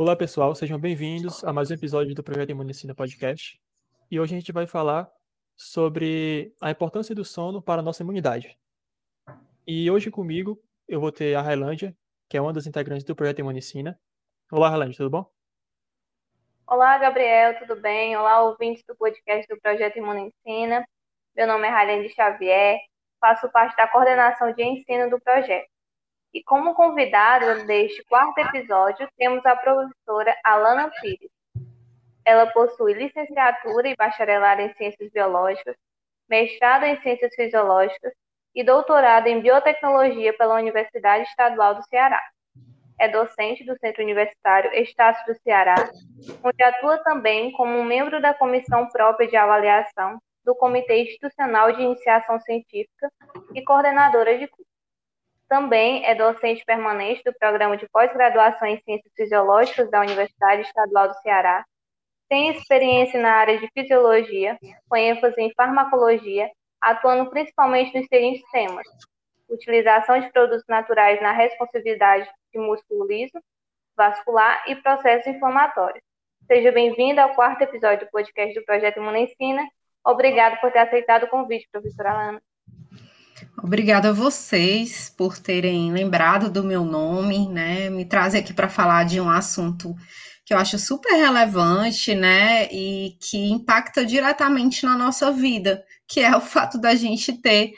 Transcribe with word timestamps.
Olá, 0.00 0.14
pessoal, 0.14 0.54
sejam 0.54 0.78
bem-vindos 0.78 1.42
a 1.42 1.52
mais 1.52 1.72
um 1.72 1.74
episódio 1.74 2.14
do 2.14 2.22
Projeto 2.22 2.50
Imunicina 2.50 2.94
Podcast. 2.94 3.60
E 4.08 4.20
hoje 4.20 4.32
a 4.32 4.38
gente 4.38 4.52
vai 4.52 4.64
falar 4.64 5.10
sobre 5.56 6.54
a 6.60 6.70
importância 6.70 7.16
do 7.16 7.24
sono 7.24 7.60
para 7.60 7.80
a 7.80 7.82
nossa 7.82 8.04
imunidade. 8.04 8.56
E 9.66 9.90
hoje 9.90 10.08
comigo 10.08 10.56
eu 10.86 11.00
vou 11.00 11.10
ter 11.10 11.34
a 11.34 11.42
Railândia, 11.42 11.96
que 12.28 12.36
é 12.36 12.40
uma 12.40 12.52
das 12.52 12.64
integrantes 12.64 13.04
do 13.04 13.16
Projeto 13.16 13.40
Imunicina. 13.40 13.98
Olá, 14.52 14.68
Railândia, 14.68 14.98
tudo 14.98 15.10
bom? 15.10 15.28
Olá, 16.64 16.96
Gabriel, 16.98 17.58
tudo 17.58 17.74
bem? 17.80 18.16
Olá, 18.16 18.40
ouvintes 18.42 18.84
do 18.86 18.94
podcast 18.94 19.48
do 19.48 19.60
Projeto 19.60 19.98
Imunicina. 19.98 20.86
Meu 21.34 21.48
nome 21.48 21.66
é 21.66 21.70
Railândia 21.70 22.08
Xavier, 22.10 22.78
faço 23.20 23.50
parte 23.50 23.76
da 23.76 23.88
coordenação 23.88 24.52
de 24.52 24.62
ensino 24.62 25.10
do 25.10 25.20
projeto. 25.20 25.68
E 26.32 26.42
como 26.42 26.74
convidada 26.74 27.64
deste 27.64 28.04
quarto 28.04 28.38
episódio, 28.38 29.08
temos 29.16 29.44
a 29.46 29.56
professora 29.56 30.36
Alana 30.44 30.90
Pires. 31.00 31.30
Ela 32.24 32.46
possui 32.46 32.92
licenciatura 32.92 33.88
e 33.88 33.96
bacharelado 33.96 34.60
em 34.60 34.72
Ciências 34.74 35.10
Biológicas, 35.10 35.74
mestrado 36.28 36.84
em 36.84 37.00
Ciências 37.00 37.34
Fisiológicas 37.34 38.12
e 38.54 38.62
doutorado 38.62 39.26
em 39.26 39.40
Biotecnologia 39.40 40.36
pela 40.36 40.56
Universidade 40.56 41.24
Estadual 41.24 41.76
do 41.76 41.82
Ceará. 41.84 42.22
É 43.00 43.08
docente 43.08 43.64
do 43.64 43.78
Centro 43.78 44.02
Universitário 44.02 44.70
Estácio 44.74 45.24
do 45.32 45.40
Ceará, 45.40 45.76
onde 46.42 46.62
atua 46.62 46.98
também 46.98 47.52
como 47.52 47.82
membro 47.84 48.20
da 48.20 48.34
Comissão 48.34 48.88
Própria 48.88 49.28
de 49.28 49.36
Avaliação 49.36 50.20
do 50.44 50.54
Comitê 50.54 51.02
Institucional 51.02 51.72
de 51.72 51.82
Iniciação 51.82 52.40
Científica 52.40 53.10
e 53.54 53.62
coordenadora 53.62 54.36
de 54.36 54.48
curso. 54.48 54.67
Também 55.48 56.04
é 56.04 56.14
docente 56.14 56.62
permanente 56.64 57.22
do 57.24 57.32
Programa 57.32 57.76
de 57.76 57.88
Pós-Graduação 57.88 58.68
em 58.68 58.80
Ciências 58.82 59.12
Fisiológicas 59.16 59.90
da 59.90 60.00
Universidade 60.00 60.62
Estadual 60.62 61.08
do 61.08 61.14
Ceará. 61.22 61.64
Tem 62.28 62.50
experiência 62.50 63.18
na 63.18 63.32
área 63.32 63.58
de 63.58 63.66
fisiologia, 63.72 64.58
com 64.86 64.96
ênfase 64.96 65.40
em 65.40 65.52
farmacologia, 65.54 66.50
atuando 66.78 67.30
principalmente 67.30 67.98
nos 67.98 68.06
seguintes 68.08 68.42
temas: 68.50 68.86
utilização 69.48 70.20
de 70.20 70.30
produtos 70.30 70.64
naturais 70.68 71.22
na 71.22 71.32
responsividade 71.32 72.28
de 72.52 72.58
músculo 72.58 73.06
liso, 73.06 73.40
vascular 73.96 74.62
e 74.68 74.76
processos 74.76 75.26
inflamatórios. 75.26 76.04
Seja 76.46 76.70
bem-vindo 76.70 77.22
ao 77.22 77.34
quarto 77.34 77.62
episódio 77.62 78.06
do 78.06 78.10
podcast 78.10 78.54
do 78.54 78.64
Projeto 78.66 78.98
Imunicina. 78.98 79.66
Obrigado 80.04 80.60
por 80.60 80.70
ter 80.70 80.80
aceitado 80.80 81.24
o 81.24 81.28
convite, 81.28 81.68
professora 81.72 82.10
Alana. 82.10 82.42
Obrigada 83.62 84.10
a 84.10 84.12
vocês 84.12 85.10
por 85.10 85.36
terem 85.38 85.92
lembrado 85.92 86.50
do 86.50 86.62
meu 86.62 86.84
nome, 86.84 87.48
né? 87.48 87.90
Me 87.90 88.04
trazer 88.04 88.38
aqui 88.38 88.54
para 88.54 88.68
falar 88.68 89.04
de 89.04 89.20
um 89.20 89.28
assunto 89.28 89.94
que 90.44 90.54
eu 90.54 90.58
acho 90.58 90.78
super 90.78 91.12
relevante, 91.12 92.14
né? 92.14 92.68
E 92.72 93.16
que 93.20 93.50
impacta 93.50 94.06
diretamente 94.06 94.84
na 94.86 94.96
nossa 94.96 95.32
vida, 95.32 95.84
que 96.06 96.20
é 96.20 96.34
o 96.36 96.40
fato 96.40 96.78
da 96.78 96.94
gente 96.94 97.32
ter 97.32 97.72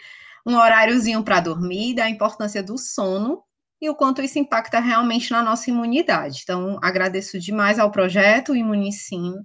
um 0.47 0.55
horáriozinho 0.55 1.25
para 1.25 1.41
dormir, 1.41 1.95
da 1.95 2.09
importância 2.09 2.63
do 2.63 2.77
sono 2.77 3.43
e 3.81 3.89
o 3.89 3.95
quanto 3.95 4.21
isso 4.21 4.39
impacta 4.39 4.79
realmente 4.81 5.31
na 5.31 5.43
nossa 5.43 5.71
imunidade. 5.71 6.41
Então, 6.43 6.79
agradeço 6.83 7.41
demais 7.41 7.79
ao 7.79 7.91
projeto 7.91 8.55
Imunicino. 8.55 9.45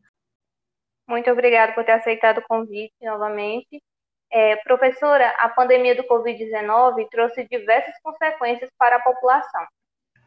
Muito 1.08 1.31
obrigada 1.31 1.73
por 1.73 1.86
ter 1.86 1.94
aceitado 1.94 2.39
o 2.39 2.47
convite 2.47 2.94
novamente. 3.02 3.81
É, 4.38 4.58
professora, 4.58 5.30
a 5.38 5.47
pandemia 5.47 5.95
do 5.95 6.03
Covid-19 6.03 7.08
trouxe 7.09 7.47
diversas 7.47 7.97
consequências 8.03 8.69
para 8.78 8.97
a 8.97 9.02
população. 9.02 9.66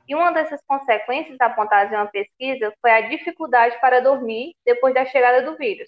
E 0.09 0.15
uma 0.15 0.33
dessas 0.33 0.63
consequências 0.67 1.39
apontadas 1.39 1.93
em 1.93 1.97
uma 1.97 2.07
pesquisa 2.07 2.73
foi 2.81 2.91
a 2.91 3.03
dificuldade 3.03 3.79
para 3.83 4.01
dormir 4.01 4.55
depois 4.65 4.95
da 4.95 5.05
chegada 5.05 5.43
do 5.43 5.59
vírus. 5.59 5.87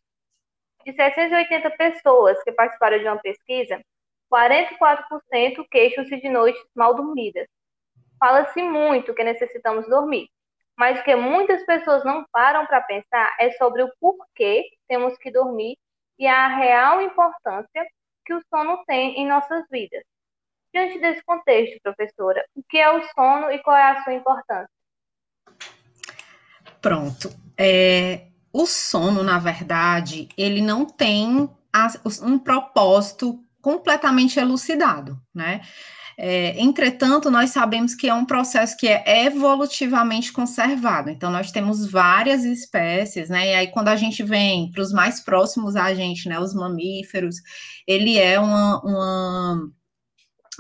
De 0.84 0.92
680 0.92 1.70
pessoas 1.70 2.42
que 2.44 2.52
participaram 2.52 2.98
de 2.98 3.04
uma 3.06 3.16
pesquisa, 3.16 3.80
44% 4.30 5.66
queixam-se 5.70 6.20
de 6.20 6.28
noites 6.28 6.62
mal 6.74 6.94
dormidas. 6.94 7.48
Fala-se 8.18 8.62
muito 8.62 9.14
que 9.14 9.24
necessitamos 9.24 9.88
dormir, 9.88 10.28
mas 10.76 11.00
o 11.00 11.04
que 11.04 11.16
muitas 11.16 11.64
pessoas 11.64 12.04
não 12.04 12.26
param 12.30 12.66
para 12.66 12.82
pensar 12.82 13.34
é 13.40 13.50
sobre 13.52 13.82
o 13.82 13.90
porquê 13.98 14.66
temos 14.86 15.16
que 15.16 15.30
dormir 15.30 15.78
e 16.18 16.26
a 16.26 16.48
real 16.48 17.00
importância 17.00 17.82
que 18.24 18.34
o 18.34 18.42
sono 18.48 18.84
tem 18.86 19.20
em 19.20 19.28
nossas 19.28 19.64
vidas. 19.70 20.02
Diante 20.72 21.00
desse 21.00 21.22
contexto, 21.24 21.80
professora, 21.82 22.44
o 22.54 22.62
que 22.62 22.78
é 22.78 22.90
o 22.90 23.02
sono 23.14 23.50
e 23.50 23.58
qual 23.58 23.76
é 23.76 23.90
a 23.90 24.04
sua 24.04 24.14
importância? 24.14 24.70
Pronto. 26.80 27.30
É, 27.58 28.28
o 28.52 28.66
sono, 28.66 29.22
na 29.22 29.38
verdade, 29.38 30.28
ele 30.36 30.60
não 30.60 30.86
tem 30.86 31.48
um 32.22 32.38
propósito 32.38 33.44
completamente 33.60 34.38
elucidado, 34.38 35.20
né? 35.34 35.60
É, 36.22 36.60
entretanto, 36.60 37.30
nós 37.30 37.48
sabemos 37.48 37.94
que 37.94 38.06
é 38.06 38.12
um 38.12 38.26
processo 38.26 38.76
que 38.76 38.86
é 38.86 39.24
evolutivamente 39.24 40.30
conservado. 40.30 41.08
Então, 41.08 41.30
nós 41.30 41.50
temos 41.50 41.90
várias 41.90 42.44
espécies, 42.44 43.30
né? 43.30 43.52
E 43.52 43.54
aí, 43.54 43.66
quando 43.68 43.88
a 43.88 43.96
gente 43.96 44.22
vem 44.22 44.70
para 44.70 44.82
os 44.82 44.92
mais 44.92 45.20
próximos 45.20 45.76
a 45.76 45.94
gente, 45.94 46.28
né? 46.28 46.38
Os 46.38 46.52
mamíferos, 46.52 47.36
ele 47.86 48.18
é 48.18 48.38
uma, 48.38 48.82
uma 48.82 49.70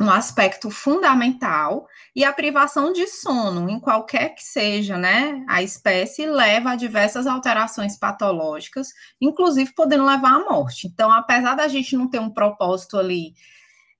um 0.00 0.10
aspecto 0.10 0.70
fundamental 0.70 1.86
e 2.16 2.24
a 2.24 2.32
privação 2.32 2.90
de 2.90 3.06
sono, 3.06 3.68
em 3.68 3.78
qualquer 3.78 4.34
que 4.34 4.42
seja, 4.42 4.96
né, 4.96 5.44
a 5.46 5.62
espécie, 5.62 6.24
leva 6.24 6.70
a 6.70 6.76
diversas 6.76 7.26
alterações 7.26 7.98
patológicas, 7.98 8.88
inclusive 9.20 9.74
podendo 9.74 10.06
levar 10.06 10.36
à 10.36 10.44
morte. 10.50 10.86
Então, 10.86 11.12
apesar 11.12 11.54
da 11.54 11.68
gente 11.68 11.98
não 11.98 12.08
ter 12.08 12.18
um 12.18 12.30
propósito 12.30 12.96
ali 12.96 13.34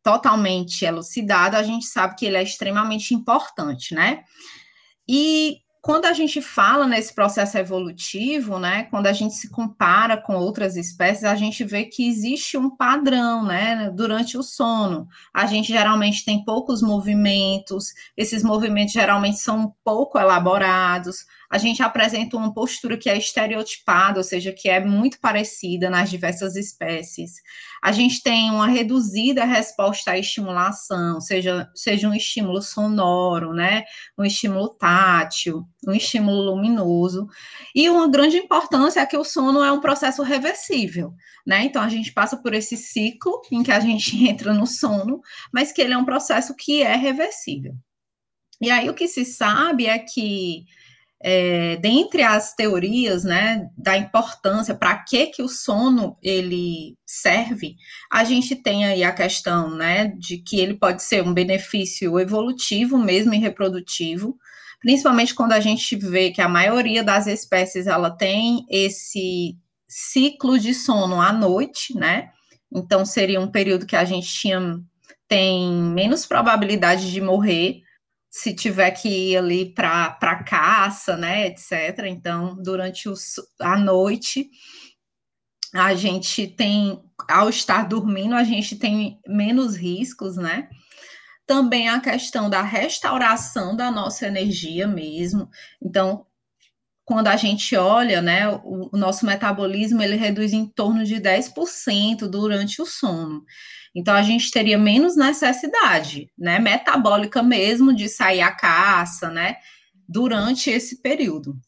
totalmente 0.03 0.84
elucidado, 0.84 1.56
a 1.56 1.62
gente 1.62 1.87
sabe 1.87 2.16
que 2.16 2.27
ele 2.27 2.37
é 2.37 2.43
extremamente 2.43 3.15
importante, 3.15 3.94
né? 3.94 4.22
E 5.09 5.59
quando 5.83 6.05
a 6.05 6.12
gente 6.12 6.43
fala 6.43 6.87
nesse 6.87 7.15
processo 7.15 7.56
evolutivo, 7.56 8.59
né, 8.59 8.84
quando 8.84 9.06
a 9.06 9.12
gente 9.15 9.34
se 9.34 9.49
compara 9.49 10.16
com 10.16 10.34
outras 10.34 10.77
espécies, 10.77 11.25
a 11.25 11.34
gente 11.34 11.65
vê 11.65 11.84
que 11.84 12.06
existe 12.06 12.59
um 12.59 12.69
padrão, 12.77 13.44
né, 13.44 13.91
durante 13.94 14.37
o 14.37 14.43
sono. 14.43 15.09
A 15.33 15.47
gente 15.47 15.69
geralmente 15.69 16.25
tem 16.25 16.44
poucos 16.44 16.82
movimentos, 16.82 17.94
esses 18.15 18.43
movimentos 18.43 18.93
geralmente 18.93 19.38
são 19.38 19.75
pouco 19.82 20.19
elaborados, 20.19 21.25
a 21.50 21.59
gente 21.59 21.83
apresenta 21.83 22.37
uma 22.37 22.55
postura 22.55 22.97
que 22.97 23.11
é 23.11 23.19
estereotipada, 23.19 24.21
ou 24.21 24.25
seja, 24.25 24.53
que 24.53 24.69
é 24.69 24.78
muito 24.78 25.19
parecida 25.19 25.91
nas 25.91 26.09
diversas 26.09 26.55
espécies. 26.55 27.33
A 27.83 27.91
gente 27.91 28.22
tem 28.22 28.53
uma 28.53 28.69
reduzida 28.69 29.44
resposta 29.44 30.12
à 30.12 30.19
estimulação, 30.19 31.21
seja, 31.21 31.69
seja 31.75 32.09
um 32.09 32.15
estímulo 32.15 32.62
sonoro, 32.62 33.53
né, 33.53 33.83
um 34.16 34.25
estímulo 34.25 34.69
tátil, 34.69 35.66
um 35.88 35.93
estímulo 35.93 36.55
luminoso. 36.55 37.27
E 37.75 37.91
uma 37.91 38.09
grande 38.09 38.37
importância 38.37 39.00
é 39.00 39.06
que 39.06 39.17
o 39.17 39.25
sono 39.25 39.65
é 39.65 39.72
um 39.72 39.81
processo 39.81 40.22
reversível, 40.22 41.12
né? 41.44 41.65
Então 41.65 41.82
a 41.82 41.88
gente 41.88 42.12
passa 42.12 42.37
por 42.37 42.55
esse 42.55 42.77
ciclo 42.77 43.41
em 43.50 43.65
que 43.65 43.72
a 43.72 43.81
gente 43.81 44.17
entra 44.25 44.55
no 44.55 44.69
sono, 44.69 45.21
mas 45.53 45.72
que 45.72 45.82
ele 45.82 45.94
é 45.94 45.99
um 45.99 46.05
processo 46.05 46.55
que 46.55 46.81
é 46.81 46.94
reversível. 46.94 47.75
E 48.61 48.71
aí 48.71 48.88
o 48.88 48.94
que 48.94 49.09
se 49.09 49.25
sabe 49.25 49.87
é 49.87 49.99
que 49.99 50.67
é, 51.22 51.76
dentre 51.76 52.22
as 52.22 52.54
teorias, 52.54 53.25
né, 53.25 53.69
da 53.76 53.97
importância 53.97 54.75
para 54.75 54.97
que 54.97 55.26
que 55.26 55.42
o 55.42 55.48
sono 55.48 56.16
ele 56.22 56.97
serve, 57.04 57.76
a 58.10 58.25
gente 58.25 58.56
tem 58.56 58.86
aí 58.86 59.04
a 59.04 59.12
questão, 59.12 59.70
né, 59.76 60.06
de 60.19 60.38
que 60.38 60.58
ele 60.58 60.75
pode 60.75 61.03
ser 61.03 61.22
um 61.22 61.34
benefício 61.34 62.19
evolutivo 62.19 62.97
mesmo 62.97 63.34
e 63.34 63.38
reprodutivo, 63.38 64.38
principalmente 64.81 65.34
quando 65.34 65.52
a 65.52 65.61
gente 65.61 65.94
vê 65.94 66.31
que 66.31 66.40
a 66.40 66.49
maioria 66.49 67.05
das 67.05 67.26
espécies 67.26 67.87
ela 67.87 68.11
tem 68.11 68.64
esse 68.70 69.58
ciclo 69.87 70.58
de 70.58 70.72
sono 70.72 71.20
à 71.20 71.32
noite, 71.32 71.94
né? 71.94 72.31
Então 72.72 73.05
seria 73.05 73.40
um 73.40 73.50
período 73.50 73.84
que 73.84 73.96
a 73.96 74.05
gente 74.05 74.28
tinha 74.28 74.81
tem 75.28 75.70
menos 75.70 76.26
probabilidade 76.26 77.12
de 77.12 77.20
morrer 77.20 77.82
se 78.31 78.55
tiver 78.55 78.93
que 78.93 79.09
ir 79.09 79.37
ali 79.37 79.75
para 79.75 80.44
caça, 80.44 81.17
né, 81.17 81.49
etc. 81.49 82.06
Então, 82.06 82.56
durante 82.62 83.09
os, 83.09 83.35
a 83.61 83.77
noite, 83.77 84.49
a 85.75 85.94
gente 85.94 86.47
tem, 86.47 87.03
ao 87.29 87.49
estar 87.49 87.88
dormindo, 87.88 88.35
a 88.37 88.44
gente 88.44 88.77
tem 88.77 89.21
menos 89.27 89.77
riscos, 89.77 90.37
né? 90.37 90.69
Também 91.44 91.88
a 91.88 91.99
questão 91.99 92.49
da 92.49 92.62
restauração 92.62 93.75
da 93.75 93.91
nossa 93.91 94.29
energia 94.29 94.87
mesmo. 94.87 95.49
Então, 95.82 96.25
quando 97.05 97.27
a 97.27 97.37
gente 97.37 97.75
olha, 97.75 98.23
né, 98.23 98.49
o, 98.49 98.91
o 98.93 98.97
nosso 98.97 99.27
metabolismo, 99.27 100.00
ele 100.00 100.15
reduz 100.15 100.53
em 100.53 100.67
torno 100.67 101.05
de 101.05 101.17
10% 101.17 102.29
durante 102.29 102.81
o 102.81 102.87
sono. 102.87 103.44
Então 103.94 104.14
a 104.14 104.22
gente 104.22 104.50
teria 104.50 104.78
menos 104.78 105.16
necessidade, 105.16 106.31
né, 106.38 106.58
metabólica 106.58 107.42
mesmo 107.42 107.94
de 107.94 108.08
sair 108.08 108.40
à 108.40 108.52
caça, 108.52 109.31
né, 109.31 109.56
durante 110.08 110.70
esse 110.70 111.00
período. 111.02 111.58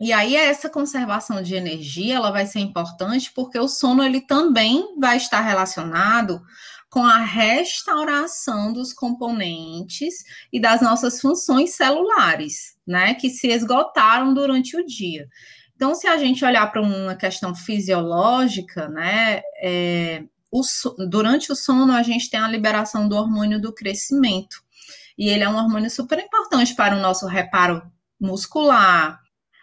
E 0.00 0.12
aí 0.12 0.34
essa 0.34 0.68
conservação 0.68 1.42
de 1.42 1.54
energia, 1.54 2.16
ela 2.16 2.30
vai 2.30 2.46
ser 2.46 2.60
importante 2.60 3.32
porque 3.32 3.58
o 3.58 3.68
sono 3.68 4.02
ele 4.02 4.20
também 4.20 4.98
vai 4.98 5.16
estar 5.16 5.40
relacionado 5.40 6.40
com 6.90 7.04
a 7.04 7.18
restauração 7.18 8.72
dos 8.72 8.92
componentes 8.92 10.24
e 10.52 10.60
das 10.60 10.82
nossas 10.82 11.20
funções 11.20 11.74
celulares, 11.74 12.76
né, 12.86 13.14
que 13.14 13.30
se 13.30 13.48
esgotaram 13.48 14.34
durante 14.34 14.76
o 14.76 14.84
dia. 14.84 15.26
Então, 15.74 15.94
se 15.94 16.06
a 16.06 16.18
gente 16.18 16.44
olhar 16.44 16.70
para 16.70 16.82
uma 16.82 17.16
questão 17.16 17.54
fisiológica, 17.54 18.88
né, 18.88 19.40
é, 19.62 20.24
o, 20.52 20.62
durante 21.08 21.50
o 21.50 21.56
sono 21.56 21.92
a 21.94 22.02
gente 22.02 22.28
tem 22.28 22.38
a 22.38 22.48
liberação 22.48 23.08
do 23.08 23.16
hormônio 23.16 23.60
do 23.60 23.72
crescimento, 23.72 24.62
e 25.16 25.28
ele 25.28 25.42
é 25.42 25.48
um 25.48 25.56
hormônio 25.56 25.90
super 25.90 26.18
importante 26.18 26.74
para 26.74 26.94
o 26.94 27.00
nosso 27.00 27.26
reparo 27.26 27.82
muscular, 28.20 29.20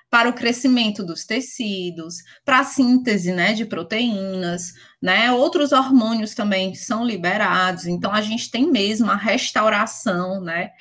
para 0.09 0.27
o 0.27 0.33
crescimento 0.33 1.03
dos 1.03 1.23
tecidos, 1.23 2.23
para 2.43 2.59
a 2.59 2.63
síntese, 2.63 3.31
né, 3.31 3.53
de 3.53 3.63
proteínas, 3.63 4.73
né? 4.99 5.31
Outros 5.31 5.71
hormônios 5.71 6.33
também 6.33 6.73
são 6.73 7.05
liberados. 7.05 7.85
Então 7.85 8.11
a 8.11 8.21
gente 8.21 8.49
tem 8.49 8.71
mesmo 8.71 9.11
a 9.11 9.15
restauração, 9.15 10.41
né, 10.41 10.71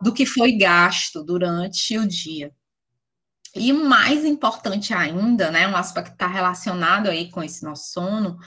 do 0.00 0.12
que 0.12 0.24
foi 0.24 0.52
gasto 0.52 1.24
durante 1.24 1.98
o 1.98 2.06
dia. 2.06 2.52
E 3.54 3.72
mais 3.72 4.24
importante 4.24 4.92
ainda, 4.94 5.50
né, 5.50 5.66
um 5.66 5.76
aspecto 5.76 6.10
que 6.10 6.14
está 6.14 6.26
relacionado 6.28 7.08
aí 7.08 7.30
com 7.30 7.42
esse 7.42 7.64
nosso 7.64 7.90
sono, 7.90 8.38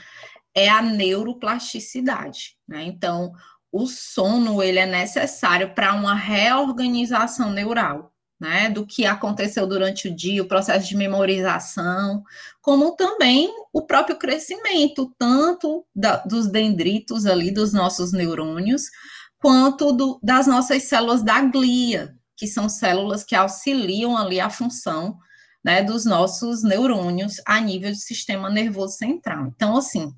é 0.54 0.68
a 0.68 0.82
neuroplasticidade, 0.82 2.56
né? 2.66 2.82
Então, 2.84 3.32
o 3.72 3.86
sono 3.86 4.62
ele 4.62 4.78
é 4.78 4.86
necessário 4.86 5.74
para 5.74 5.94
uma 5.94 6.14
reorganização 6.14 7.52
neural, 7.52 8.12
né? 8.38 8.68
Do 8.68 8.86
que 8.86 9.06
aconteceu 9.06 9.66
durante 9.66 10.08
o 10.08 10.14
dia, 10.14 10.42
o 10.42 10.48
processo 10.48 10.88
de 10.88 10.96
memorização, 10.96 12.22
como 12.60 12.96
também 12.96 13.48
o 13.72 13.82
próprio 13.82 14.16
crescimento, 14.16 15.14
tanto 15.18 15.86
da, 15.94 16.16
dos 16.16 16.48
dendritos 16.48 17.26
ali 17.26 17.50
dos 17.50 17.72
nossos 17.72 18.12
neurônios, 18.12 18.84
quanto 19.38 19.92
do, 19.92 20.18
das 20.22 20.46
nossas 20.46 20.84
células 20.84 21.22
da 21.22 21.40
glia, 21.40 22.14
que 22.36 22.46
são 22.46 22.68
células 22.68 23.22
que 23.22 23.36
auxiliam 23.36 24.16
ali 24.16 24.40
a 24.40 24.50
função 24.50 25.18
né, 25.64 25.82
dos 25.82 26.04
nossos 26.04 26.62
neurônios 26.62 27.40
a 27.46 27.60
nível 27.60 27.90
do 27.90 27.96
sistema 27.96 28.50
nervoso 28.50 28.96
central. 28.96 29.46
Então, 29.46 29.76
assim, 29.76 30.12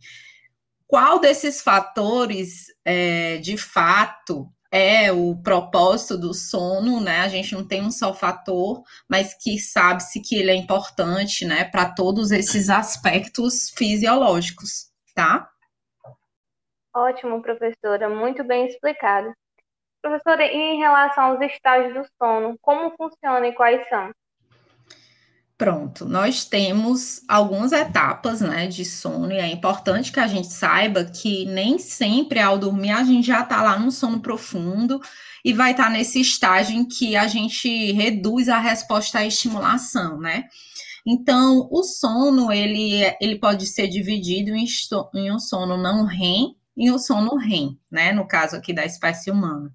qual 0.86 1.18
desses 1.18 1.62
fatores, 1.62 2.66
é, 2.84 3.38
de 3.38 3.56
fato, 3.56 4.48
é 4.70 5.12
o 5.12 5.36
propósito 5.36 6.16
do 6.16 6.32
sono, 6.32 6.98
né? 6.98 7.20
A 7.20 7.28
gente 7.28 7.54
não 7.54 7.66
tem 7.66 7.82
um 7.82 7.90
só 7.90 8.14
fator, 8.14 8.82
mas 9.08 9.34
que 9.34 9.58
sabe-se 9.58 10.20
que 10.20 10.34
ele 10.34 10.50
é 10.50 10.54
importante, 10.54 11.44
né, 11.44 11.64
para 11.64 11.92
todos 11.92 12.30
esses 12.30 12.70
aspectos 12.70 13.70
fisiológicos, 13.76 14.90
tá? 15.14 15.50
Ótimo, 16.94 17.42
professora, 17.42 18.08
muito 18.08 18.42
bem 18.44 18.66
explicado. 18.66 19.32
Professora, 20.00 20.44
e 20.44 20.56
em 20.56 20.78
relação 20.78 21.24
aos 21.24 21.40
estágios 21.40 21.94
do 21.94 22.06
sono, 22.18 22.58
como 22.60 22.94
funciona 22.96 23.46
e 23.46 23.54
quais 23.54 23.88
são? 23.88 24.10
Pronto, 25.62 26.04
nós 26.06 26.44
temos 26.44 27.22
algumas 27.28 27.70
etapas, 27.70 28.40
né, 28.40 28.66
de 28.66 28.84
sono, 28.84 29.30
e 29.30 29.36
é 29.36 29.46
importante 29.46 30.10
que 30.10 30.18
a 30.18 30.26
gente 30.26 30.48
saiba 30.48 31.04
que 31.04 31.44
nem 31.44 31.78
sempre 31.78 32.40
ao 32.40 32.58
dormir 32.58 32.90
a 32.90 33.04
gente 33.04 33.28
já 33.28 33.42
está 33.42 33.62
lá 33.62 33.78
no 33.78 33.92
sono 33.92 34.18
profundo 34.18 35.00
e 35.44 35.52
vai 35.52 35.70
estar 35.70 35.84
tá 35.84 35.90
nesse 35.90 36.20
estágio 36.20 36.76
em 36.76 36.84
que 36.84 37.14
a 37.14 37.28
gente 37.28 37.92
reduz 37.92 38.48
a 38.48 38.58
resposta 38.58 39.20
à 39.20 39.24
estimulação, 39.24 40.18
né? 40.18 40.46
Então, 41.06 41.68
o 41.70 41.84
sono, 41.84 42.50
ele, 42.50 43.02
ele 43.20 43.38
pode 43.38 43.64
ser 43.68 43.86
dividido 43.86 44.50
em, 44.56 44.66
em 45.14 45.30
um 45.30 45.38
sono 45.38 45.76
não 45.76 46.04
REM 46.06 46.56
e 46.76 46.90
um 46.90 46.98
sono 46.98 47.36
REM, 47.36 47.78
né, 47.88 48.10
no 48.10 48.26
caso 48.26 48.56
aqui 48.56 48.72
da 48.72 48.84
espécie 48.84 49.30
humana. 49.30 49.72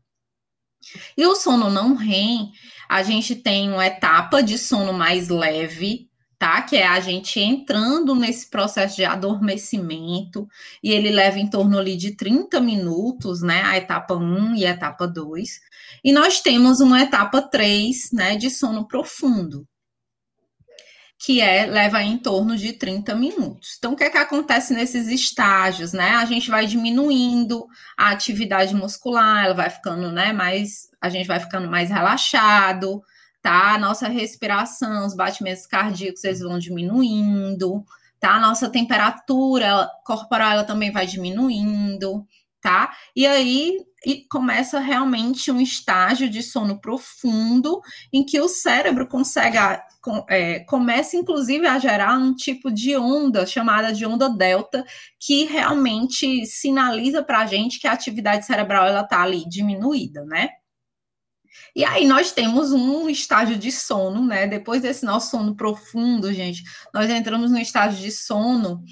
E 1.18 1.26
o 1.26 1.36
sono 1.36 1.70
não 1.70 1.96
REM, 1.96 2.52
a 2.90 3.04
gente 3.04 3.36
tem 3.36 3.70
uma 3.70 3.86
etapa 3.86 4.42
de 4.42 4.58
sono 4.58 4.94
mais 4.94 5.30
leve, 5.30 6.10
tá? 6.40 6.62
Que 6.62 6.78
é 6.78 6.88
a 6.88 7.00
gente 7.00 7.40
entrando 7.40 8.16
nesse 8.16 8.50
processo 8.50 8.96
de 8.96 9.06
adormecimento, 9.06 10.48
e 10.84 10.92
ele 10.92 11.10
leva 11.10 11.40
em 11.40 11.50
torno 11.50 11.78
ali 11.78 11.98
de 11.98 12.16
30 12.16 12.60
minutos, 12.62 13.42
né? 13.42 13.64
A 13.64 13.78
etapa 13.78 14.16
1 14.16 14.56
e 14.56 14.66
a 14.66 14.72
etapa 14.72 15.08
2. 15.08 15.60
E 16.04 16.12
nós 16.12 16.42
temos 16.42 16.80
uma 16.80 17.02
etapa 17.02 17.42
3, 17.42 18.12
né, 18.14 18.36
de 18.36 18.50
sono 18.50 18.88
profundo, 18.88 19.68
que 21.20 21.42
é 21.42 21.66
leva 21.66 22.02
em 22.04 22.18
torno 22.18 22.56
de 22.56 22.74
30 22.74 23.16
minutos. 23.16 23.76
Então, 23.78 23.94
o 23.94 23.96
que 23.96 24.04
é 24.04 24.10
que 24.10 24.18
acontece 24.18 24.74
nesses 24.74 25.08
estágios, 25.08 25.92
né? 25.92 26.12
A 26.12 26.26
gente 26.26 26.50
vai 26.50 26.68
diminuindo 26.68 27.66
a 27.98 28.10
atividade 28.12 28.76
muscular, 28.76 29.46
ela 29.46 29.56
vai 29.56 29.70
ficando, 29.70 30.12
né, 30.12 30.32
mais, 30.32 30.90
a 31.02 31.10
gente 31.10 31.28
vai 31.28 31.40
ficando 31.40 31.68
mais 31.68 31.90
relaxado, 31.90 33.02
tá? 33.42 33.74
A 33.74 33.78
nossa 33.80 34.08
respiração, 34.08 35.06
os 35.06 35.16
batimentos 35.16 35.66
cardíacos, 35.66 36.24
eles 36.24 36.40
vão 36.40 36.60
diminuindo, 36.60 37.84
tá? 38.20 38.36
A 38.36 38.40
nossa 38.40 38.70
temperatura 38.70 39.90
corporal, 40.06 40.52
ela 40.52 40.64
também 40.64 40.92
vai 40.92 41.08
diminuindo, 41.08 42.26
tá? 42.62 42.96
E 43.16 43.26
aí 43.26 43.78
e 44.06 44.26
começa 44.30 44.80
realmente 44.80 45.52
um 45.52 45.60
estágio 45.60 46.30
de 46.30 46.44
sono 46.44 46.80
profundo 46.80 47.82
em 48.14 48.24
que 48.24 48.40
o 48.40 48.48
cérebro 48.48 49.08
consegue 49.08 49.58
é, 50.30 50.60
começa 50.62 51.18
inclusive 51.18 51.66
a 51.68 51.80
gerar 51.80 52.18
um 52.18 52.34
tipo 52.34 52.72
de 52.72 52.96
onda 52.96 53.46
chamada 53.46 53.92
de 53.92 54.06
onda 54.06 54.30
delta 54.30 54.86
que 55.20 55.46
realmente 55.46 56.46
sinaliza 56.46 57.24
para 57.24 57.40
a 57.40 57.46
gente 57.46 57.80
que 57.80 57.88
a 57.88 57.92
atividade 57.92 58.46
cerebral 58.46 58.88
ela 58.88 59.02
está 59.02 59.22
ali 59.22 59.48
diminuída, 59.50 60.24
né? 60.26 60.50
E 61.76 61.84
aí 61.84 62.06
nós 62.06 62.32
temos 62.32 62.72
um 62.72 63.10
estágio 63.10 63.58
de 63.58 63.72
sono, 63.72 64.26
né? 64.26 64.48
Depois 64.48 64.82
desse 64.82 65.06
nosso 65.06 65.32
sono 65.32 65.56
profundo, 65.56 66.32
gente, 66.34 66.64
nós 66.94 67.10
entramos 67.10 67.52
no 67.52 67.58
estágio 67.58 68.00
de 68.00 68.12
sono 68.12 68.84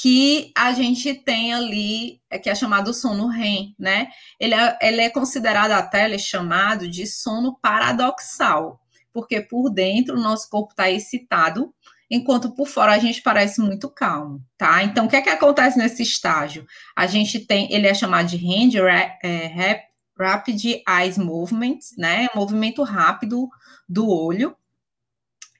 que 0.00 0.52
a 0.56 0.72
gente 0.72 1.12
tem 1.12 1.52
ali, 1.52 2.20
é 2.30 2.38
que 2.38 2.48
é 2.48 2.54
chamado 2.54 2.94
sono 2.94 3.26
REM, 3.26 3.74
né? 3.76 4.08
Ele 4.38 4.54
é, 4.54 4.78
ele 4.80 5.00
é 5.00 5.10
considerado 5.10 5.72
até, 5.72 6.04
ele 6.04 6.14
é 6.14 6.18
chamado 6.18 6.88
de 6.88 7.04
sono 7.04 7.58
paradoxal, 7.60 8.80
porque 9.12 9.40
por 9.40 9.70
dentro 9.70 10.16
o 10.16 10.20
nosso 10.20 10.48
corpo 10.48 10.70
está 10.70 10.88
excitado, 10.88 11.74
enquanto 12.08 12.52
por 12.52 12.68
fora 12.68 12.92
a 12.92 12.98
gente 12.98 13.20
parece 13.20 13.60
muito 13.60 13.88
calmo, 13.88 14.40
tá? 14.56 14.84
Então, 14.84 15.06
o 15.06 15.08
que 15.08 15.16
é 15.16 15.20
que 15.20 15.30
acontece 15.30 15.76
nesse 15.76 16.04
estágio? 16.04 16.64
A 16.96 17.08
gente 17.08 17.40
tem, 17.40 17.72
ele 17.72 17.88
é 17.88 17.94
chamado 17.94 18.28
de 18.28 18.36
hand 18.36 18.80
é, 19.24 19.84
rapid 20.16 20.64
eyes 20.88 21.18
movement, 21.18 21.78
né? 21.96 22.28
Movimento 22.36 22.84
rápido 22.84 23.48
do 23.88 24.08
olho, 24.08 24.56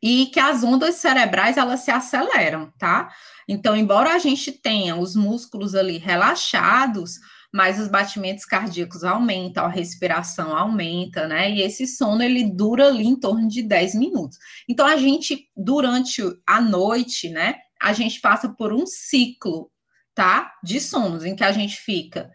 e 0.03 0.27
que 0.27 0.39
as 0.39 0.63
ondas 0.63 0.97
cerebrais 0.97 1.57
elas 1.57 1.81
se 1.81 1.91
aceleram, 1.91 2.73
tá? 2.79 3.11
Então, 3.49 3.77
embora 3.77 4.15
a 4.15 4.19
gente 4.19 4.53
tenha 4.53 4.97
os 4.97 5.17
músculos 5.17 5.75
ali 5.75 5.99
relaxados, 5.99 7.19
mas 7.53 7.81
os 7.81 7.89
batimentos 7.89 8.45
cardíacos 8.45 9.03
aumentam, 9.05 9.65
a 9.65 9.71
respiração 9.71 10.57
aumenta, 10.57 11.27
né? 11.27 11.51
E 11.51 11.63
esse 11.63 11.87
sono 11.87 12.23
ele 12.23 12.45
dura 12.45 12.89
ali 12.89 13.07
em 13.07 13.19
torno 13.19 13.49
de 13.49 13.63
10 13.63 13.95
minutos. 13.95 14.39
Então, 14.69 14.87
a 14.87 14.97
gente, 14.97 15.49
durante 15.57 16.23
a 16.47 16.61
noite, 16.61 17.29
né, 17.31 17.57
a 17.81 17.93
gente 17.93 18.21
passa 18.21 18.49
por 18.51 18.73
um 18.73 18.87
ciclo, 18.87 19.71
tá? 20.15 20.53
De 20.63 20.81
sonos, 20.81 21.25
em 21.25 21.35
que 21.35 21.45
a 21.45 21.53
gente 21.53 21.77
fica 21.77 22.31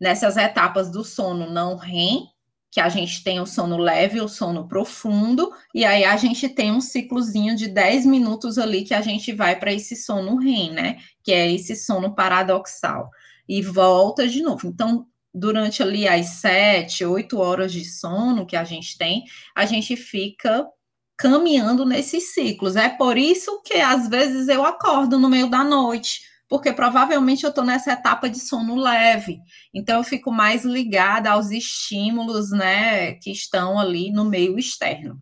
nessas 0.00 0.36
etapas 0.36 0.90
do 0.90 1.02
sono 1.02 1.50
não 1.50 1.76
REM, 1.76 2.26
que 2.70 2.80
a 2.80 2.88
gente 2.88 3.24
tem 3.24 3.40
o 3.40 3.46
sono 3.46 3.76
leve, 3.78 4.20
o 4.20 4.28
sono 4.28 4.68
profundo, 4.68 5.50
e 5.74 5.84
aí 5.84 6.04
a 6.04 6.16
gente 6.16 6.48
tem 6.48 6.70
um 6.70 6.80
ciclozinho 6.80 7.56
de 7.56 7.66
10 7.68 8.04
minutos 8.04 8.58
ali 8.58 8.84
que 8.84 8.94
a 8.94 9.00
gente 9.00 9.32
vai 9.32 9.58
para 9.58 9.72
esse 9.72 9.96
sono 9.96 10.36
REM, 10.36 10.72
né? 10.72 10.98
Que 11.22 11.32
é 11.32 11.50
esse 11.50 11.74
sono 11.74 12.14
paradoxal. 12.14 13.10
E 13.48 13.62
volta 13.62 14.28
de 14.28 14.42
novo. 14.42 14.68
Então, 14.68 15.06
durante 15.32 15.82
ali 15.82 16.06
as 16.06 16.26
7, 16.40 17.04
8 17.04 17.38
horas 17.38 17.72
de 17.72 17.84
sono 17.84 18.46
que 18.46 18.56
a 18.56 18.64
gente 18.64 18.98
tem, 18.98 19.24
a 19.56 19.64
gente 19.64 19.96
fica 19.96 20.66
caminhando 21.16 21.84
nesses 21.84 22.34
ciclos. 22.34 22.76
É 22.76 22.88
por 22.88 23.16
isso 23.16 23.60
que 23.62 23.74
às 23.74 24.08
vezes 24.08 24.46
eu 24.48 24.64
acordo 24.64 25.18
no 25.18 25.28
meio 25.28 25.48
da 25.48 25.64
noite 25.64 26.20
porque 26.48 26.72
provavelmente 26.72 27.44
eu 27.44 27.50
estou 27.50 27.64
nessa 27.64 27.92
etapa 27.92 28.28
de 28.28 28.40
sono 28.40 28.76
leve, 28.76 29.40
então 29.72 29.98
eu 29.98 30.04
fico 30.04 30.32
mais 30.32 30.64
ligada 30.64 31.30
aos 31.30 31.50
estímulos, 31.50 32.50
né, 32.50 33.14
que 33.14 33.30
estão 33.30 33.78
ali 33.78 34.10
no 34.10 34.24
meio 34.24 34.58
externo. 34.58 35.20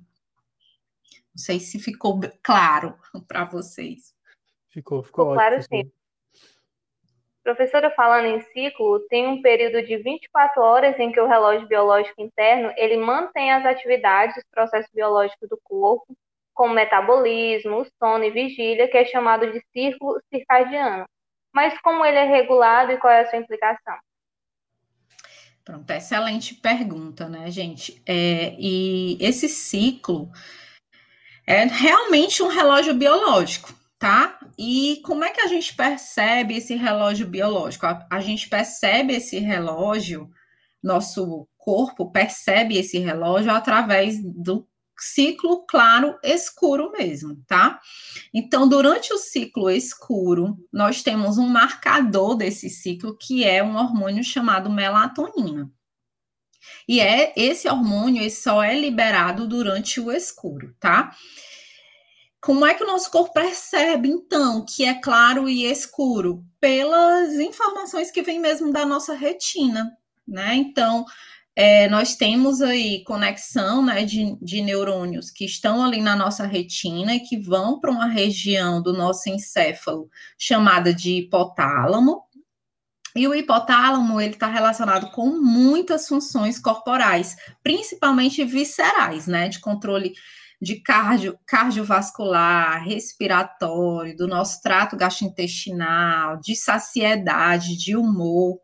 Não 1.34 1.42
sei 1.42 1.58
se 1.58 1.78
ficou 1.78 2.20
claro 2.42 2.96
para 3.26 3.44
vocês. 3.44 4.14
Ficou, 4.70 5.02
ficou, 5.02 5.26
ficou 5.26 5.34
claro 5.34 5.62
sim. 5.62 5.90
Professora, 7.42 7.92
falando 7.92 8.26
em 8.26 8.40
ciclo, 8.40 8.98
tem 9.08 9.28
um 9.28 9.40
período 9.40 9.80
de 9.86 9.96
24 9.98 10.60
horas 10.60 10.98
em 10.98 11.12
que 11.12 11.20
o 11.20 11.28
relógio 11.28 11.68
biológico 11.68 12.20
interno 12.20 12.72
ele 12.76 12.96
mantém 12.96 13.52
as 13.52 13.64
atividades, 13.64 14.36
os 14.36 14.44
processos 14.50 14.90
biológicos 14.92 15.48
do 15.48 15.56
corpo, 15.62 16.16
como 16.52 16.74
metabolismo, 16.74 17.86
sono 18.02 18.24
e 18.24 18.30
vigília, 18.30 18.88
que 18.88 18.96
é 18.96 19.04
chamado 19.04 19.52
de 19.52 19.62
círculo 19.72 20.20
circadiano. 20.28 21.06
Mas 21.56 21.80
como 21.80 22.04
ele 22.04 22.18
é 22.18 22.24
regulado 22.24 22.92
e 22.92 22.98
qual 22.98 23.10
é 23.10 23.22
a 23.22 23.30
sua 23.30 23.38
implicação? 23.38 23.96
Pronto, 25.64 25.90
excelente 25.90 26.54
pergunta, 26.54 27.30
né, 27.30 27.50
gente? 27.50 28.02
É, 28.04 28.54
e 28.58 29.16
esse 29.18 29.48
ciclo 29.48 30.30
é 31.46 31.64
realmente 31.64 32.42
um 32.42 32.48
relógio 32.48 32.92
biológico, 32.92 33.72
tá? 33.98 34.38
E 34.58 35.00
como 35.02 35.24
é 35.24 35.30
que 35.30 35.40
a 35.40 35.46
gente 35.46 35.74
percebe 35.74 36.58
esse 36.58 36.74
relógio 36.74 37.26
biológico? 37.26 37.86
A, 37.86 38.06
a 38.10 38.20
gente 38.20 38.50
percebe 38.50 39.14
esse 39.14 39.38
relógio, 39.38 40.28
nosso 40.82 41.48
corpo 41.56 42.12
percebe 42.12 42.76
esse 42.76 42.98
relógio 42.98 43.50
através 43.50 44.22
do 44.22 44.68
ciclo 44.98 45.66
claro 45.66 46.18
escuro 46.22 46.90
mesmo, 46.92 47.42
tá? 47.46 47.80
Então, 48.32 48.68
durante 48.68 49.12
o 49.12 49.18
ciclo 49.18 49.70
escuro, 49.70 50.56
nós 50.72 51.02
temos 51.02 51.38
um 51.38 51.46
marcador 51.46 52.34
desse 52.34 52.70
ciclo 52.70 53.16
que 53.16 53.44
é 53.44 53.62
um 53.62 53.76
hormônio 53.76 54.24
chamado 54.24 54.70
melatonina. 54.70 55.70
E 56.88 57.00
é 57.00 57.32
esse 57.36 57.68
hormônio 57.68 58.22
ele 58.22 58.30
só 58.30 58.62
é 58.62 58.78
liberado 58.78 59.46
durante 59.46 60.00
o 60.00 60.10
escuro, 60.10 60.74
tá? 60.80 61.14
Como 62.40 62.64
é 62.64 62.74
que 62.74 62.84
o 62.84 62.86
nosso 62.86 63.10
corpo 63.10 63.32
percebe, 63.32 64.08
então, 64.08 64.64
que 64.64 64.84
é 64.84 64.94
claro 64.94 65.48
e 65.48 65.64
escuro? 65.64 66.44
Pelas 66.60 67.34
informações 67.34 68.10
que 68.10 68.22
vêm 68.22 68.38
mesmo 68.38 68.72
da 68.72 68.86
nossa 68.86 69.14
retina, 69.14 69.90
né? 70.26 70.54
Então, 70.54 71.04
é, 71.58 71.88
nós 71.88 72.14
temos 72.14 72.60
aí 72.60 73.02
conexão 73.02 73.82
né, 73.82 74.04
de, 74.04 74.36
de 74.42 74.60
neurônios 74.60 75.30
que 75.30 75.46
estão 75.46 75.82
ali 75.82 76.02
na 76.02 76.14
nossa 76.14 76.46
retina 76.46 77.14
e 77.14 77.20
que 77.20 77.38
vão 77.38 77.80
para 77.80 77.90
uma 77.90 78.06
região 78.06 78.82
do 78.82 78.92
nosso 78.92 79.30
encéfalo 79.30 80.10
chamada 80.38 80.92
de 80.92 81.12
hipotálamo. 81.12 82.22
E 83.16 83.26
o 83.26 83.34
hipotálamo 83.34 84.20
ele 84.20 84.34
está 84.34 84.46
relacionado 84.46 85.10
com 85.12 85.40
muitas 85.40 86.06
funções 86.06 86.58
corporais, 86.58 87.34
principalmente 87.62 88.44
viscerais, 88.44 89.26
né? 89.26 89.48
De 89.48 89.58
controle 89.58 90.12
de 90.60 90.76
cardio, 90.82 91.38
cardiovascular, 91.46 92.84
respiratório, 92.84 94.14
do 94.14 94.28
nosso 94.28 94.60
trato 94.60 94.94
gastrointestinal, 94.94 96.38
de 96.38 96.54
saciedade, 96.54 97.74
de 97.78 97.96
humor. 97.96 98.58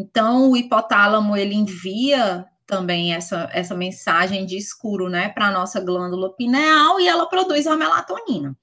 Então, 0.00 0.50
o 0.50 0.56
hipotálamo, 0.56 1.36
ele 1.36 1.54
envia 1.54 2.46
também 2.66 3.12
essa, 3.12 3.50
essa 3.52 3.74
mensagem 3.74 4.46
de 4.46 4.56
escuro, 4.56 5.10
né, 5.10 5.28
para 5.28 5.48
a 5.48 5.52
nossa 5.52 5.78
glândula 5.80 6.34
pineal 6.34 6.98
e 6.98 7.06
ela 7.06 7.28
produz 7.28 7.66
a 7.66 7.76
melatonina, 7.76 8.56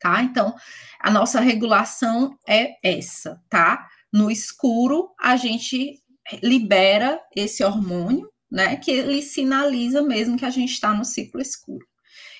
tá? 0.00 0.22
Então, 0.22 0.54
a 0.98 1.10
nossa 1.10 1.38
regulação 1.38 2.36
é 2.48 2.74
essa, 2.82 3.40
tá? 3.48 3.86
No 4.12 4.30
escuro, 4.30 5.10
a 5.20 5.36
gente 5.36 6.02
libera 6.42 7.20
esse 7.36 7.62
hormônio, 7.62 8.28
né, 8.50 8.76
que 8.76 8.90
ele 8.90 9.22
sinaliza 9.22 10.02
mesmo 10.02 10.36
que 10.36 10.44
a 10.44 10.50
gente 10.50 10.72
está 10.72 10.92
no 10.92 11.04
ciclo 11.04 11.40
escuro 11.40 11.86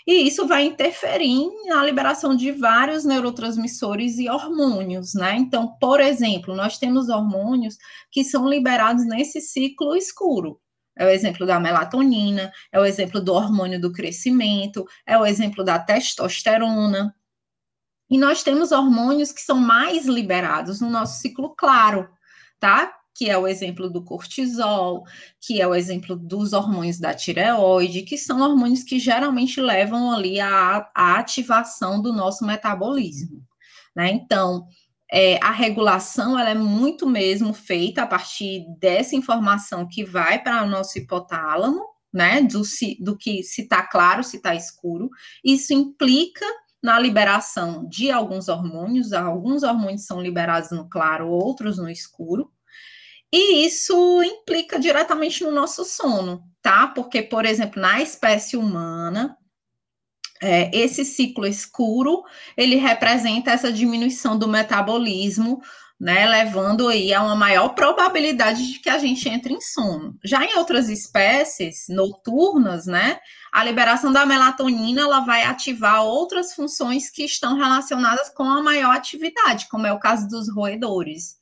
e 0.07 0.27
isso 0.27 0.47
vai 0.47 0.65
interferir 0.65 1.49
na 1.67 1.85
liberação 1.85 2.35
de 2.35 2.51
vários 2.51 3.05
neurotransmissores 3.05 4.19
e 4.19 4.29
hormônios, 4.29 5.15
né? 5.15 5.37
Então, 5.37 5.77
por 5.81 6.01
exemplo, 6.01 6.55
nós 6.55 6.79
temos 6.79 7.09
hormônios 7.09 7.77
que 8.11 8.25
são 8.25 8.49
liberados 8.49 9.07
nesse 9.07 9.41
ciclo 9.41 9.97
escuro. 9.97 10.61
É 10.97 11.07
o 11.07 11.09
exemplo 11.09 11.47
da 11.47 11.59
melatonina, 11.59 12.53
é 12.71 12.79
o 12.79 12.85
exemplo 12.85 13.21
do 13.21 13.33
hormônio 13.33 13.81
do 13.81 13.93
crescimento, 13.93 14.85
é 15.07 15.17
o 15.17 15.25
exemplo 15.25 15.65
da 15.65 15.79
testosterona. 15.79 17.15
E 18.11 18.19
nós 18.19 18.43
temos 18.43 18.73
hormônios 18.73 19.33
que 19.33 19.41
são 19.41 19.57
mais 19.57 20.07
liberados 20.07 20.81
no 20.81 20.91
nosso 20.91 21.21
ciclo 21.21 21.55
claro, 21.57 22.11
tá? 22.61 22.93
Que 23.15 23.29
é 23.29 23.37
o 23.37 23.47
exemplo 23.47 23.91
do 23.91 24.03
cortisol, 24.03 25.05
que 25.41 25.61
é 25.61 25.67
o 25.67 25.75
exemplo 25.75 26.17
dos 26.17 26.53
hormônios 26.53 26.99
da 26.99 27.15
tireoide, 27.15 28.03
que 28.03 28.17
são 28.17 28.41
hormônios 28.41 28.83
que 28.83 28.99
geralmente 28.99 29.61
levam 29.61 30.13
ali 30.13 30.41
à, 30.41 30.89
à 30.95 31.19
ativação 31.19 32.01
do 32.01 32.13
nosso 32.13 32.45
metabolismo. 32.47 33.43
Né? 33.95 34.11
Então, 34.13 34.67
é, 35.11 35.39
a 35.45 35.51
regulação 35.51 36.39
ela 36.39 36.49
é 36.49 36.55
muito 36.55 37.07
mesmo 37.07 37.53
feita 37.53 38.03
a 38.03 38.07
partir 38.07 38.65
dessa 38.79 39.15
informação 39.15 39.87
que 39.87 40.03
vai 40.03 40.43
para 40.43 40.63
o 40.63 40.69
nosso 40.69 40.99
hipotálamo, 40.99 41.85
né? 42.11 42.43
Do, 42.43 42.63
do 42.99 43.17
que 43.17 43.43
se 43.43 43.63
está 43.63 43.83
claro, 43.83 44.25
se 44.25 44.39
está 44.39 44.55
escuro. 44.55 45.11
Isso 45.45 45.75
implica 45.75 46.47
na 46.83 46.99
liberação 46.99 47.87
de 47.89 48.11
alguns 48.11 48.49
hormônios, 48.49 49.13
alguns 49.13 49.63
hormônios 49.63 50.07
são 50.07 50.21
liberados 50.21 50.71
no 50.71 50.89
claro, 50.89 51.29
outros 51.29 51.77
no 51.77 51.91
escuro. 51.91 52.51
E 53.33 53.65
isso 53.65 54.23
implica 54.23 54.79
diretamente 54.79 55.43
no 55.43 55.51
nosso 55.51 55.85
sono, 55.87 56.43
tá? 56.61 56.87
Porque, 56.89 57.23
por 57.23 57.47
exemplo, 57.47 57.81
na 57.81 58.03
espécie 58.03 58.59
humana, 58.59 59.39
é, 60.43 60.71
esse 60.77 61.03
ciclo 61.03 61.47
escuro, 61.47 62.25
ele 62.57 62.77
representa 62.77 63.51
essa 63.51 63.73
diminuição 63.73 64.39
do 64.39 64.47
metabolismo, 64.47 65.63
né, 65.99 66.27
levando 66.27 66.89
aí 66.89 67.15
a 67.15 67.23
uma 67.23 67.37
maior 67.37 67.71
probabilidade 67.71 68.73
de 68.73 68.81
que 68.81 68.91
a 68.91 68.99
gente 68.99 69.29
entre 69.29 69.55
em 69.55 69.61
sono. 69.61 70.19
Já 70.23 70.45
em 70.45 70.59
outras 70.59 70.89
espécies 70.91 71.87
noturnas, 71.89 72.87
né, 72.87 73.19
a 73.53 73.65
liberação 73.65 74.13
da 74.13 74.27
melatonina, 74.27 75.03
ela 75.03 75.21
vai 75.21 75.45
ativar 75.45 76.05
outras 76.05 76.53
funções 76.55 77.09
que 77.09 77.25
estão 77.25 77.57
relacionadas 77.57 78.29
com 78.31 78.43
a 78.43 78.61
maior 78.61 78.95
atividade, 78.95 79.69
como 79.71 79.87
é 79.87 79.93
o 79.93 80.01
caso 80.01 80.29
dos 80.29 80.53
roedores 80.53 81.41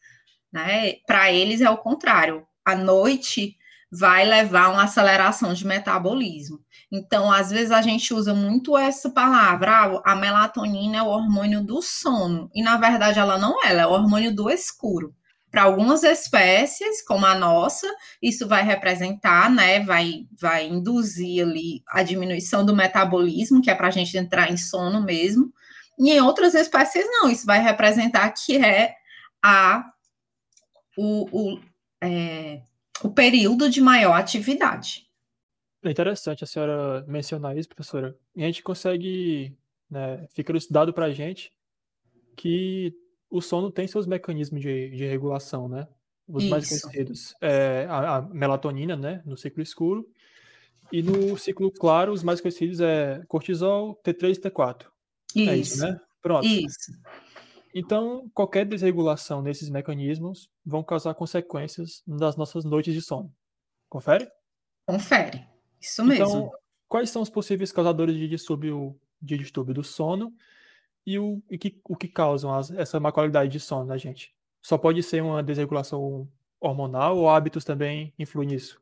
né? 0.53 0.95
Para 1.07 1.33
eles 1.33 1.61
é 1.61 1.71
o 1.71 1.79
contrário. 1.79 2.47
A 2.65 2.75
noite 2.75 3.57
vai 3.91 4.25
levar 4.25 4.69
uma 4.69 4.85
aceleração 4.85 5.53
de 5.53 5.67
metabolismo. 5.67 6.61
Então, 6.93 7.31
às 7.31 7.51
vezes 7.51 7.73
a 7.73 7.83
gente 7.83 8.15
usa 8.15 8.33
muito 8.33 8.77
essa 8.77 9.11
palavra, 9.11 9.73
ah, 9.73 10.13
a 10.13 10.17
melatonina 10.17 10.99
é 10.99 11.03
o 11.03 11.09
hormônio 11.09 11.63
do 11.63 11.83
sono, 11.83 12.51
e 12.55 12.63
na 12.63 12.77
verdade 12.77 13.19
ela 13.19 13.39
não 13.39 13.63
é, 13.65 13.71
ela 13.71 13.83
é 13.83 13.87
o 13.87 13.93
hormônio 13.93 14.35
do 14.35 14.49
escuro. 14.49 15.15
Para 15.51 15.65
algumas 15.65 16.05
espécies, 16.05 17.05
como 17.05 17.27
a 17.27 17.35
nossa, 17.35 17.89
isso 18.23 18.47
vai 18.47 18.63
representar, 18.63 19.51
né, 19.51 19.81
vai, 19.81 20.27
vai 20.41 20.69
induzir 20.69 21.45
ali 21.45 21.83
a 21.89 22.05
diminuição 22.05 22.65
do 22.65 22.75
metabolismo, 22.75 23.61
que 23.61 23.71
é 23.71 23.75
para 23.75 23.89
a 23.89 23.91
gente 23.91 24.17
entrar 24.17 24.51
em 24.51 24.57
sono 24.57 25.03
mesmo. 25.03 25.53
E 25.99 26.13
em 26.13 26.21
outras 26.21 26.55
espécies, 26.55 27.05
não, 27.05 27.29
isso 27.29 27.45
vai 27.45 27.61
representar 27.61 28.31
que 28.31 28.65
é 28.65 28.95
a 29.43 29.85
o, 31.01 31.29
o, 31.33 31.61
é, 32.03 32.61
o 33.03 33.09
período 33.09 33.71
de 33.71 33.81
maior 33.81 34.13
atividade. 34.13 35.09
É 35.83 35.91
interessante 35.91 36.45
a 36.45 36.47
senhora 36.47 37.03
mencionar 37.09 37.57
isso, 37.57 37.71
professora. 37.71 38.15
E 38.37 38.43
a 38.43 38.47
gente 38.47 38.63
consegue, 38.63 39.57
né, 39.89 40.27
fica 40.35 40.53
elucidado 40.53 40.93
para 40.93 41.07
a 41.07 41.11
gente 41.11 41.51
que 42.37 42.95
o 43.31 43.41
sono 43.41 43.71
tem 43.71 43.87
seus 43.87 44.07
mecanismos 44.07 44.61
de, 44.61 44.91
de 44.91 45.07
regulação, 45.07 45.69
né? 45.69 45.89
Os 46.29 46.45
isso. 46.45 46.51
mais 46.51 46.69
conhecidos 46.69 47.35
é 47.41 47.87
a, 47.89 48.17
a, 48.17 48.23
melatonina, 48.23 48.95
né, 48.95 49.23
no 49.25 49.37
ciclo 49.37 49.63
escuro, 49.63 50.07
e 50.93 51.03
no 51.03 51.37
ciclo 51.39 51.73
claro, 51.73 52.13
os 52.13 52.23
mais 52.23 52.41
conhecidos 52.41 52.81
é 52.81 53.23
cortisol, 53.27 53.99
T3 54.05 54.37
e 54.37 54.41
T4. 54.41 54.87
Isso. 55.35 55.51
É 55.51 55.57
isso, 55.57 55.81
né? 55.81 56.01
Pronto. 56.21 56.47
Isso. 56.47 56.93
Então, 57.75 58.31
qualquer 58.35 58.67
desregulação 58.67 59.43
nesses 59.43 59.69
mecanismos 59.69 60.51
vão 60.65 60.83
causar 60.83 61.15
consequências 61.15 62.03
nas 62.07 62.37
nossas 62.37 62.65
noites 62.65 62.93
de 62.93 63.01
sono. 63.01 63.33
Confere? 63.89 64.29
Confere. 64.87 65.47
Isso 65.81 66.05
mesmo. 66.05 66.25
Então, 66.25 66.51
quais 66.89 67.11
são 67.11 67.23
os 67.23 67.31
possíveis 67.31 67.73
causadores 67.73 68.17
de 68.17 68.29
distúrbio, 68.29 68.99
de 69.23 69.39
distúrbio 69.39 69.75
do 69.75 69.85
sono 69.85 70.35
e 71.07 71.19
o, 71.19 71.43
e 71.49 71.57
que, 71.57 71.81
o 71.85 71.97
que 71.97 72.09
causam 72.09 72.55
as, 72.55 72.71
essa 72.73 72.99
má 72.99 73.13
qualidade 73.13 73.51
de 73.51 73.61
sono 73.61 73.87
da 73.87 73.97
gente? 73.97 74.35
Só 74.61 74.77
pode 74.77 75.03
ser 75.03 75.23
uma 75.23 75.43
desregulação 75.43 76.29
hormonal 76.61 77.17
ou 77.17 77.31
hábitos 77.31 77.65
também 77.65 78.13
influem 78.19 78.49
nisso? 78.49 78.81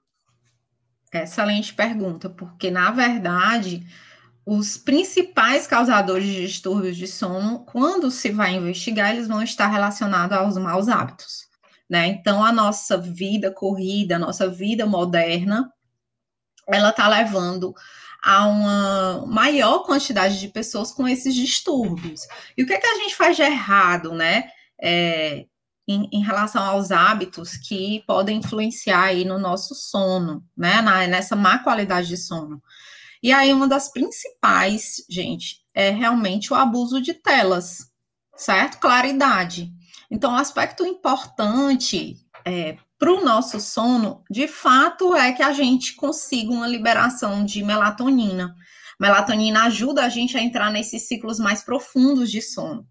Excelente 1.13 1.73
pergunta, 1.73 2.29
porque 2.29 2.71
na 2.71 2.91
verdade 2.91 3.87
os 4.51 4.79
principais 4.79 5.67
causadores 5.67 6.25
de 6.25 6.47
distúrbios 6.47 6.97
de 6.97 7.07
sono, 7.07 7.67
quando 7.67 8.11
se 8.11 8.31
vai 8.31 8.55
investigar, 8.55 9.11
eles 9.11 9.29
vão 9.29 9.43
estar 9.43 9.67
relacionados 9.67 10.35
aos 10.35 10.57
maus 10.57 10.89
hábitos, 10.89 11.47
né? 11.87 12.07
Então, 12.07 12.43
a 12.43 12.51
nossa 12.51 12.97
vida 12.97 13.51
corrida, 13.51 14.17
a 14.17 14.19
nossa 14.19 14.49
vida 14.49 14.87
moderna, 14.87 15.71
ela 16.67 16.89
está 16.89 17.07
levando 17.07 17.75
a 18.25 18.47
uma 18.47 19.27
maior 19.27 19.81
quantidade 19.81 20.41
de 20.41 20.49
pessoas 20.49 20.93
com 20.93 21.07
esses 21.07 21.35
distúrbios. 21.35 22.23
E 22.57 22.63
o 22.63 22.67
que, 22.67 22.73
é 22.73 22.79
que 22.79 22.87
a 22.87 22.95
gente 23.01 23.15
faz 23.15 23.37
de 23.37 23.43
errado, 23.43 24.15
né? 24.15 24.49
É, 24.81 25.45
em, 25.87 26.09
em, 26.11 26.23
relação 26.23 26.63
aos 26.63 26.91
hábitos 26.91 27.55
que 27.59 28.03
podem 28.07 28.39
influenciar 28.39 29.03
aí 29.03 29.27
no 29.27 29.39
nosso 29.39 29.75
sono, 29.75 30.43
né? 30.57 30.81
Na, 30.81 31.07
nessa 31.07 31.37
má 31.37 31.59
qualidade 31.59 32.09
de 32.09 32.17
sono. 32.17 32.63
E 33.23 33.33
aí, 33.33 33.53
uma 33.53 33.67
das 33.67 33.91
principais, 33.91 35.05
gente, 35.09 35.59
é 35.75 35.91
realmente 35.91 36.53
o 36.53 36.57
abuso 36.57 37.01
de 37.01 37.15
telas, 37.15 37.91
certo? 38.37 38.79
Claridade. 38.79 39.73
Então, 40.11 40.33
o 40.33 40.37
aspecto 40.37 40.87
importante 40.87 42.17
é, 42.45 42.77
para 42.99 43.13
o 43.13 43.25
nosso 43.25 43.61
sono, 43.61 44.25
de 44.31 44.49
fato, 44.49 45.15
é 45.15 45.33
que 45.33 45.43
a 45.43 45.53
gente 45.53 45.95
consiga 45.95 46.51
uma 46.51 46.67
liberação 46.67 47.45
de 47.45 47.63
melatonina. 47.63 48.55
Melatonina 48.99 49.65
ajuda 49.65 50.05
a 50.05 50.09
gente 50.09 50.37
a 50.37 50.43
entrar 50.43 50.73
nesses 50.73 51.07
ciclos 51.07 51.39
mais 51.39 51.63
profundos 51.63 52.31
de 52.31 52.43
sono. 52.43 52.87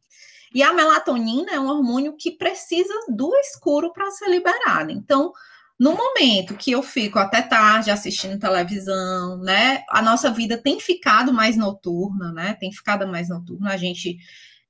E 0.53 0.63
a 0.63 0.73
melatonina 0.73 1.51
é 1.51 1.59
um 1.59 1.67
hormônio 1.67 2.15
que 2.17 2.31
precisa 2.31 2.93
do 3.09 3.35
escuro 3.35 3.91
para 3.91 4.09
ser 4.11 4.29
liberado. 4.29 4.91
Então, 4.91 5.33
no 5.79 5.95
momento 5.95 6.55
que 6.55 6.71
eu 6.71 6.81
fico 6.81 7.19
até 7.19 7.41
tarde 7.41 7.91
assistindo 7.91 8.39
televisão, 8.39 9.37
né? 9.37 9.83
A 9.89 10.01
nossa 10.01 10.31
vida 10.31 10.57
tem 10.57 10.79
ficado 10.79 11.31
mais 11.31 11.55
noturna, 11.55 12.31
né? 12.31 12.55
Tem 12.55 12.71
ficado 12.71 13.07
mais 13.07 13.29
noturna. 13.29 13.71
A 13.71 13.77
gente 13.77 14.17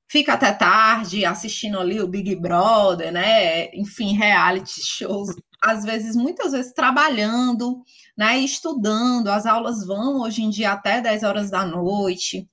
fica 0.08 0.34
até 0.34 0.52
tarde 0.52 1.24
assistindo 1.26 1.80
ali 1.80 2.02
o 2.02 2.08
Big 2.08 2.36
Brother, 2.36 3.12
né? 3.12 3.70
Enfim, 3.74 4.14
reality 4.18 4.82
shows. 4.86 5.30
Às 5.62 5.86
vezes, 5.86 6.16
muitas 6.16 6.52
vezes, 6.52 6.74
trabalhando, 6.74 7.82
né? 8.18 8.38
Estudando. 8.40 9.30
As 9.30 9.46
aulas 9.46 9.86
vão 9.86 10.22
hoje 10.22 10.44
em 10.44 10.50
dia 10.50 10.74
até 10.74 11.00
10 11.00 11.24
horas 11.24 11.50
da 11.50 11.66
noite. 11.66 12.50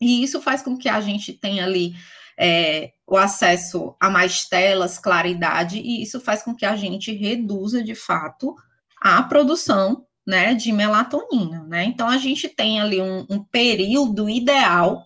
E 0.00 0.22
isso 0.22 0.40
faz 0.40 0.62
com 0.62 0.78
que 0.78 0.88
a 0.88 1.00
gente 1.00 1.32
tenha 1.34 1.64
ali 1.64 1.94
é, 2.38 2.92
o 3.06 3.16
acesso 3.16 3.94
a 4.00 4.10
mais 4.10 4.46
telas, 4.46 4.98
claridade, 4.98 5.78
e 5.78 6.02
isso 6.02 6.20
faz 6.20 6.42
com 6.42 6.54
que 6.54 6.66
a 6.66 6.76
gente 6.76 7.12
reduza, 7.12 7.82
de 7.82 7.94
fato, 7.94 8.54
a 9.00 9.22
produção 9.22 10.04
né, 10.26 10.54
de 10.54 10.72
melatonina. 10.72 11.64
Né? 11.64 11.84
Então, 11.84 12.08
a 12.08 12.18
gente 12.18 12.48
tem 12.48 12.80
ali 12.80 13.00
um, 13.00 13.26
um 13.30 13.42
período 13.42 14.28
ideal 14.28 15.04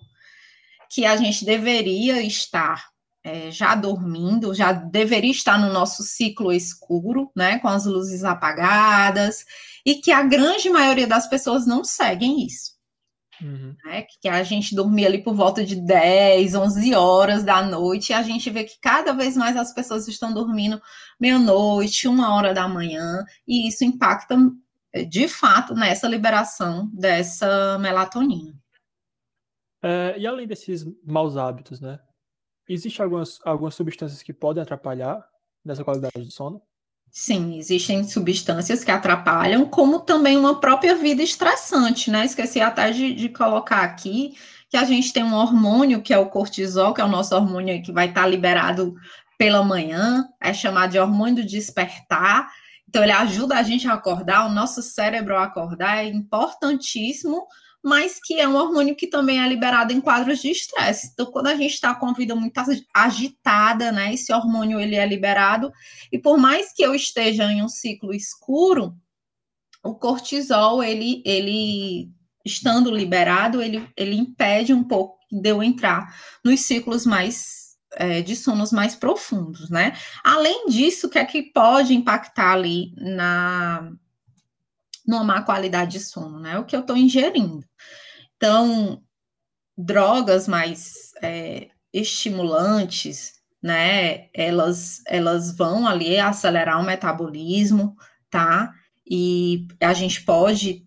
que 0.88 1.04
a 1.04 1.16
gente 1.16 1.44
deveria 1.44 2.20
estar 2.22 2.90
é, 3.22 3.50
já 3.50 3.74
dormindo, 3.74 4.54
já 4.54 4.72
deveria 4.72 5.30
estar 5.30 5.58
no 5.58 5.72
nosso 5.72 6.02
ciclo 6.02 6.52
escuro, 6.52 7.30
né, 7.36 7.58
com 7.58 7.68
as 7.68 7.84
luzes 7.84 8.24
apagadas, 8.24 9.44
e 9.84 9.96
que 9.96 10.10
a 10.10 10.22
grande 10.22 10.70
maioria 10.70 11.06
das 11.06 11.28
pessoas 11.28 11.66
não 11.66 11.84
seguem 11.84 12.44
isso. 12.44 12.72
Uhum. 13.42 13.74
Né, 13.84 14.06
que 14.20 14.28
a 14.28 14.42
gente 14.42 14.74
dormia 14.74 15.06
ali 15.06 15.22
por 15.22 15.34
volta 15.34 15.64
de 15.64 15.76
10, 15.76 16.54
11 16.54 16.94
horas 16.94 17.42
da 17.42 17.62
noite, 17.62 18.10
e 18.10 18.12
a 18.12 18.22
gente 18.22 18.50
vê 18.50 18.64
que 18.64 18.78
cada 18.80 19.12
vez 19.12 19.36
mais 19.36 19.56
as 19.56 19.72
pessoas 19.72 20.06
estão 20.08 20.32
dormindo 20.32 20.80
meia-noite, 21.18 22.06
uma 22.08 22.34
hora 22.34 22.52
da 22.52 22.68
manhã, 22.68 23.24
e 23.46 23.68
isso 23.68 23.84
impacta 23.84 24.36
de 25.08 25.28
fato 25.28 25.74
nessa 25.74 26.08
liberação 26.08 26.90
dessa 26.92 27.78
melatonina. 27.78 28.54
É, 29.82 30.18
e 30.18 30.26
além 30.26 30.46
desses 30.46 30.84
maus 31.04 31.36
hábitos, 31.36 31.80
né? 31.80 31.98
Existem 32.68 33.02
algumas, 33.02 33.38
algumas 33.44 33.74
substâncias 33.74 34.22
que 34.22 34.32
podem 34.32 34.62
atrapalhar 34.62 35.26
nessa 35.64 35.82
qualidade 35.82 36.24
do 36.24 36.30
sono? 36.30 36.62
Sim, 37.12 37.58
existem 37.58 38.04
substâncias 38.04 38.84
que 38.84 38.90
atrapalham, 38.90 39.66
como 39.66 40.00
também 40.00 40.36
uma 40.36 40.60
própria 40.60 40.94
vida 40.94 41.22
estressante, 41.22 42.08
né? 42.10 42.24
Esqueci 42.24 42.60
até 42.60 42.90
de, 42.92 43.12
de 43.12 43.28
colocar 43.28 43.82
aqui 43.82 44.34
que 44.68 44.76
a 44.76 44.84
gente 44.84 45.12
tem 45.12 45.24
um 45.24 45.34
hormônio, 45.34 46.02
que 46.02 46.14
é 46.14 46.18
o 46.18 46.30
cortisol, 46.30 46.94
que 46.94 47.00
é 47.00 47.04
o 47.04 47.08
nosso 47.08 47.34
hormônio 47.34 47.82
que 47.82 47.90
vai 47.90 48.08
estar 48.08 48.24
liberado 48.28 48.94
pela 49.36 49.64
manhã, 49.64 50.28
é 50.40 50.54
chamado 50.54 50.92
de 50.92 50.98
hormônio 51.00 51.36
do 51.36 51.44
despertar. 51.44 52.48
Então, 52.88 53.02
ele 53.02 53.12
ajuda 53.12 53.56
a 53.56 53.62
gente 53.64 53.88
a 53.88 53.94
acordar, 53.94 54.46
o 54.46 54.54
nosso 54.54 54.80
cérebro 54.80 55.36
a 55.36 55.44
acordar, 55.44 56.04
é 56.04 56.08
importantíssimo 56.08 57.46
mas 57.82 58.20
que 58.22 58.38
é 58.38 58.46
um 58.46 58.56
hormônio 58.56 58.94
que 58.94 59.06
também 59.06 59.40
é 59.40 59.48
liberado 59.48 59.92
em 59.92 60.00
quadros 60.00 60.40
de 60.40 60.50
estresse. 60.50 61.10
Então, 61.12 61.26
quando 61.26 61.46
a 61.46 61.54
gente 61.54 61.72
está 61.72 61.94
com 61.94 62.06
a 62.06 62.12
vida 62.12 62.34
muito 62.34 62.60
agitada, 62.94 63.90
né, 63.90 64.12
esse 64.12 64.32
hormônio 64.32 64.78
ele 64.78 64.96
é 64.96 65.06
liberado, 65.06 65.72
e 66.12 66.18
por 66.18 66.36
mais 66.36 66.72
que 66.72 66.82
eu 66.82 66.94
esteja 66.94 67.50
em 67.50 67.62
um 67.62 67.68
ciclo 67.68 68.12
escuro, 68.12 68.94
o 69.82 69.94
cortisol, 69.94 70.82
ele, 70.82 71.22
ele 71.24 72.10
estando 72.44 72.90
liberado, 72.90 73.62
ele, 73.62 73.88
ele 73.96 74.14
impede 74.14 74.74
um 74.74 74.84
pouco 74.84 75.18
de 75.32 75.48
eu 75.48 75.62
entrar 75.62 76.14
nos 76.44 76.60
ciclos 76.60 77.06
mais 77.06 77.60
é, 77.94 78.20
de 78.20 78.36
sonos 78.36 78.72
mais 78.72 78.94
profundos, 78.94 79.68
né? 79.68 79.96
Além 80.22 80.66
disso, 80.66 81.06
o 81.06 81.10
que 81.10 81.18
é 81.18 81.24
que 81.24 81.42
pode 81.42 81.94
impactar 81.94 82.52
ali 82.52 82.92
na 82.96 83.92
numa 85.10 85.24
má 85.24 85.42
qualidade 85.42 85.92
de 85.92 86.00
sono, 86.00 86.38
né? 86.38 86.58
O 86.58 86.64
que 86.64 86.76
eu 86.76 86.80
estou 86.80 86.96
ingerindo. 86.96 87.64
Então, 88.36 89.02
drogas 89.76 90.46
mais 90.46 91.12
é, 91.20 91.68
estimulantes, 91.92 93.34
né? 93.62 94.28
Elas, 94.32 95.02
elas 95.06 95.56
vão 95.56 95.86
ali 95.86 96.18
acelerar 96.18 96.80
o 96.80 96.86
metabolismo, 96.86 97.96
tá? 98.30 98.72
E 99.04 99.66
a 99.80 99.92
gente 99.92 100.22
pode 100.22 100.86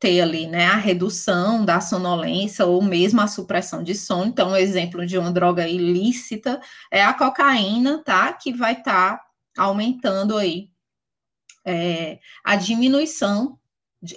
ter 0.00 0.22
ali, 0.22 0.46
né, 0.46 0.64
a 0.64 0.76
redução 0.76 1.62
da 1.62 1.78
sonolência 1.78 2.64
ou 2.64 2.82
mesmo 2.82 3.20
a 3.20 3.26
supressão 3.26 3.82
de 3.82 3.94
sono. 3.94 4.24
Então, 4.24 4.52
um 4.52 4.56
exemplo 4.56 5.06
de 5.06 5.18
uma 5.18 5.30
droga 5.30 5.68
ilícita 5.68 6.58
é 6.90 7.04
a 7.04 7.12
cocaína, 7.12 8.02
tá? 8.02 8.32
Que 8.32 8.50
vai 8.52 8.72
estar 8.72 9.18
tá 9.18 9.62
aumentando 9.62 10.38
aí 10.38 10.70
é, 11.64 12.18
a 12.42 12.56
diminuição 12.56 13.59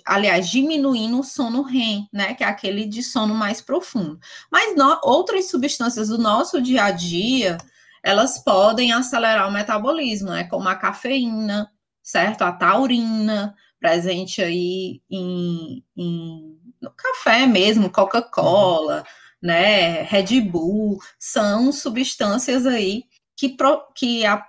aliás, 0.06 0.50
diminuindo 0.50 1.20
o 1.20 1.24
sono 1.24 1.62
REM, 1.62 2.08
né, 2.12 2.34
que 2.34 2.44
é 2.44 2.48
aquele 2.48 2.86
de 2.86 3.04
sono 3.04 3.36
mais 3.36 3.62
profundo. 3.62 4.20
Mas 4.52 4.76
no, 4.76 5.00
outras 5.04 5.50
substâncias 5.50 6.08
do 6.08 6.18
nosso 6.18 6.62
dia 6.62 6.86
a 6.86 6.92
dia, 6.92 7.58
elas 8.02 8.40
podem 8.40 8.92
acelerar 8.94 9.48
o 9.48 9.52
metabolismo, 9.52 10.30
né, 10.30 10.46
como 10.46 10.70
a 10.70 10.76
cafeína, 10.76 11.70
certo? 12.02 12.44
A 12.44 12.52
taurina, 12.52 13.56
presente 13.80 14.42
aí 14.42 15.02
em, 15.10 15.84
em 15.96 16.60
no 16.82 16.92
café 16.92 17.46
mesmo, 17.48 17.90
Coca-Cola, 17.90 19.06
né, 19.42 20.04
Red 20.04 20.42
Bull, 20.42 21.00
são 21.18 21.72
substâncias 21.72 22.66
aí 22.66 23.06
que, 23.36 23.50
pro, 23.50 23.82
que 23.96 24.26
a, 24.26 24.46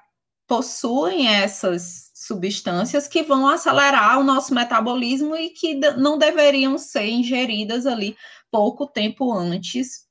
possuem 0.47 1.29
essas 1.29 2.04
substâncias 2.27 3.07
que 3.07 3.23
vão 3.23 3.47
acelerar 3.47 4.19
o 4.19 4.25
nosso 4.25 4.55
metabolismo 4.55 5.37
e 5.37 5.51
que 5.51 5.75
não 5.97 6.19
deveriam 6.19 6.79
ser 6.79 7.09
ingeridas 7.09 7.87
ali 7.87 8.17
pouco 8.51 8.87
tempo 8.87 9.33
antes 9.33 10.05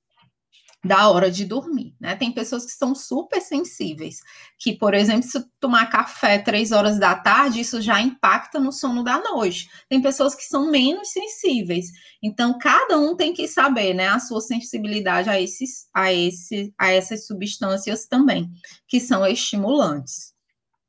da 0.85 1.09
hora 1.09 1.31
de 1.31 1.45
dormir, 1.45 1.95
né? 1.97 2.13
Tem 2.13 2.29
pessoas 2.29 2.65
que 2.65 2.73
são 2.73 2.93
super 2.93 3.39
sensíveis, 3.39 4.17
que, 4.59 4.73
por 4.77 4.93
exemplo, 4.93 5.23
se 5.23 5.41
tomar 5.57 5.89
café 5.89 6.37
três 6.37 6.73
horas 6.73 6.99
da 6.99 7.15
tarde, 7.15 7.61
isso 7.61 7.81
já 7.81 8.01
impacta 8.01 8.59
no 8.59 8.69
sono 8.69 9.01
da 9.01 9.17
noite. 9.17 9.69
Tem 9.87 10.01
pessoas 10.01 10.35
que 10.35 10.43
são 10.43 10.69
menos 10.69 11.09
sensíveis. 11.09 11.85
Então, 12.21 12.57
cada 12.59 12.99
um 12.99 13.15
tem 13.15 13.33
que 13.33 13.47
saber, 13.47 13.93
né, 13.93 14.09
a 14.09 14.19
sua 14.19 14.41
sensibilidade 14.41 15.29
a 15.29 15.39
esses, 15.39 15.87
a 15.93 16.11
esse, 16.11 16.73
a 16.77 16.91
essas 16.91 17.25
substâncias 17.25 18.05
também, 18.05 18.51
que 18.85 18.99
são 18.99 19.25
estimulantes. 19.25 20.33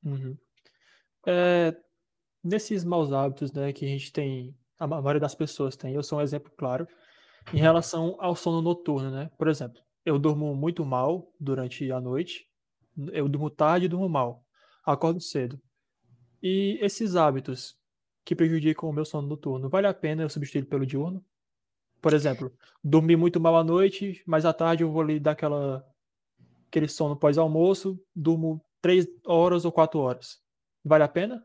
Uhum. 0.05 0.37
É, 1.27 1.77
nesses 2.43 2.85
maus 2.85 3.13
hábitos, 3.13 3.53
né, 3.53 3.73
que 3.73 3.85
a 3.85 3.89
gente 3.89 4.13
tem, 4.13 4.55
a 4.79 4.87
maioria 4.87 5.21
das 5.21 5.35
pessoas 5.35 5.77
tem, 5.77 5.95
eu 5.95 6.03
sou 6.03 6.19
um 6.19 6.23
exemplo 6.23 6.53
claro, 6.57 6.87
em 7.53 7.59
relação 7.59 8.17
ao 8.19 8.35
sono 8.35 8.63
noturno, 8.63 9.11
né? 9.11 9.31
Por 9.37 9.49
exemplo, 9.49 9.83
eu 10.05 10.19
durmo 10.19 10.55
muito 10.55 10.85
mal 10.85 11.33
durante 11.39 11.91
a 11.91 12.01
noite, 12.01 12.49
eu 13.13 13.29
durmo 13.29 13.51
tarde 13.51 13.87
e 13.87 13.89
durmo 13.89 14.09
mal, 14.09 14.45
acordo 14.85 15.21
cedo. 15.21 15.61
E 16.43 16.79
esses 16.81 17.17
hábitos 17.17 17.77
que 18.25 18.35
prejudicam 18.35 18.89
o 18.89 18.93
meu 18.93 19.05
sono 19.05 19.29
noturno, 19.29 19.69
vale 19.69 19.87
a 19.87 19.95
pena 19.95 20.23
eu 20.23 20.29
substituir 20.29 20.67
pelo 20.67 20.87
diurno? 20.87 21.25
Por 22.01 22.13
exemplo, 22.13 22.53
dormir 22.83 23.17
muito 23.17 23.41
mal 23.41 23.57
à 23.57 23.65
noite, 23.65 24.23
mas 24.27 24.45
à 24.45 24.53
tarde 24.53 24.83
eu 24.83 24.91
vou 24.91 25.01
ali 25.01 25.19
dar 25.19 25.33
aquela, 25.33 25.85
aquele 26.69 26.89
sono 26.89 27.17
pós-almoço, 27.17 27.99
durmo 28.15 28.63
três 28.83 29.07
horas 29.27 29.65
ou 29.65 29.73
quatro 29.73 30.01
horas. 30.01 30.44
Vale 30.85 31.05
a 31.05 31.09
pena? 31.09 31.43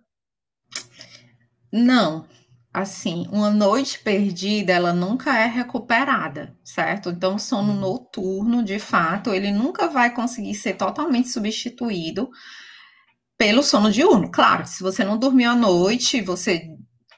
Não. 1.71 2.27
Assim, 2.71 3.27
uma 3.31 3.49
noite 3.49 3.99
perdida, 3.99 4.73
ela 4.73 4.93
nunca 4.93 5.35
é 5.35 5.47
recuperada, 5.47 6.55
certo? 6.63 7.09
Então, 7.09 7.35
o 7.35 7.39
sono 7.39 7.73
uhum. 7.73 7.79
noturno, 7.79 8.63
de 8.63 8.77
fato, 8.77 9.33
ele 9.33 9.51
nunca 9.51 9.87
vai 9.87 10.13
conseguir 10.13 10.53
ser 10.53 10.75
totalmente 10.75 11.29
substituído 11.29 12.29
pelo 13.37 13.63
sono 13.63 13.91
diurno. 13.91 14.29
Claro, 14.29 14.67
se 14.67 14.83
você 14.83 15.03
não 15.03 15.17
dormiu 15.17 15.49
à 15.49 15.55
noite, 15.55 16.21
você 16.21 16.67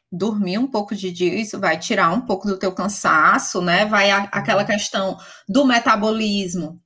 dormir 0.09 0.57
um 0.57 0.67
pouco 0.67 0.95
de 0.95 1.11
dia, 1.11 1.35
isso 1.35 1.59
vai 1.59 1.77
tirar 1.77 2.11
um 2.11 2.21
pouco 2.21 2.47
do 2.47 2.57
teu 2.57 2.71
cansaço, 2.71 3.61
né? 3.61 3.85
Vai 3.85 4.09
a, 4.09 4.19
aquela 4.31 4.61
uhum. 4.61 4.67
questão 4.67 5.17
do 5.49 5.65
metabolismo, 5.65 6.81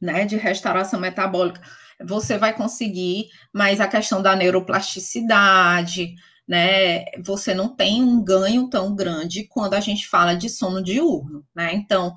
né? 0.00 0.26
De 0.26 0.36
restauração 0.36 1.00
metabólica 1.00 1.62
você 2.04 2.38
vai 2.38 2.54
conseguir, 2.54 3.28
mas 3.52 3.80
a 3.80 3.88
questão 3.88 4.22
da 4.22 4.36
neuroplasticidade, 4.36 6.14
né, 6.46 7.04
você 7.24 7.54
não 7.54 7.68
tem 7.68 8.02
um 8.02 8.22
ganho 8.22 8.68
tão 8.68 8.94
grande 8.94 9.44
quando 9.44 9.74
a 9.74 9.80
gente 9.80 10.08
fala 10.08 10.34
de 10.34 10.48
sono 10.48 10.82
diurno, 10.82 11.44
né? 11.54 11.74
Então, 11.74 12.14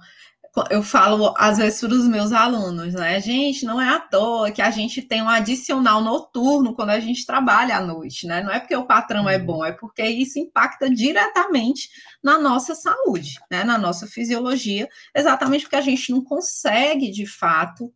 eu 0.69 0.83
falo 0.83 1.33
às 1.37 1.57
vezes 1.57 1.79
para 1.79 1.93
os 1.93 2.07
meus 2.07 2.31
alunos, 2.33 2.93
né? 2.93 3.21
Gente, 3.21 3.65
não 3.65 3.79
é 3.79 3.87
à 3.87 3.99
toa 3.99 4.51
que 4.51 4.61
a 4.61 4.69
gente 4.69 5.01
tem 5.01 5.21
um 5.21 5.29
adicional 5.29 6.01
noturno 6.01 6.75
quando 6.75 6.89
a 6.89 6.99
gente 6.99 7.25
trabalha 7.25 7.77
à 7.77 7.81
noite, 7.81 8.27
né? 8.27 8.43
Não 8.43 8.51
é 8.51 8.59
porque 8.59 8.75
o 8.75 8.85
patrão 8.85 9.29
é 9.29 9.37
uhum. 9.37 9.45
bom, 9.45 9.65
é 9.65 9.71
porque 9.71 10.03
isso 10.03 10.39
impacta 10.39 10.89
diretamente 10.89 11.89
na 12.21 12.37
nossa 12.37 12.75
saúde, 12.75 13.35
né? 13.49 13.63
Na 13.63 13.77
nossa 13.77 14.07
fisiologia, 14.07 14.89
exatamente 15.15 15.63
porque 15.63 15.77
a 15.77 15.81
gente 15.81 16.11
não 16.11 16.21
consegue, 16.21 17.09
de 17.09 17.25
fato, 17.25 17.91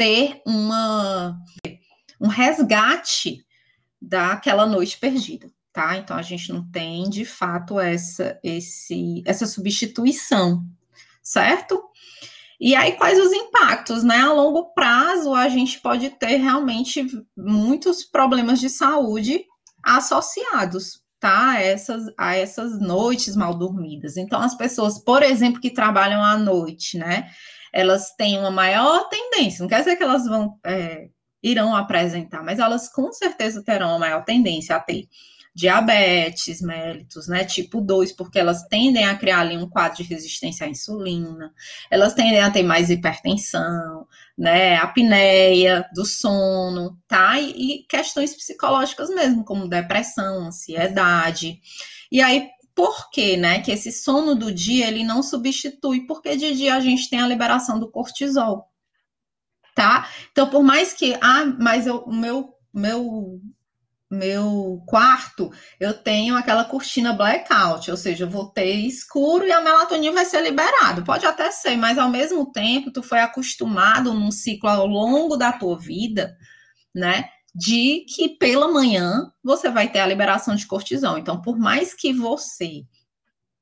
ter 0.00 0.40
uma 0.46 1.38
um 2.18 2.26
resgate 2.26 3.44
daquela 4.00 4.64
noite 4.64 4.96
perdida, 4.96 5.52
tá? 5.70 5.98
Então 5.98 6.16
a 6.16 6.22
gente 6.22 6.50
não 6.50 6.66
tem 6.70 7.10
de 7.10 7.26
fato 7.26 7.78
essa 7.78 8.40
esse 8.42 9.22
essa 9.26 9.46
substituição, 9.46 10.64
certo? 11.22 11.84
E 12.58 12.74
aí, 12.74 12.92
quais 12.92 13.18
os 13.18 13.30
impactos, 13.30 14.02
né? 14.02 14.20
A 14.20 14.32
longo 14.32 14.72
prazo, 14.72 15.34
a 15.34 15.50
gente 15.50 15.78
pode 15.80 16.08
ter 16.10 16.36
realmente 16.36 17.06
muitos 17.36 18.02
problemas 18.02 18.58
de 18.58 18.70
saúde 18.70 19.44
associados, 19.82 21.02
tá? 21.18 21.50
A 21.50 21.60
essas, 21.62 22.04
a 22.18 22.34
essas 22.36 22.80
noites 22.80 23.36
mal 23.36 23.54
dormidas. 23.54 24.16
Então, 24.16 24.40
as 24.40 24.54
pessoas, 24.54 24.98
por 24.98 25.22
exemplo, 25.22 25.60
que 25.60 25.70
trabalham 25.70 26.22
à 26.22 26.38
noite, 26.38 26.98
né? 26.98 27.30
Elas 27.72 28.14
têm 28.16 28.38
uma 28.38 28.50
maior 28.50 29.08
tendência, 29.08 29.62
não 29.62 29.68
quer 29.68 29.80
dizer 29.80 29.96
que 29.96 30.02
elas 30.02 30.26
vão, 30.26 30.58
é, 30.64 31.08
irão 31.42 31.74
apresentar, 31.74 32.42
mas 32.42 32.58
elas 32.58 32.88
com 32.92 33.12
certeza 33.12 33.62
terão 33.64 33.90
uma 33.90 33.98
maior 33.98 34.24
tendência 34.24 34.76
a 34.76 34.80
ter 34.80 35.08
diabetes 35.54 36.60
mellitus, 36.62 37.26
né, 37.26 37.44
tipo 37.44 37.80
2, 37.80 38.12
porque 38.12 38.38
elas 38.38 38.62
tendem 38.68 39.04
a 39.04 39.16
criar 39.16 39.40
ali 39.40 39.56
um 39.56 39.68
quadro 39.68 40.02
de 40.02 40.08
resistência 40.08 40.64
à 40.64 40.68
insulina, 40.68 41.52
elas 41.90 42.14
tendem 42.14 42.40
a 42.40 42.50
ter 42.50 42.62
mais 42.62 42.88
hipertensão, 42.88 44.06
né, 44.38 44.76
apneia 44.76 45.84
do 45.92 46.04
sono, 46.04 46.96
tá? 47.08 47.38
E, 47.40 47.50
e 47.50 47.86
questões 47.88 48.34
psicológicas 48.34 49.10
mesmo, 49.10 49.44
como 49.44 49.68
depressão, 49.68 50.46
ansiedade. 50.46 51.60
E 52.10 52.22
aí, 52.22 52.48
por 52.80 53.10
que, 53.10 53.36
né, 53.36 53.60
que 53.60 53.70
esse 53.70 53.92
sono 53.92 54.34
do 54.34 54.50
dia 54.50 54.88
ele 54.88 55.04
não 55.04 55.22
substitui? 55.22 56.06
Porque 56.06 56.34
de 56.34 56.54
dia 56.54 56.76
a 56.76 56.80
gente 56.80 57.10
tem 57.10 57.20
a 57.20 57.28
liberação 57.28 57.78
do 57.78 57.90
cortisol, 57.90 58.70
tá? 59.74 60.08
Então, 60.32 60.48
por 60.48 60.62
mais 60.62 60.94
que, 60.94 61.14
ah, 61.20 61.44
mas 61.58 61.86
o 61.86 62.10
meu, 62.10 62.54
meu 62.72 63.38
meu 64.10 64.82
quarto, 64.86 65.52
eu 65.78 65.92
tenho 65.92 66.34
aquela 66.34 66.64
cortina 66.64 67.12
blackout, 67.12 67.90
ou 67.90 67.96
seja, 67.98 68.24
eu 68.24 68.30
vou 68.30 68.48
ter 68.50 68.72
escuro 68.72 69.44
e 69.46 69.52
a 69.52 69.60
melatonina 69.60 70.14
vai 70.14 70.24
ser 70.24 70.42
liberada. 70.42 71.04
Pode 71.04 71.26
até 71.26 71.50
ser, 71.50 71.76
mas 71.76 71.98
ao 71.98 72.08
mesmo 72.08 72.50
tempo 72.50 72.90
tu 72.90 73.02
foi 73.02 73.20
acostumado 73.20 74.14
num 74.14 74.30
ciclo 74.30 74.70
ao 74.70 74.86
longo 74.86 75.36
da 75.36 75.52
tua 75.52 75.78
vida, 75.78 76.34
né, 76.94 77.28
de 77.54 78.04
que 78.08 78.28
pela 78.28 78.68
manhã 78.68 79.32
você 79.42 79.70
vai 79.70 79.90
ter 79.90 80.00
a 80.00 80.06
liberação 80.06 80.54
de 80.54 80.66
cortisol. 80.66 81.18
Então, 81.18 81.40
por 81.40 81.58
mais 81.58 81.94
que 81.94 82.12
você 82.12 82.84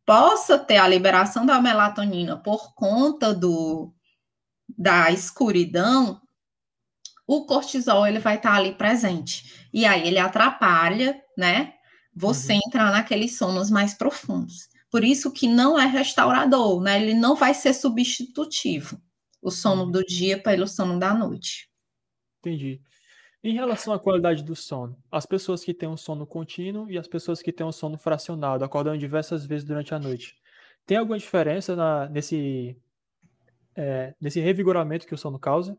possa 0.04 0.58
ter 0.58 0.76
a 0.76 0.88
liberação 0.88 1.44
da 1.44 1.60
melatonina 1.60 2.36
por 2.36 2.74
conta 2.74 3.34
do 3.34 3.92
da 4.76 5.10
escuridão, 5.10 6.20
o 7.26 7.44
cortisol 7.44 8.06
ele 8.06 8.18
vai 8.18 8.36
estar 8.36 8.54
ali 8.54 8.72
presente. 8.72 9.68
E 9.72 9.84
aí 9.84 10.06
ele 10.06 10.18
atrapalha, 10.18 11.20
né? 11.36 11.74
Você 12.14 12.54
uhum. 12.54 12.60
entrar 12.66 12.90
naqueles 12.90 13.36
sonos 13.36 13.70
mais 13.70 13.94
profundos. 13.94 14.68
Por 14.90 15.04
isso 15.04 15.30
que 15.30 15.46
não 15.46 15.78
é 15.78 15.86
restaurador, 15.86 16.80
né? 16.80 17.00
Ele 17.02 17.14
não 17.14 17.34
vai 17.34 17.52
ser 17.52 17.74
substitutivo. 17.74 19.00
O 19.40 19.50
sono 19.50 19.84
uhum. 19.84 19.90
do 19.90 20.04
dia 20.04 20.42
pelo 20.42 20.66
sono 20.66 20.98
da 20.98 21.12
noite. 21.12 21.68
Entendi. 22.40 22.80
Em 23.42 23.54
relação 23.54 23.92
à 23.92 23.98
qualidade 23.98 24.42
do 24.42 24.56
sono, 24.56 24.96
as 25.10 25.24
pessoas 25.24 25.62
que 25.62 25.72
têm 25.72 25.88
um 25.88 25.96
sono 25.96 26.26
contínuo 26.26 26.90
e 26.90 26.98
as 26.98 27.06
pessoas 27.06 27.40
que 27.40 27.52
têm 27.52 27.66
um 27.66 27.72
sono 27.72 27.96
fracionado, 27.96 28.64
acordando 28.64 28.98
diversas 28.98 29.46
vezes 29.46 29.64
durante 29.64 29.94
a 29.94 29.98
noite, 29.98 30.36
tem 30.84 30.96
alguma 30.96 31.18
diferença 31.18 31.76
na, 31.76 32.08
nesse, 32.08 32.76
é, 33.76 34.14
nesse 34.20 34.40
revigoramento 34.40 35.06
que 35.06 35.14
o 35.14 35.18
sono 35.18 35.38
causa? 35.38 35.78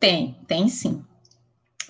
Tem, 0.00 0.36
tem 0.48 0.68
sim. 0.68 1.04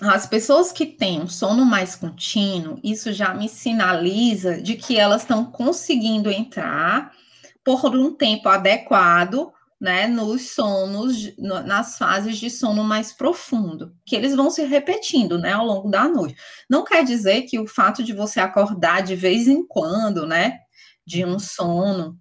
As 0.01 0.27
pessoas 0.27 0.71
que 0.71 0.85
têm 0.85 1.21
um 1.21 1.27
sono 1.27 1.65
mais 1.65 1.95
contínuo, 1.95 2.79
isso 2.83 3.11
já 3.13 3.33
me 3.33 3.47
sinaliza 3.47 4.61
de 4.61 4.75
que 4.75 4.99
elas 4.99 5.21
estão 5.21 5.45
conseguindo 5.45 6.29
entrar 6.29 7.11
por 7.63 7.95
um 7.95 8.13
tempo 8.13 8.49
adequado, 8.49 9.51
né, 9.79 10.07
nos 10.07 10.53
sonos, 10.53 11.35
nas 11.37 11.97
fases 11.97 12.37
de 12.37 12.49
sono 12.49 12.83
mais 12.83 13.11
profundo, 13.11 13.93
que 14.05 14.15
eles 14.15 14.35
vão 14.35 14.49
se 14.49 14.63
repetindo, 14.63 15.37
né, 15.37 15.53
ao 15.53 15.65
longo 15.65 15.89
da 15.89 16.07
noite. 16.07 16.35
Não 16.69 16.83
quer 16.83 17.03
dizer 17.03 17.43
que 17.43 17.59
o 17.59 17.67
fato 17.67 18.03
de 18.03 18.13
você 18.13 18.39
acordar 18.39 19.03
de 19.03 19.15
vez 19.15 19.47
em 19.47 19.65
quando, 19.67 20.25
né, 20.25 20.59
de 21.05 21.25
um 21.25 21.37
sono 21.37 22.17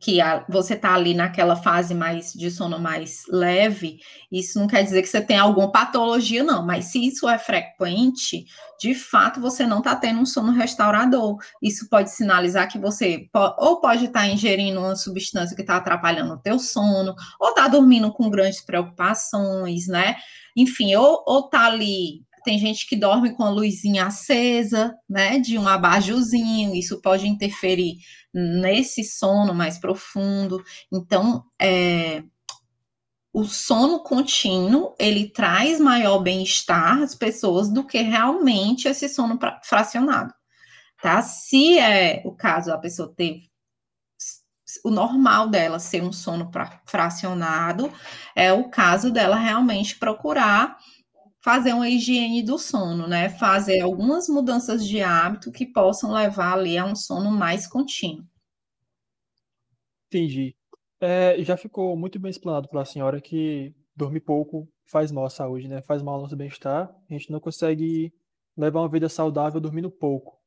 que 0.00 0.20
a, 0.20 0.44
você 0.48 0.74
está 0.74 0.94
ali 0.94 1.14
naquela 1.14 1.56
fase 1.56 1.94
mais 1.94 2.32
de 2.32 2.50
sono 2.50 2.78
mais 2.78 3.24
leve, 3.28 3.98
isso 4.30 4.58
não 4.58 4.66
quer 4.66 4.82
dizer 4.82 5.02
que 5.02 5.08
você 5.08 5.20
tem 5.20 5.38
alguma 5.38 5.70
patologia, 5.70 6.42
não, 6.42 6.64
mas 6.64 6.86
se 6.86 7.06
isso 7.06 7.28
é 7.28 7.38
frequente, 7.38 8.46
de 8.78 8.94
fato 8.94 9.40
você 9.40 9.66
não 9.66 9.78
está 9.78 9.96
tendo 9.96 10.20
um 10.20 10.26
sono 10.26 10.52
restaurador. 10.52 11.38
Isso 11.62 11.88
pode 11.88 12.10
sinalizar 12.10 12.68
que 12.68 12.78
você 12.78 13.28
ou 13.58 13.80
pode 13.80 14.06
estar 14.06 14.20
tá 14.20 14.26
ingerindo 14.26 14.80
uma 14.80 14.96
substância 14.96 15.54
que 15.56 15.62
está 15.62 15.76
atrapalhando 15.76 16.34
o 16.34 16.38
teu 16.38 16.58
sono, 16.58 17.14
ou 17.40 17.50
está 17.50 17.68
dormindo 17.68 18.12
com 18.12 18.30
grandes 18.30 18.60
preocupações, 18.60 19.86
né? 19.86 20.16
Enfim, 20.56 20.94
ou, 20.94 21.22
ou 21.26 21.48
tá 21.48 21.66
ali 21.66 22.22
tem 22.44 22.58
gente 22.58 22.86
que 22.86 22.94
dorme 22.94 23.34
com 23.34 23.42
a 23.42 23.50
luzinha 23.50 24.06
acesa, 24.06 24.94
né, 25.08 25.38
de 25.38 25.58
um 25.58 25.66
abajurzinho, 25.66 26.74
isso 26.74 27.00
pode 27.00 27.26
interferir 27.26 27.96
nesse 28.32 29.02
sono 29.02 29.54
mais 29.54 29.78
profundo. 29.78 30.62
Então, 30.92 31.44
é, 31.60 32.22
o 33.32 33.44
sono 33.44 34.00
contínuo, 34.02 34.94
ele 34.98 35.28
traz 35.28 35.80
maior 35.80 36.20
bem-estar 36.20 37.02
às 37.02 37.14
pessoas 37.14 37.68
do 37.68 37.84
que 37.84 38.00
realmente 38.00 38.86
esse 38.86 39.08
sono 39.08 39.38
fracionado, 39.64 40.32
tá? 41.02 41.20
Se 41.22 41.78
é 41.78 42.22
o 42.24 42.32
caso 42.32 42.72
a 42.72 42.78
pessoa 42.78 43.12
ter 43.16 43.42
o 44.84 44.90
normal 44.90 45.48
dela 45.48 45.78
ser 45.78 46.02
um 46.02 46.12
sono 46.12 46.50
fracionado, 46.86 47.92
é 48.34 48.52
o 48.52 48.68
caso 48.70 49.10
dela 49.10 49.36
realmente 49.36 49.98
procurar 49.98 50.76
fazer 51.44 51.74
uma 51.74 51.90
higiene 51.90 52.42
do 52.42 52.58
sono, 52.58 53.06
né? 53.06 53.28
Fazer 53.28 53.80
algumas 53.80 54.30
mudanças 54.30 54.88
de 54.88 55.02
hábito 55.02 55.52
que 55.52 55.66
possam 55.66 56.10
levar 56.10 56.54
ali 56.54 56.78
a 56.78 56.86
um 56.86 56.96
sono 56.96 57.30
mais 57.30 57.66
contínuo. 57.66 58.24
Entendi. 60.06 60.56
É, 60.98 61.36
já 61.44 61.54
ficou 61.54 61.94
muito 61.98 62.18
bem 62.18 62.30
explanado 62.30 62.66
pela 62.66 62.86
senhora 62.86 63.20
que 63.20 63.74
dormir 63.94 64.20
pouco 64.20 64.66
faz 64.86 65.12
mal 65.12 65.26
à 65.26 65.30
saúde, 65.30 65.68
né? 65.68 65.82
Faz 65.82 66.00
mal 66.00 66.14
ao 66.14 66.22
nosso 66.22 66.34
bem-estar. 66.34 66.90
A 67.10 67.12
gente 67.12 67.30
não 67.30 67.38
consegue 67.38 68.10
levar 68.56 68.80
uma 68.80 68.88
vida 68.88 69.10
saudável 69.10 69.60
dormindo 69.60 69.90
pouco. 69.90 70.40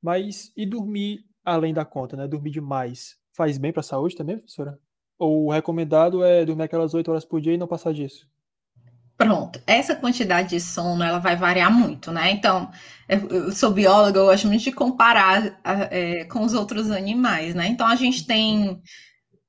Mas 0.00 0.52
e 0.56 0.64
dormir 0.64 1.24
além 1.44 1.74
da 1.74 1.84
conta, 1.84 2.16
né? 2.16 2.28
Dormir 2.28 2.52
demais 2.52 3.18
faz 3.36 3.58
bem 3.58 3.72
para 3.72 3.80
a 3.80 3.82
saúde 3.82 4.14
também, 4.14 4.38
professora? 4.38 4.78
Ou 5.18 5.46
o 5.46 5.50
recomendado 5.50 6.22
é 6.22 6.44
dormir 6.44 6.62
aquelas 6.62 6.94
8 6.94 7.10
horas 7.10 7.24
por 7.24 7.40
dia 7.40 7.54
e 7.54 7.58
não 7.58 7.66
passar 7.66 7.92
disso? 7.92 8.28
Pronto, 9.16 9.60
essa 9.66 9.94
quantidade 9.94 10.50
de 10.50 10.60
sono 10.60 11.04
ela 11.04 11.20
vai 11.20 11.36
variar 11.36 11.72
muito, 11.72 12.10
né? 12.10 12.32
Então, 12.32 12.70
eu, 13.08 13.52
sou 13.52 13.70
bióloga, 13.70 14.18
eu 14.18 14.26
gosto 14.26 14.48
muito 14.48 14.64
de 14.64 14.72
comparar 14.72 15.60
é, 15.64 16.24
com 16.24 16.40
os 16.42 16.52
outros 16.52 16.90
animais, 16.90 17.54
né? 17.54 17.68
Então, 17.68 17.86
a 17.86 17.94
gente 17.94 18.26
tem, 18.26 18.82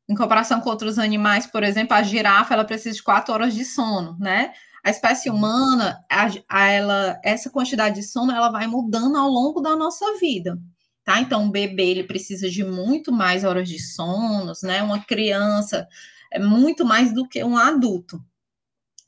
em 0.07 0.15
comparação 0.15 0.61
com 0.61 0.69
outros 0.69 0.99
animais, 0.99 1.47
por 1.47 1.63
exemplo, 1.63 1.95
a 1.95 2.03
girafa 2.03 2.53
ela 2.53 2.63
precisa 2.63 2.95
de 2.95 3.01
quatro 3.01 3.33
horas 3.33 3.55
de 3.55 3.65
sono, 3.65 4.15
né? 4.19 4.53
A 4.83 4.91
espécie 4.91 5.31
humana, 5.31 5.99
a, 6.11 6.27
a 6.47 6.67
ela, 6.67 7.19
essa 7.23 7.49
quantidade 7.49 7.95
de 7.95 8.03
sono 8.03 8.31
ela 8.31 8.51
vai 8.51 8.67
mudando 8.67 9.17
ao 9.17 9.27
longo 9.27 9.61
da 9.61 9.75
nossa 9.75 10.05
vida, 10.19 10.59
tá? 11.03 11.19
Então, 11.21 11.43
um 11.43 11.49
bebê 11.51 11.89
ele 11.89 12.03
precisa 12.03 12.49
de 12.51 12.63
muito 12.63 13.11
mais 13.11 13.43
horas 13.43 13.67
de 13.67 13.79
sonos, 13.81 14.61
né? 14.61 14.83
Uma 14.83 14.99
criança 14.99 15.87
é 16.31 16.39
muito 16.39 16.85
mais 16.85 17.11
do 17.11 17.27
que 17.27 17.43
um 17.43 17.57
adulto. 17.57 18.23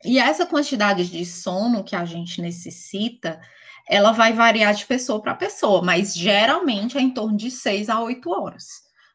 E 0.05 0.19
essa 0.19 0.45
quantidade 0.45 1.09
de 1.09 1.25
sono 1.25 1.83
que 1.83 1.95
a 1.95 2.05
gente 2.05 2.41
necessita, 2.41 3.39
ela 3.87 4.11
vai 4.11 4.33
variar 4.33 4.73
de 4.73 4.85
pessoa 4.85 5.21
para 5.21 5.33
pessoa, 5.33 5.81
mas 5.81 6.15
geralmente 6.15 6.97
é 6.97 7.01
em 7.01 7.11
torno 7.11 7.37
de 7.37 7.49
6 7.49 7.89
a 7.89 8.01
8 8.01 8.29
horas. 8.29 8.65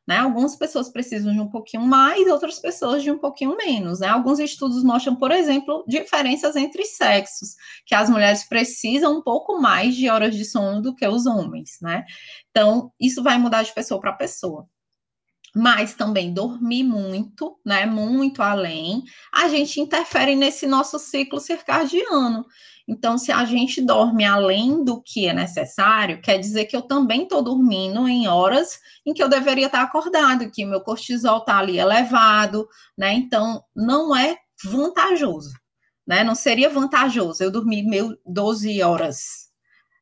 Né? 0.07 0.17
Algumas 0.17 0.57
pessoas 0.57 0.89
precisam 0.89 1.33
de 1.33 1.41
um 1.41 1.49
pouquinho 1.49 1.85
mais, 1.85 2.27
outras 2.27 2.59
pessoas 2.59 3.05
de 3.05 3.11
um 3.11 3.19
pouquinho 3.19 3.57
menos. 3.57 4.01
Né? 4.01 4.09
Alguns 4.09 4.41
estudos 4.41 4.83
mostram, 4.83 5.15
por 5.15 5.31
exemplo, 5.31 5.85
diferenças 5.87 6.57
entre 6.57 6.85
sexos, 6.85 7.55
que 7.87 7.95
as 7.95 8.11
mulheres 8.11 8.43
precisam 8.49 9.19
um 9.19 9.23
pouco 9.23 9.61
mais 9.61 9.95
de 9.95 10.09
horas 10.11 10.35
de 10.35 10.45
sono 10.45 10.83
do 10.83 10.95
que 10.95 11.07
os 11.07 11.27
homens. 11.27 11.79
Né? 11.81 12.05
Então, 12.51 12.93
isso 13.01 13.23
vai 13.23 13.39
mudar 13.39 13.63
de 13.63 13.73
pessoa 13.73 14.01
para 14.01 14.13
pessoa 14.13 14.67
mas 15.55 15.95
também 15.95 16.33
dormir 16.33 16.83
muito, 16.83 17.59
né, 17.65 17.85
muito 17.85 18.43
além, 18.43 19.03
a 19.33 19.49
gente 19.49 19.81
interfere 19.81 20.35
nesse 20.35 20.67
nosso 20.67 20.99
ciclo 20.99 21.39
circadiano. 21.39 22.47
Então, 22.89 23.17
se 23.17 23.31
a 23.31 23.45
gente 23.45 23.81
dorme 23.81 24.25
além 24.25 24.85
do 24.85 25.01
que 25.01 25.27
é 25.27 25.33
necessário, 25.33 26.21
quer 26.21 26.39
dizer 26.39 26.65
que 26.65 26.77
eu 26.77 26.83
também 26.83 27.23
estou 27.23 27.43
dormindo 27.43 28.09
em 28.09 28.27
horas 28.27 28.79
em 29.07 29.15
que 29.15 29.23
eu 29.23 29.29
deveria 29.29 29.67
estar 29.67 29.83
acordado, 29.83 30.51
que 30.51 30.65
meu 30.65 30.81
cortisol 30.81 31.39
está 31.39 31.59
ali 31.59 31.79
elevado, 31.79 32.69
né? 32.99 33.13
Então, 33.13 33.63
não 33.75 34.17
é 34.17 34.37
vantajoso, 34.65 35.53
né? 36.07 36.25
Não 36.25 36.35
seria 36.35 36.69
vantajoso 36.69 37.43
eu 37.43 37.51
dormir 37.51 37.85
meu 37.85 38.17
12 38.27 38.83
horas, 38.83 39.52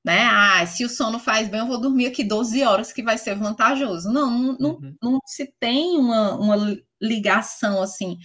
né? 0.05 0.23
Ah, 0.31 0.65
se 0.67 0.85
o 0.85 0.89
sono 0.89 1.19
faz 1.19 1.49
bem, 1.49 1.61
eu 1.61 1.67
vou 1.67 1.81
dormir 1.81 2.07
aqui 2.07 2.25
12 2.25 2.63
horas, 2.63 2.93
que 2.93 3.03
vai 3.03 3.19
ser 3.19 3.35
vantajoso. 3.37 4.11
Não, 4.11 4.31
não, 4.31 4.71
uhum. 4.71 4.97
não, 5.03 5.11
não 5.13 5.19
se 5.27 5.53
tem 5.61 5.99
uma, 5.99 6.35
uma 6.37 6.77
ligação 7.01 7.83
assim 7.83 8.19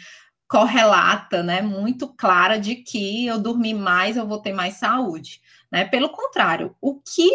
correlata, 0.48 1.42
né, 1.42 1.62
muito 1.62 2.08
clara 2.16 2.60
de 2.60 2.76
que 2.76 3.26
eu 3.26 3.40
dormir 3.40 3.74
mais, 3.74 4.16
eu 4.16 4.28
vou 4.28 4.40
ter 4.40 4.54
mais 4.54 4.76
saúde, 4.76 5.42
né? 5.72 5.86
Pelo 5.86 6.10
contrário, 6.10 6.76
o 6.80 7.02
que 7.02 7.30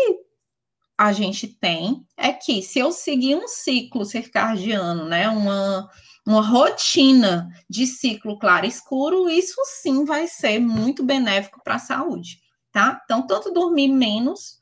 a 0.97 1.13
gente 1.13 1.49
tem 1.49 2.07
é 2.17 2.33
que 2.33 2.63
se 2.63 2.79
eu 2.79 2.93
seguir 2.93 3.35
um 3.35 3.49
ciclo 3.49 4.05
circadiano, 4.05 5.07
né, 5.07 5.29
uma 5.29 5.91
uma 6.27 6.43
rotina 6.43 7.49
de 7.69 7.87
ciclo 7.87 8.39
claro 8.39 8.67
escuro, 8.67 9.29
isso 9.29 9.57
sim 9.65 10.05
vai 10.05 10.27
ser 10.27 10.61
muito 10.61 11.03
benéfico 11.03 11.61
para 11.65 11.77
a 11.77 11.79
saúde, 11.79 12.41
tá? 12.73 13.01
Então, 13.05 13.27
tanto 13.27 13.53
dormir 13.53 13.89
menos 13.89 14.61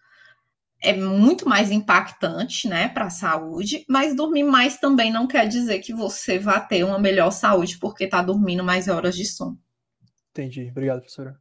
é 0.80 0.92
muito 0.92 1.48
mais 1.48 1.70
impactante, 1.70 2.68
né, 2.68 2.88
para 2.88 3.06
a 3.06 3.10
saúde, 3.10 3.84
mas 3.88 4.14
dormir 4.14 4.44
mais 4.44 4.78
também 4.78 5.12
não 5.12 5.26
quer 5.26 5.48
dizer 5.48 5.80
que 5.80 5.92
você 5.92 6.38
vá 6.38 6.60
ter 6.60 6.84
uma 6.84 6.98
melhor 6.98 7.30
saúde 7.30 7.78
porque 7.78 8.04
está 8.04 8.22
dormindo 8.22 8.62
mais 8.62 8.88
horas 8.88 9.16
de 9.16 9.24
sono. 9.24 9.58
Entendi. 10.30 10.68
Obrigado, 10.70 11.00
professora. 11.00 11.36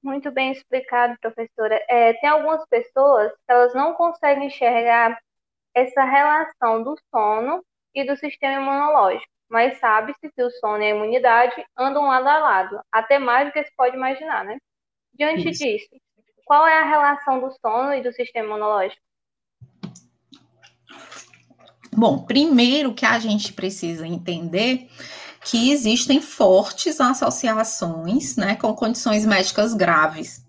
Muito 0.00 0.30
bem 0.30 0.52
explicado, 0.52 1.18
professora. 1.20 1.84
É, 1.88 2.12
tem 2.14 2.30
algumas 2.30 2.64
pessoas 2.68 3.32
que 3.32 3.52
elas 3.52 3.74
não 3.74 3.94
conseguem 3.94 4.46
enxergar 4.46 5.18
essa 5.74 6.04
relação 6.04 6.82
do 6.84 6.96
sono 7.10 7.64
e 7.92 8.04
do 8.06 8.16
sistema 8.16 8.62
imunológico, 8.62 9.26
mas 9.48 9.78
sabe-se 9.78 10.30
que 10.30 10.42
o 10.42 10.50
sono 10.50 10.82
e 10.82 10.86
a 10.86 10.90
imunidade 10.90 11.64
andam 11.76 12.06
lado 12.06 12.28
a 12.28 12.38
lado, 12.38 12.80
até 12.92 13.18
mais 13.18 13.48
do 13.48 13.52
que 13.52 13.64
se 13.64 13.72
pode 13.76 13.96
imaginar, 13.96 14.44
né? 14.44 14.58
Diante 15.18 15.50
Isso. 15.50 15.64
disso, 15.64 15.88
qual 16.46 16.66
é 16.66 16.78
a 16.78 16.88
relação 16.88 17.40
do 17.40 17.50
sono 17.60 17.92
e 17.92 18.02
do 18.02 18.12
sistema 18.12 18.46
imunológico? 18.46 19.02
Bom, 21.92 22.24
primeiro 22.24 22.94
que 22.94 23.04
a 23.04 23.18
gente 23.18 23.52
precisa 23.52 24.06
entender 24.06 24.88
que 25.44 25.72
existem 25.72 26.20
fortes 26.20 27.00
associações, 27.00 28.36
né, 28.36 28.54
com 28.54 28.72
condições 28.74 29.26
médicas 29.26 29.74
graves, 29.74 30.44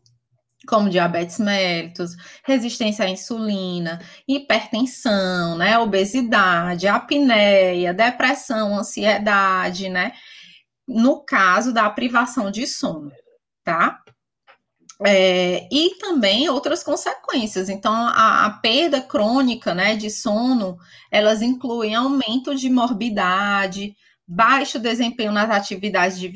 como 0.68 0.90
diabetes 0.90 1.40
mellitus, 1.40 2.12
resistência 2.46 3.06
à 3.06 3.10
insulina, 3.10 4.00
hipertensão, 4.28 5.58
né, 5.58 5.80
obesidade, 5.80 6.88
apneia, 6.88 7.94
depressão, 7.94 8.78
ansiedade, 8.78 9.90
né, 9.90 10.14
no 10.88 11.24
caso 11.24 11.74
da 11.74 11.90
privação 11.90 12.52
de 12.52 12.68
sono, 12.68 13.12
tá? 13.64 14.04
É, 15.06 15.68
e 15.72 15.96
também 15.98 16.50
outras 16.50 16.84
consequências. 16.84 17.70
Então, 17.70 17.94
a, 17.94 18.46
a, 18.46 18.50
perda 18.50 19.02
crônica 19.02 19.74
né, 19.74 19.96
de 19.96 20.10
sono, 20.10 20.78
elas 21.10 21.42
incluem 21.42 21.96
aumento 21.96 22.54
de 22.54 22.70
morbidade, 22.70 23.96
baixo 24.28 24.78
desempenho 24.78 25.32
nas 25.32 25.50
atividades 25.50 26.20
de, 26.20 26.30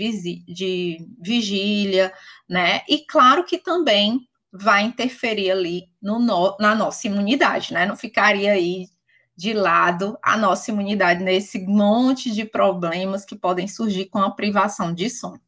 de 0.48 0.98
vigília, 1.22 2.14
né? 2.50 2.82
E 2.88 3.06
claro 3.06 3.44
que 3.44 3.58
também 3.58 4.28
vai 4.52 4.84
interferir 4.84 5.52
ali 5.52 5.90
no, 6.02 6.18
no, 6.20 6.56
na 6.60 6.74
nossa 6.74 7.08
imunidade, 7.08 7.74
né? 7.74 7.86
Não 7.86 7.98
ficaria 7.98 8.54
aí 8.54 8.88
de 9.36 9.54
lado 9.54 10.18
a 10.24 10.38
nossa 10.38 10.72
imunidade 10.72 11.24
nesse 11.24 11.60
monte 11.66 12.32
de 12.32 12.46
problemas 12.46 13.26
que 13.26 13.36
podem 13.36 13.68
surgir 13.68 14.06
com 14.06 14.20
a 14.20 14.32
privação 14.32 14.94
de 14.94 15.10
sono. 15.10 15.42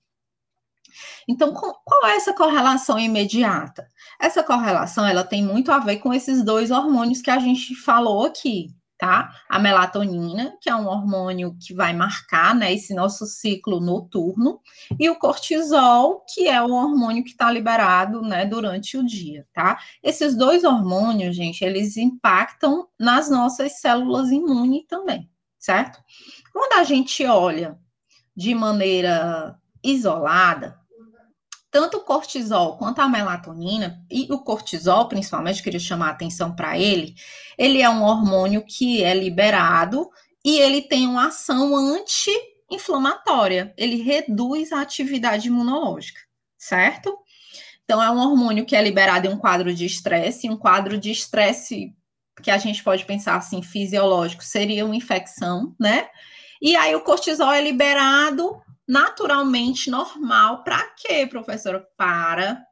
Então, 1.27 1.53
qual 1.53 2.05
é 2.05 2.15
essa 2.15 2.33
correlação 2.33 2.99
imediata? 2.99 3.87
Essa 4.19 4.43
correlação, 4.43 5.05
ela 5.05 5.23
tem 5.23 5.43
muito 5.43 5.71
a 5.71 5.79
ver 5.79 5.97
com 5.97 6.13
esses 6.13 6.43
dois 6.43 6.71
hormônios 6.71 7.21
que 7.21 7.31
a 7.31 7.39
gente 7.39 7.75
falou 7.75 8.25
aqui, 8.25 8.75
tá? 8.97 9.29
A 9.49 9.59
melatonina, 9.59 10.57
que 10.61 10.69
é 10.69 10.75
um 10.75 10.87
hormônio 10.87 11.55
que 11.59 11.73
vai 11.73 11.93
marcar, 11.93 12.55
né, 12.55 12.73
esse 12.73 12.93
nosso 12.93 13.25
ciclo 13.25 13.79
noturno, 13.79 14.61
e 14.99 15.09
o 15.09 15.17
cortisol, 15.17 16.23
que 16.33 16.47
é 16.47 16.61
o 16.61 16.71
hormônio 16.71 17.23
que 17.23 17.31
está 17.31 17.51
liberado, 17.51 18.21
né, 18.21 18.45
durante 18.45 18.97
o 18.97 19.05
dia, 19.05 19.45
tá? 19.53 19.79
Esses 20.01 20.35
dois 20.35 20.63
hormônios, 20.63 21.35
gente, 21.35 21.63
eles 21.63 21.97
impactam 21.97 22.87
nas 22.97 23.29
nossas 23.29 23.79
células 23.81 24.31
imunes 24.31 24.85
também, 24.87 25.29
certo? 25.59 25.99
Quando 26.53 26.79
a 26.79 26.83
gente 26.83 27.25
olha 27.25 27.77
de 28.35 28.55
maneira 28.55 29.59
isolada, 29.83 30.79
tanto 31.75 31.97
o 31.97 32.01
cortisol 32.05 32.77
quanto 32.77 33.01
a 33.01 33.09
melatonina, 33.09 34.01
e 34.09 34.31
o 34.31 34.39
cortisol, 34.39 35.09
principalmente, 35.09 35.61
queria 35.61 35.77
chamar 35.77 36.07
a 36.07 36.11
atenção 36.11 36.55
para 36.55 36.79
ele, 36.79 37.13
ele 37.57 37.81
é 37.81 37.89
um 37.89 38.01
hormônio 38.01 38.63
que 38.65 39.03
é 39.03 39.13
liberado 39.13 40.09
e 40.45 40.57
ele 40.57 40.81
tem 40.81 41.05
uma 41.05 41.27
ação 41.27 41.75
anti-inflamatória, 41.75 43.73
ele 43.75 44.01
reduz 44.01 44.71
a 44.71 44.79
atividade 44.79 45.49
imunológica, 45.49 46.21
certo? 46.57 47.13
Então, 47.83 48.01
é 48.01 48.09
um 48.09 48.19
hormônio 48.19 48.65
que 48.65 48.77
é 48.77 48.81
liberado 48.81 49.27
em 49.27 49.31
um 49.31 49.37
quadro 49.37 49.73
de 49.73 49.85
estresse, 49.85 50.49
um 50.49 50.55
quadro 50.55 50.97
de 50.97 51.11
estresse 51.11 51.93
que 52.41 52.51
a 52.51 52.57
gente 52.57 52.81
pode 52.85 53.03
pensar 53.03 53.35
assim, 53.35 53.61
fisiológico, 53.61 54.45
seria 54.45 54.85
uma 54.85 54.95
infecção, 54.95 55.75
né? 55.77 56.07
E 56.61 56.73
aí 56.73 56.95
o 56.95 57.01
cortisol 57.01 57.51
é 57.51 57.61
liberado 57.61 58.63
naturalmente 58.87 59.89
normal. 59.89 60.63
Para 60.63 60.81
quê, 60.95 61.25
professora? 61.27 61.85
Para 61.97 62.63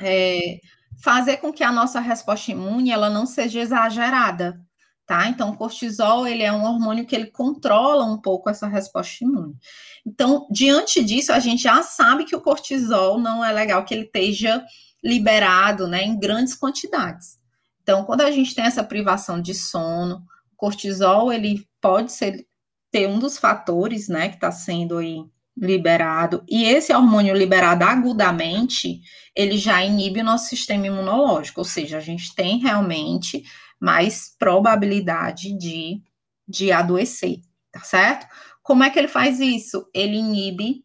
é, 0.00 0.58
fazer 1.02 1.38
com 1.38 1.52
que 1.52 1.64
a 1.64 1.72
nossa 1.72 2.00
resposta 2.00 2.52
imune 2.52 2.90
ela 2.90 3.10
não 3.10 3.26
seja 3.26 3.60
exagerada, 3.60 4.60
tá? 5.06 5.28
Então, 5.28 5.50
o 5.50 5.56
cortisol 5.56 6.26
ele 6.26 6.42
é 6.42 6.52
um 6.52 6.64
hormônio 6.64 7.06
que 7.06 7.14
ele 7.14 7.26
controla 7.26 8.04
um 8.04 8.20
pouco 8.20 8.48
essa 8.48 8.66
resposta 8.66 9.24
imune. 9.24 9.54
Então, 10.06 10.46
diante 10.50 11.02
disso, 11.02 11.32
a 11.32 11.40
gente 11.40 11.62
já 11.62 11.82
sabe 11.82 12.24
que 12.24 12.36
o 12.36 12.40
cortisol 12.40 13.18
não 13.18 13.44
é 13.44 13.52
legal 13.52 13.84
que 13.84 13.94
ele 13.94 14.04
esteja 14.04 14.64
liberado, 15.02 15.88
né, 15.88 16.04
em 16.04 16.18
grandes 16.18 16.54
quantidades. 16.54 17.40
Então, 17.82 18.04
quando 18.04 18.20
a 18.20 18.30
gente 18.30 18.54
tem 18.54 18.64
essa 18.64 18.84
privação 18.84 19.42
de 19.42 19.54
sono, 19.54 20.24
o 20.52 20.56
cortisol 20.56 21.32
ele 21.32 21.66
pode 21.80 22.12
ser 22.12 22.46
ter 22.92 23.08
um 23.08 23.18
dos 23.18 23.38
fatores, 23.38 24.06
né, 24.08 24.28
que 24.28 24.34
está 24.36 24.52
sendo 24.52 24.98
aí 24.98 25.24
liberado, 25.56 26.44
e 26.48 26.64
esse 26.64 26.94
hormônio 26.94 27.34
liberado 27.34 27.84
agudamente, 27.84 29.00
ele 29.34 29.58
já 29.58 29.84
inibe 29.84 30.20
o 30.20 30.24
nosso 30.24 30.48
sistema 30.48 30.86
imunológico, 30.86 31.60
ou 31.60 31.64
seja, 31.64 31.98
a 31.98 32.00
gente 32.00 32.34
tem 32.34 32.58
realmente 32.58 33.42
mais 33.80 34.34
probabilidade 34.38 35.56
de, 35.58 36.00
de 36.48 36.70
adoecer, 36.70 37.40
tá 37.70 37.80
certo? 37.80 38.26
Como 38.62 38.84
é 38.84 38.90
que 38.90 38.98
ele 38.98 39.08
faz 39.08 39.40
isso? 39.40 39.86
Ele 39.92 40.16
inibe 40.16 40.84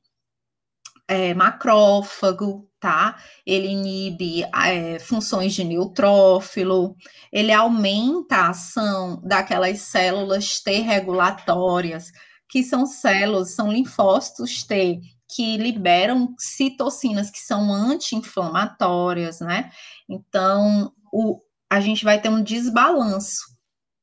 é, 1.08 1.34
macrófago, 1.34 2.70
tá? 2.80 3.18
Ele 3.46 3.68
inibe 3.68 4.44
é, 4.44 5.00
funções 5.00 5.54
de 5.54 5.64
neutrófilo, 5.64 6.96
ele 7.32 7.52
aumenta 7.52 8.36
a 8.36 8.50
ação 8.50 9.22
daquelas 9.24 9.80
células 9.80 10.60
T 10.60 10.80
regulatórias, 10.80 12.12
que 12.50 12.64
são 12.64 12.86
células, 12.86 13.56
são 13.56 13.72
linfócitos 13.72 14.64
T, 14.64 15.00
que 15.30 15.58
liberam 15.58 16.34
citocinas 16.38 17.30
que 17.30 17.40
são 17.40 17.74
anti-inflamatórias, 17.74 19.40
né? 19.40 19.72
Então, 20.10 20.94
o, 21.12 21.42
a 21.70 21.80
gente 21.82 22.04
vai 22.04 22.22
ter 22.22 22.30
um 22.30 22.42
desbalanço 22.42 23.58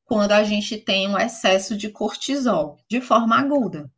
quando 0.05 0.33
a 0.33 0.43
gente 0.43 0.77
tem 0.77 1.07
um 1.07 1.17
excesso 1.17 1.75
de 1.75 1.89
cortisol, 1.89 2.77
de 2.87 3.01
forma 3.01 3.39
aguda. 3.39 3.91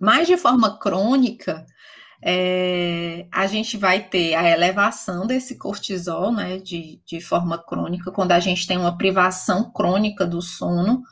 Mas 0.00 0.26
de 0.26 0.36
forma 0.36 0.78
crônica, 0.78 1.66
é, 2.22 3.26
a 3.30 3.46
gente 3.46 3.76
vai 3.76 4.00
ter 4.00 4.34
a 4.34 4.48
elevação 4.50 5.26
desse 5.26 5.56
cortisol, 5.56 6.32
né, 6.32 6.58
de, 6.58 7.00
de 7.06 7.20
forma 7.20 7.58
crônica, 7.58 8.10
quando 8.10 8.32
a 8.32 8.40
gente 8.40 8.66
tem 8.66 8.78
uma 8.78 8.96
privação 8.96 9.70
crônica 9.70 10.26
do 10.26 10.40
sono, 10.40 11.02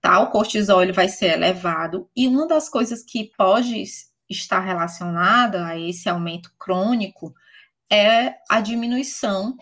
tá? 0.00 0.20
O 0.20 0.30
cortisol 0.30 0.82
ele 0.82 0.92
vai 0.92 1.08
ser 1.08 1.32
elevado, 1.32 2.08
e 2.16 2.26
uma 2.26 2.46
das 2.46 2.68
coisas 2.68 3.02
que 3.02 3.30
pode 3.36 3.84
estar 4.28 4.60
relacionada 4.60 5.66
a 5.66 5.78
esse 5.78 6.08
aumento 6.08 6.50
crônico 6.58 7.34
é 7.90 8.36
a 8.48 8.60
diminuição 8.60 9.54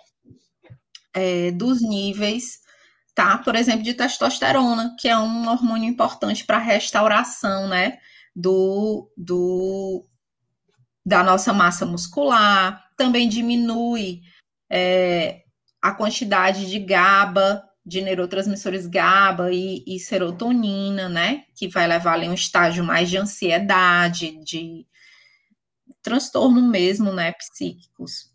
é, 1.12 1.50
dos 1.50 1.82
níveis, 1.82 2.60
tá? 3.14 3.38
Por 3.38 3.56
exemplo, 3.56 3.82
de 3.82 3.94
testosterona, 3.94 4.94
que 4.98 5.08
é 5.08 5.18
um 5.18 5.48
hormônio 5.48 5.88
importante 5.88 6.44
para 6.44 6.58
restauração, 6.58 7.68
né? 7.68 7.98
Do, 8.40 9.12
do, 9.16 10.06
da 11.04 11.22
nossa 11.22 11.52
massa 11.52 11.84
muscular, 11.84 12.82
também 12.96 13.28
diminui 13.28 14.22
é, 14.70 15.42
a 15.82 15.92
quantidade 15.92 16.70
de 16.70 16.78
GABA, 16.78 17.62
de 17.84 18.00
neurotransmissores 18.00 18.86
GABA 18.86 19.52
e, 19.52 19.82
e, 19.86 19.98
serotonina, 19.98 21.08
né? 21.08 21.44
Que 21.56 21.68
vai 21.68 21.86
levar 21.86 22.14
ali 22.14 22.28
um 22.28 22.34
estágio 22.34 22.84
mais 22.84 23.10
de 23.10 23.16
ansiedade, 23.16 24.42
de 24.44 24.86
transtorno 26.02 26.62
mesmo, 26.62 27.12
né? 27.12 27.32
Psíquicos. 27.32 28.30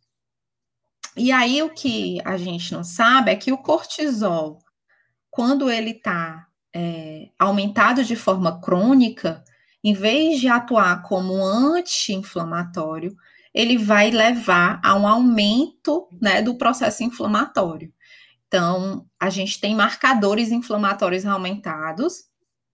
E 1.15 1.31
aí 1.31 1.63
o 1.63 1.69
que 1.69 2.19
a 2.25 2.37
gente 2.37 2.73
não 2.73 2.83
sabe 2.83 3.31
é 3.31 3.35
que 3.35 3.51
o 3.51 3.57
cortisol, 3.57 4.59
quando 5.29 5.69
ele 5.71 5.91
está 5.91 6.47
é, 6.73 7.29
aumentado 7.39 8.03
de 8.03 8.15
forma 8.17 8.59
crônica, 8.59 9.41
em 9.85 9.93
vez 9.93 10.39
de 10.39 10.47
atuar 10.47 11.03
como 11.03 11.45
anti-inflamatório, 11.45 13.15
ele 13.53 13.77
vai 13.77 14.09
levar 14.09 14.81
a 14.83 14.95
um 14.95 15.07
aumento 15.07 16.07
né, 16.19 16.41
do 16.41 16.57
processo 16.57 17.03
inflamatório. 17.03 17.93
Então, 18.47 19.05
a 19.19 19.29
gente 19.29 19.61
tem 19.61 19.75
marcadores 19.75 20.51
inflamatórios 20.51 21.23
aumentados, 21.23 22.23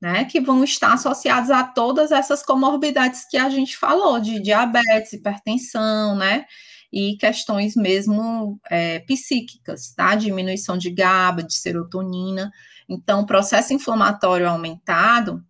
né, 0.01 0.23
que 0.23 0.39
vão 0.39 0.63
estar 0.63 0.93
associados 0.93 1.51
a 1.51 1.65
todas 1.65 2.13
essas 2.13 2.41
comorbidades 2.43 3.27
que 3.29 3.35
a 3.35 3.49
gente 3.49 3.75
falou, 3.75 4.17
de 4.17 4.39
diabetes, 4.39 5.11
hipertensão, 5.11 6.15
né, 6.15 6.45
e 6.93 7.17
questões 7.17 7.75
mesmo 7.75 8.57
é, 8.69 8.99
psíquicas, 8.99 9.93
tá, 9.93 10.15
diminuição 10.15 10.77
de 10.77 10.89
GABA, 10.89 11.43
de 11.43 11.55
serotonina. 11.55 12.49
Então, 12.87 13.19
o 13.19 13.25
processo 13.25 13.73
inflamatório 13.73 14.47
aumentado, 14.47 15.43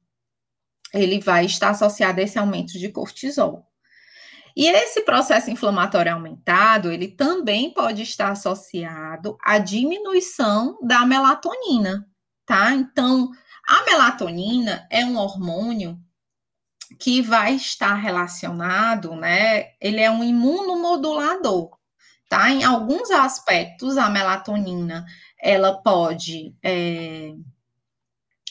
ele 0.94 1.20
vai 1.20 1.46
estar 1.46 1.70
associado 1.70 2.20
a 2.20 2.24
esse 2.24 2.38
aumento 2.38 2.78
de 2.80 2.90
cortisol. 2.90 3.66
E 4.56 4.68
esse 4.68 5.02
processo 5.02 5.50
inflamatório 5.50 6.14
aumentado, 6.14 6.92
ele 6.92 7.08
também 7.08 7.74
pode 7.74 8.02
estar 8.02 8.32
associado 8.32 9.38
à 9.42 9.58
diminuição 9.58 10.78
da 10.82 11.06
melatonina, 11.06 12.06
tá? 12.46 12.74
Então, 12.74 13.32
a 13.68 13.86
melatonina 13.86 14.86
é 14.90 15.06
um 15.06 15.18
hormônio 15.18 15.98
que 17.00 17.22
vai 17.22 17.56
estar 17.56 17.94
relacionado, 17.94 19.16
né? 19.16 19.72
Ele 19.80 20.02
é 20.02 20.12
um 20.12 20.24
imunomodulador, 20.24 21.78
tá? 22.28 22.50
Em 22.52 22.64
alguns 22.64 23.10
aspectos, 23.10 23.98
a 23.98 24.10
melatonina, 24.10 25.06
ela 25.42 25.82
pode, 25.82 26.54
é, 26.62 27.34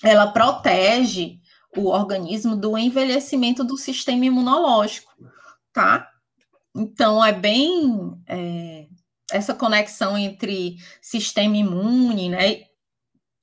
ela 0.03 0.33
protege 0.33 1.40
o 1.77 1.89
organismo 1.89 2.57
do 2.57 2.77
envelhecimento 2.77 3.63
do 3.63 3.77
sistema 3.77 4.25
imunológico, 4.25 5.13
tá? 5.73 6.09
Então, 6.75 7.25
é 7.25 7.33
bem 7.33 8.13
é, 8.27 8.87
essa 9.31 9.55
conexão 9.55 10.17
entre 10.17 10.77
sistema 11.01 11.57
imune, 11.57 12.29
né? 12.29 12.63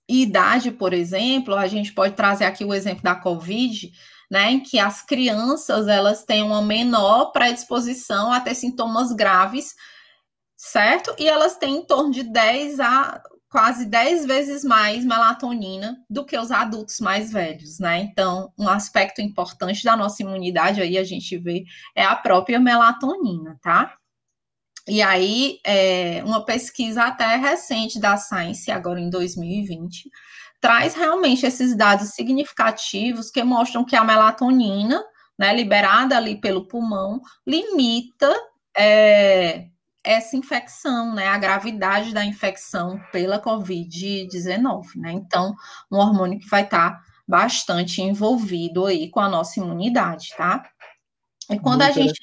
E 0.10 0.24
idade, 0.24 0.72
por 0.72 0.94
exemplo, 0.94 1.56
a 1.56 1.68
gente 1.68 1.94
pode 1.94 2.16
trazer 2.16 2.46
aqui 2.46 2.64
o 2.64 2.74
exemplo 2.74 3.04
da 3.04 3.16
Covid, 3.16 3.92
né? 4.32 4.52
Em 4.52 4.60
que 4.60 4.80
as 4.80 5.02
crianças 5.02 5.88
elas 5.88 6.24
têm 6.24 6.44
uma 6.44 6.62
menor 6.62 7.32
predisposição 7.32 8.32
a 8.32 8.40
ter 8.40 8.56
sintomas 8.56 9.12
graves, 9.14 9.74
certo? 10.56 11.14
E 11.18 11.28
elas 11.28 11.58
têm 11.58 11.78
em 11.78 11.86
torno 11.86 12.12
de 12.12 12.24
10 12.24 12.80
a 12.80 13.22
quase 13.58 13.88
10 13.88 14.28
vezes 14.28 14.64
mais 14.64 15.04
melatonina 15.04 15.98
do 16.08 16.24
que 16.24 16.38
os 16.38 16.52
adultos 16.52 17.00
mais 17.00 17.32
velhos, 17.32 17.80
né? 17.80 18.02
Então, 18.02 18.54
um 18.56 18.70
aspecto 18.70 19.20
importante 19.20 19.84
da 19.84 19.98
nossa 19.98 20.22
imunidade 20.22 20.80
aí 20.80 20.96
a 20.96 21.04
gente 21.04 21.36
vê 21.40 21.64
é 21.96 22.04
a 22.04 22.16
própria 22.16 22.60
melatonina, 22.60 23.58
tá? 23.60 23.98
E 24.88 25.02
aí, 25.02 25.58
é, 25.66 26.22
uma 26.24 26.46
pesquisa 26.46 27.06
até 27.06 27.36
recente 27.36 28.00
da 28.00 28.16
Science, 28.16 28.70
agora 28.70 29.00
em 29.00 29.10
2020, 29.10 30.08
traz 30.62 30.94
realmente 30.94 31.44
esses 31.44 31.76
dados 31.76 32.10
significativos 32.10 33.32
que 33.32 33.44
mostram 33.44 33.84
que 33.84 33.96
a 33.96 34.04
melatonina, 34.04 35.04
né, 35.38 35.52
liberada 35.56 36.16
ali 36.16 36.40
pelo 36.40 36.68
pulmão, 36.68 37.20
limita 37.44 38.32
é, 38.78 39.66
essa 40.04 40.38
infecção, 40.38 41.14
né, 41.14 41.28
a 41.28 41.38
gravidade 41.38 42.14
da 42.14 42.24
infecção 42.24 43.00
pela 43.12 43.42
Covid-19, 43.42 44.84
né? 44.96 45.12
Então, 45.12 45.54
um 45.92 45.98
hormônio 45.98 46.40
que 46.40 46.48
vai 46.48 46.64
estar 46.64 46.92
tá 46.92 47.04
bastante 47.28 48.02
envolvido 48.02 48.86
aí 48.86 49.10
com 49.10 49.20
a 49.20 49.30
nossa 49.30 49.60
imunidade, 49.60 50.30
tá? 50.38 50.64
E 51.50 51.60
quando 51.60 51.84
muito 51.84 52.00
a 52.00 52.02
gente. 52.02 52.20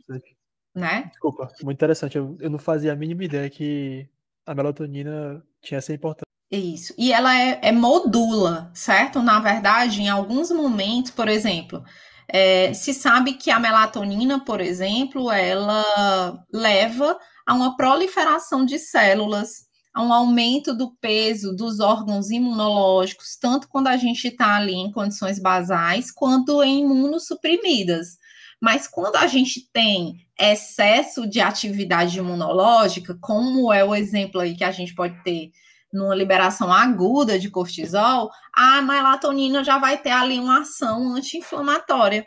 Né? 0.75 1.05
Desculpa, 1.11 1.49
muito 1.63 1.77
interessante. 1.77 2.19
Eu, 2.19 2.37
eu 2.41 2.51
não 2.51 2.59
fazia 2.59 2.93
a 2.93 2.97
mínima 2.97 3.25
ideia 3.25 3.49
que 3.49 4.09
a 4.45 4.55
melatonina 4.55 5.43
tinha 5.63 5.79
essa 5.79 5.93
importância. 5.93 6.25
Isso. 6.51 6.95
E 6.99 7.13
ela 7.13 7.37
é, 7.39 7.61
é 7.63 7.73
modula, 7.73 8.71
certo? 8.75 9.23
Na 9.23 9.41
verdade, 9.41 10.03
em 10.03 10.09
alguns 10.09 10.51
momentos, 10.51 11.11
por 11.11 11.29
exemplo, 11.29 11.85
é, 12.29 12.73
se 12.75 12.93
sabe 12.93 13.35
que 13.35 13.51
a 13.51 13.59
melatonina, 13.59 14.45
por 14.45 14.61
exemplo, 14.61 15.31
ela 15.31 16.45
leva 16.53 17.19
a 17.47 17.55
uma 17.55 17.77
proliferação 17.77 18.65
de 18.65 18.79
células, 18.79 19.65
a 19.95 20.03
um 20.03 20.13
aumento 20.13 20.75
do 20.75 20.91
peso 20.97 21.55
dos 21.55 21.79
órgãos 21.79 22.31
imunológicos, 22.31 23.37
tanto 23.41 23.69
quando 23.69 23.87
a 23.87 23.97
gente 23.97 24.27
está 24.29 24.57
ali 24.57 24.75
em 24.75 24.91
condições 24.91 25.39
basais, 25.39 26.11
quanto 26.11 26.63
em 26.63 26.81
imunossuprimidas. 26.81 28.19
Mas 28.61 28.89
quando 28.89 29.17
a 29.17 29.27
gente 29.27 29.71
tem 29.73 30.27
excesso 30.39 31.29
de 31.29 31.41
atividade 31.41 32.19
imunológica, 32.19 33.17
como 33.21 33.73
é 33.73 33.85
o 33.85 33.95
exemplo 33.95 34.41
aí 34.41 34.57
que 34.57 34.65
a 34.65 34.73
gente 34.73 34.95
pode 34.95 35.23
ter 35.23 35.51
numa 35.93 36.15
liberação 36.15 36.73
aguda 36.73 37.39
de 37.39 37.49
cortisol, 37.49 38.31
a 38.53 38.83
melatonina 38.83 39.63
já 39.63 39.79
vai 39.79 39.97
ter 39.97 40.11
ali 40.11 40.41
uma 40.41 40.63
ação 40.63 41.15
anti-inflamatória, 41.15 42.27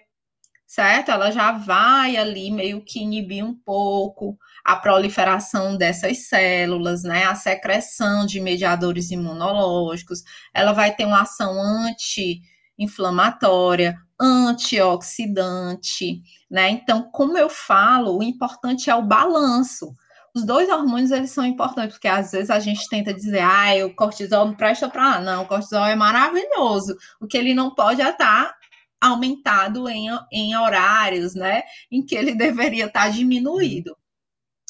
certo? 0.65 1.11
Ela 1.11 1.31
já 1.31 1.51
vai 1.51 2.15
ali 2.15 2.49
meio 2.49 2.81
que 2.81 2.99
inibir 2.99 3.43
um 3.43 3.53
pouco 3.53 4.37
a 4.67 4.75
proliferação 4.75 5.75
dessas 5.77 6.27
células, 6.27 7.03
né, 7.03 7.23
a 7.23 7.35
secreção 7.35 8.25
de 8.25 8.41
mediadores 8.41 9.11
imunológicos, 9.11 10.23
ela 10.53 10.73
vai 10.73 10.93
ter 10.93 11.05
uma 11.05 11.21
ação 11.21 11.57
anti-inflamatória, 11.61 13.95
antioxidante, 14.19 16.21
né? 16.51 16.69
Então, 16.69 17.09
como 17.13 17.37
eu 17.37 17.49
falo, 17.49 18.17
o 18.17 18.23
importante 18.23 18.89
é 18.89 18.95
o 18.95 19.01
balanço. 19.01 19.95
Os 20.35 20.45
dois 20.45 20.67
hormônios 20.67 21.11
eles 21.11 21.31
são 21.31 21.45
importantes, 21.45 21.93
porque 21.93 22.09
às 22.09 22.31
vezes 22.31 22.49
a 22.49 22.59
gente 22.59 22.89
tenta 22.89 23.13
dizer, 23.13 23.39
ah, 23.39 23.85
o 23.85 23.95
cortisol 23.95 24.47
não 24.47 24.53
presta 24.53 24.89
para 24.89 25.21
não, 25.21 25.43
o 25.43 25.47
cortisol 25.47 25.85
é 25.85 25.95
maravilhoso. 25.95 26.93
O 27.21 27.27
que 27.27 27.37
ele 27.37 27.53
não 27.53 27.73
pode 27.73 28.01
é 28.01 28.09
estar 28.09 28.47
tá 28.47 28.53
aumentado 28.99 29.87
em, 29.87 30.09
em 30.29 30.57
horários, 30.57 31.35
né, 31.35 31.63
em 31.89 32.05
que 32.05 32.15
ele 32.15 32.35
deveria 32.35 32.87
estar 32.87 33.03
tá 33.03 33.09
diminuído. 33.09 33.95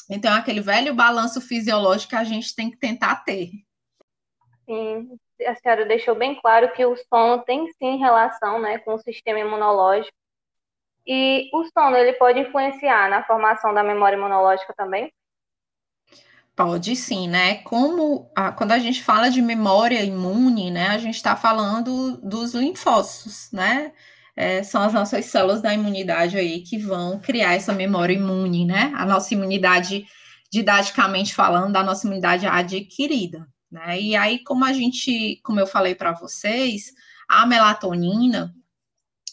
Então, 0.08 0.34
é 0.34 0.38
aquele 0.38 0.60
velho 0.60 0.94
balanço 0.94 1.40
fisiológico 1.40 2.10
que 2.10 2.16
a 2.16 2.24
gente 2.24 2.54
tem 2.54 2.70
que 2.70 2.78
tentar 2.78 3.16
ter. 3.24 3.50
Sim, 4.64 5.18
a 5.46 5.54
senhora 5.54 5.84
deixou 5.84 6.14
bem 6.14 6.34
claro 6.40 6.72
que 6.72 6.84
o 6.84 6.96
sono 6.96 7.42
tem 7.42 7.70
sim 7.72 7.96
relação 7.98 8.60
né, 8.60 8.78
com 8.78 8.94
o 8.94 8.98
sistema 8.98 9.38
imunológico. 9.38 10.16
E 11.06 11.48
o 11.52 11.64
sono 11.64 11.96
ele 11.96 12.12
pode 12.14 12.40
influenciar 12.40 13.08
na 13.08 13.24
formação 13.24 13.72
da 13.72 13.82
memória 13.82 14.16
imunológica 14.16 14.74
também? 14.76 15.12
Pode 16.54 16.96
sim, 16.96 17.28
né? 17.28 17.62
Como 17.62 18.30
a, 18.34 18.50
quando 18.50 18.72
a 18.72 18.78
gente 18.78 19.02
fala 19.02 19.30
de 19.30 19.40
memória 19.40 20.02
imune, 20.02 20.70
né, 20.70 20.88
a 20.88 20.98
gente 20.98 21.14
está 21.14 21.36
falando 21.36 22.16
dos 22.16 22.52
linfócitos, 22.52 23.50
né? 23.52 23.92
É, 24.38 24.62
são 24.62 24.80
as 24.80 24.92
nossas 24.92 25.24
células 25.24 25.60
da 25.60 25.74
imunidade 25.74 26.36
aí 26.36 26.60
que 26.60 26.78
vão 26.78 27.18
criar 27.18 27.54
essa 27.54 27.72
memória 27.72 28.14
imune, 28.14 28.64
né? 28.64 28.92
A 28.94 29.04
nossa 29.04 29.34
imunidade, 29.34 30.06
didaticamente 30.48 31.34
falando, 31.34 31.72
da 31.72 31.82
nossa 31.82 32.06
imunidade 32.06 32.46
adquirida, 32.46 33.48
né? 33.68 34.00
E 34.00 34.14
aí, 34.14 34.38
como 34.44 34.64
a 34.64 34.72
gente, 34.72 35.40
como 35.42 35.58
eu 35.58 35.66
falei 35.66 35.92
para 35.96 36.12
vocês, 36.12 36.92
a 37.28 37.44
melatonina, 37.46 38.54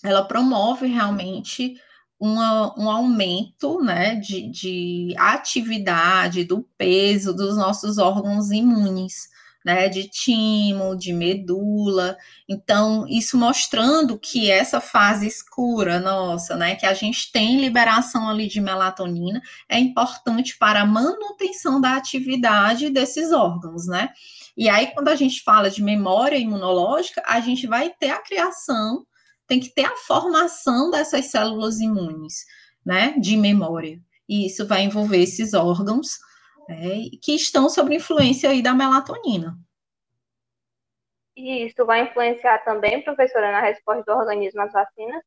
ela 0.04 0.28
promove 0.28 0.88
realmente 0.88 1.76
uma, 2.20 2.74
um 2.76 2.90
aumento 2.90 3.82
né, 3.84 4.16
de, 4.16 4.50
de 4.50 5.14
atividade, 5.20 6.44
do 6.46 6.68
peso 6.80 7.32
dos 7.32 7.56
nossos 7.56 8.00
órgãos 8.00 8.50
imunes 8.50 9.35
né, 9.66 9.90
de 9.90 10.08
timo, 10.08 10.96
de 10.96 11.12
medula. 11.12 12.16
Então, 12.48 13.08
isso 13.10 13.36
mostrando 13.36 14.20
que 14.20 14.52
essa 14.52 14.80
fase 14.80 15.26
escura 15.26 16.00
nossa, 16.00 16.56
né, 16.56 16.76
que 16.76 16.86
a 16.86 16.94
gente 16.94 17.32
tem 17.32 17.60
liberação 17.60 18.30
ali 18.30 18.48
de 18.48 18.62
melatonina, 18.62 19.42
é 19.68 19.80
importante 19.80 20.56
para 20.56 20.82
a 20.82 20.86
manutenção 20.86 21.82
da 21.82 21.96
atividade 21.96 22.92
desses 22.92 23.32
órgãos, 23.32 23.88
né? 23.88 24.10
E 24.56 24.70
aí, 24.70 24.88
quando 24.94 25.08
a 25.08 25.16
gente 25.16 25.42
fala 25.42 25.70
de 25.70 25.82
memória 25.84 26.38
imunológica, 26.38 27.24
a 27.26 27.42
gente 27.42 27.66
vai 27.66 27.90
ter 27.90 28.12
a 28.12 28.22
criação, 28.22 29.04
tem 29.48 29.60
que 29.60 29.74
ter 29.74 29.86
a 29.86 29.98
formação 29.98 30.92
dessas 30.92 31.26
células 31.26 31.80
imunes, 31.80 32.46
né, 32.86 33.16
de 33.20 33.36
memória. 33.36 34.00
E 34.30 34.46
isso 34.46 34.66
vai 34.68 34.84
envolver 34.84 35.22
esses 35.22 35.54
órgãos 35.56 36.20
é, 36.70 37.18
que 37.22 37.36
estão 37.36 37.70
sob 37.70 37.94
influência 37.96 38.50
aí 38.50 38.62
da 38.62 38.74
melatonina. 38.74 39.58
E 41.36 41.66
isso 41.66 41.86
vai 41.86 42.04
influenciar 42.04 42.60
também, 42.60 43.04
professora, 43.04 43.52
na 43.52 43.62
resposta 43.62 44.04
do 44.04 44.18
organismo 44.18 44.62
às 44.62 44.72
vacinas? 44.72 45.22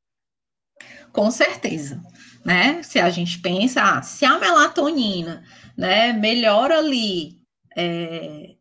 Com 1.13 1.31
certeza, 1.31 2.01
né? 2.45 2.83
Se 2.83 2.99
a 2.99 3.11
gente 3.11 3.41
pensa, 3.41 3.83
ah, 3.83 4.03
se 4.03 4.25
a 4.25 4.39
melatonina, 4.39 5.43
né, 5.77 6.13
melhora 6.13 6.79
ali 6.79 7.39
é, 7.77 8.55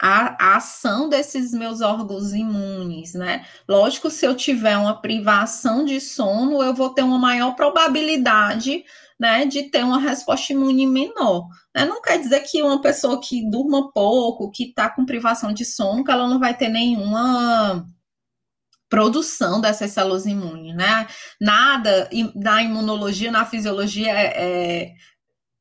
a, 0.00 0.52
a, 0.52 0.56
ação 0.56 1.08
desses 1.08 1.52
meus 1.52 1.80
órgãos 1.80 2.32
imunes, 2.32 3.14
né? 3.14 3.46
Lógico, 3.68 4.10
se 4.10 4.26
eu 4.26 4.34
tiver 4.34 4.76
uma 4.76 5.00
privação 5.00 5.84
de 5.84 6.00
sono, 6.00 6.62
eu 6.62 6.74
vou 6.74 6.90
ter 6.90 7.02
uma 7.02 7.18
maior 7.18 7.54
probabilidade 7.54 8.84
né, 9.18 9.46
de 9.46 9.64
ter 9.70 9.84
uma 9.84 9.98
resposta 9.98 10.52
imune 10.52 10.86
menor. 10.86 11.48
Né? 11.74 11.84
Não 11.84 12.02
quer 12.02 12.18
dizer 12.18 12.40
que 12.40 12.62
uma 12.62 12.80
pessoa 12.80 13.20
que 13.20 13.48
durma 13.50 13.90
pouco, 13.92 14.50
que 14.50 14.64
está 14.64 14.90
com 14.90 15.06
privação 15.06 15.52
de 15.52 15.64
sono, 15.64 16.04
que 16.04 16.10
ela 16.10 16.28
não 16.28 16.38
vai 16.38 16.56
ter 16.56 16.68
nenhuma 16.68 17.86
produção 18.88 19.60
dessas 19.60 19.90
células 19.90 20.26
imunes, 20.26 20.74
né? 20.74 21.08
Nada 21.40 22.08
na 22.36 22.62
imunologia, 22.62 23.32
na 23.32 23.44
fisiologia 23.44 24.12
é, 24.12 24.92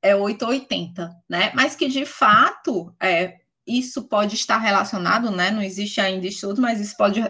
é, 0.04 0.12
é 0.12 0.16
8 0.16 0.44
ou 0.44 0.50
80, 0.50 1.12
né? 1.28 1.52
Mas 1.56 1.76
que 1.76 1.88
de 1.88 2.06
fato 2.06 2.94
é, 3.02 3.38
isso 3.66 4.08
pode 4.08 4.36
estar 4.36 4.58
relacionado, 4.58 5.32
né? 5.32 5.50
Não 5.50 5.62
existe 5.62 6.00
ainda 6.00 6.28
estudo, 6.28 6.62
mas 6.62 6.80
isso 6.80 6.96
pode 6.96 7.24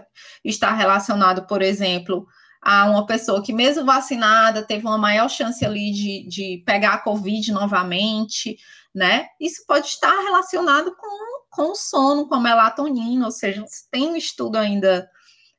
estar 0.43 0.73
relacionado, 0.73 1.47
por 1.47 1.61
exemplo, 1.61 2.28
a 2.66 2.86
uma 2.86 3.05
pessoa 3.05 3.43
que, 3.43 3.53
mesmo 3.53 3.86
vacinada, 3.86 4.66
teve 4.66 4.88
uma 4.88 4.97
maior 4.97 5.30
chance 5.30 5.63
ali 5.63 5.91
de, 5.91 6.28
de 6.28 6.63
pegar 6.66 6.95
a 6.95 6.97
Covid 6.97 7.51
novamente, 7.51 8.57
né? 8.93 9.28
Isso 9.39 9.63
pode 9.68 9.86
estar 9.86 10.24
relacionado 10.24 10.95
com, 10.95 11.45
com 11.51 11.72
o 11.72 11.76
sono, 11.76 12.28
com 12.28 12.34
a 12.34 12.39
melatonina, 12.39 13.26
ou 13.26 13.32
seja, 13.32 13.63
tem 13.91 14.07
um 14.07 14.16
estudo 14.16 14.57
ainda 14.57 15.07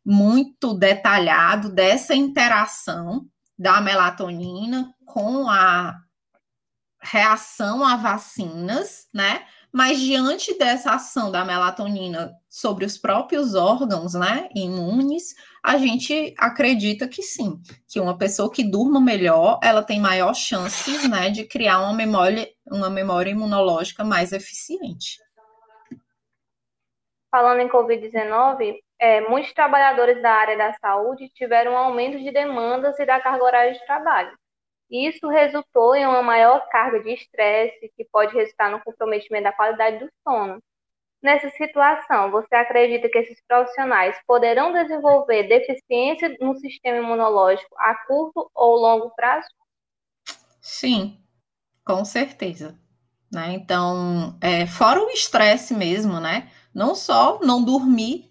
muito 0.04 0.74
detalhado 0.74 1.72
dessa 1.72 2.12
interação 2.12 3.24
da 3.56 3.80
melatonina 3.80 4.92
com 5.04 5.48
a 5.48 5.94
reação 7.00 7.84
a 7.84 7.94
vacinas, 7.96 9.06
né? 9.14 9.46
Mas 9.72 10.00
diante 10.00 10.58
dessa 10.58 10.92
ação 10.92 11.30
da 11.30 11.44
melatonina 11.44 12.32
sobre 12.48 12.84
os 12.84 12.96
próprios 12.96 13.54
órgãos, 13.54 14.14
né, 14.14 14.48
imunes, 14.54 15.34
a 15.66 15.78
gente 15.78 16.32
acredita 16.38 17.08
que 17.08 17.20
sim, 17.24 17.60
que 17.88 17.98
uma 17.98 18.16
pessoa 18.16 18.48
que 18.48 18.62
durma 18.62 19.00
melhor, 19.00 19.58
ela 19.60 19.82
tem 19.82 20.00
maior 20.00 20.32
chances, 20.32 21.10
né, 21.10 21.28
de 21.28 21.44
criar 21.44 21.80
uma 21.80 21.92
memória, 21.92 22.48
uma 22.64 22.88
memória 22.88 23.32
imunológica 23.32 24.04
mais 24.04 24.32
eficiente. 24.32 25.18
Falando 27.28 27.62
em 27.62 27.68
Covid-19, 27.68 28.78
é, 29.00 29.22
muitos 29.22 29.52
trabalhadores 29.52 30.22
da 30.22 30.30
área 30.30 30.56
da 30.56 30.72
saúde 30.74 31.28
tiveram 31.30 31.72
um 31.72 31.76
aumento 31.76 32.16
de 32.16 32.30
demandas 32.30 32.96
e 33.00 33.04
da 33.04 33.18
carga 33.18 33.42
horária 33.42 33.72
de 33.72 33.84
trabalho. 33.84 34.38
Isso 34.88 35.26
resultou 35.26 35.96
em 35.96 36.06
uma 36.06 36.22
maior 36.22 36.64
carga 36.68 37.00
de 37.00 37.12
estresse, 37.12 37.92
que 37.96 38.04
pode 38.04 38.32
resultar 38.32 38.70
no 38.70 38.80
comprometimento 38.84 39.42
da 39.42 39.52
qualidade 39.52 39.98
do 39.98 40.08
sono. 40.22 40.62
Nessa 41.22 41.50
situação, 41.50 42.30
você 42.30 42.54
acredita 42.54 43.08
que 43.08 43.18
esses 43.18 43.42
profissionais 43.48 44.16
poderão 44.26 44.72
desenvolver 44.72 45.44
deficiência 45.44 46.36
no 46.40 46.54
sistema 46.56 46.98
imunológico 46.98 47.74
a 47.78 47.94
curto 48.06 48.50
ou 48.54 48.76
longo 48.76 49.10
prazo? 49.16 49.48
Sim, 50.60 51.18
com 51.84 52.04
certeza. 52.04 52.78
Né? 53.32 53.54
Então, 53.54 54.36
é, 54.40 54.66
fora 54.66 55.00
o 55.00 55.10
estresse 55.10 55.74
mesmo, 55.74 56.20
né? 56.20 56.50
Não 56.74 56.94
só 56.94 57.40
não 57.40 57.64
dormir 57.64 58.30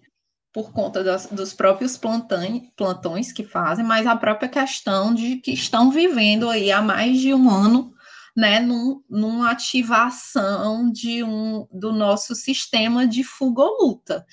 por 0.52 0.72
conta 0.72 1.04
das, 1.04 1.26
dos 1.26 1.52
próprios 1.52 1.98
plantões, 1.98 2.62
plantões 2.74 3.30
que 3.30 3.44
fazem, 3.44 3.84
mas 3.84 4.06
a 4.06 4.16
própria 4.16 4.48
questão 4.48 5.12
de 5.12 5.36
que 5.36 5.52
estão 5.52 5.90
vivendo 5.90 6.48
aí 6.48 6.72
há 6.72 6.80
mais 6.80 7.20
de 7.20 7.34
um 7.34 7.50
ano 7.50 7.92
né, 8.36 8.60
num, 8.60 9.02
numa 9.08 9.50
ativação 9.50 10.92
de 10.92 11.24
um, 11.24 11.66
do 11.72 11.90
nosso 11.90 12.34
sistema 12.34 13.06
de 13.06 13.24
fuga 13.24 13.62
ou 13.62 13.86
luta, 13.86 14.26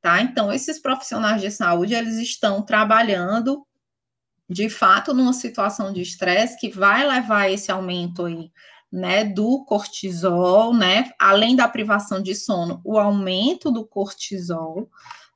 tá? 0.00 0.22
Então, 0.22 0.50
esses 0.50 0.80
profissionais 0.80 1.42
de 1.42 1.50
saúde, 1.50 1.92
eles 1.92 2.16
estão 2.16 2.62
trabalhando, 2.62 3.66
de 4.48 4.70
fato, 4.70 5.12
numa 5.12 5.34
situação 5.34 5.92
de 5.92 6.00
estresse 6.00 6.58
que 6.58 6.70
vai 6.70 7.06
levar 7.06 7.50
esse 7.50 7.70
aumento 7.70 8.24
aí, 8.24 8.50
né, 8.90 9.24
do 9.24 9.64
cortisol, 9.64 10.74
né, 10.74 11.10
além 11.18 11.54
da 11.54 11.68
privação 11.68 12.22
de 12.22 12.34
sono, 12.34 12.80
o 12.84 12.98
aumento 12.98 13.70
do 13.70 13.86
cortisol, 13.86 14.90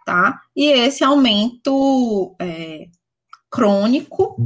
tá? 0.06 0.40
E 0.54 0.66
esse 0.66 1.02
aumento 1.04 2.34
é, 2.38 2.88
crônico 3.50 4.36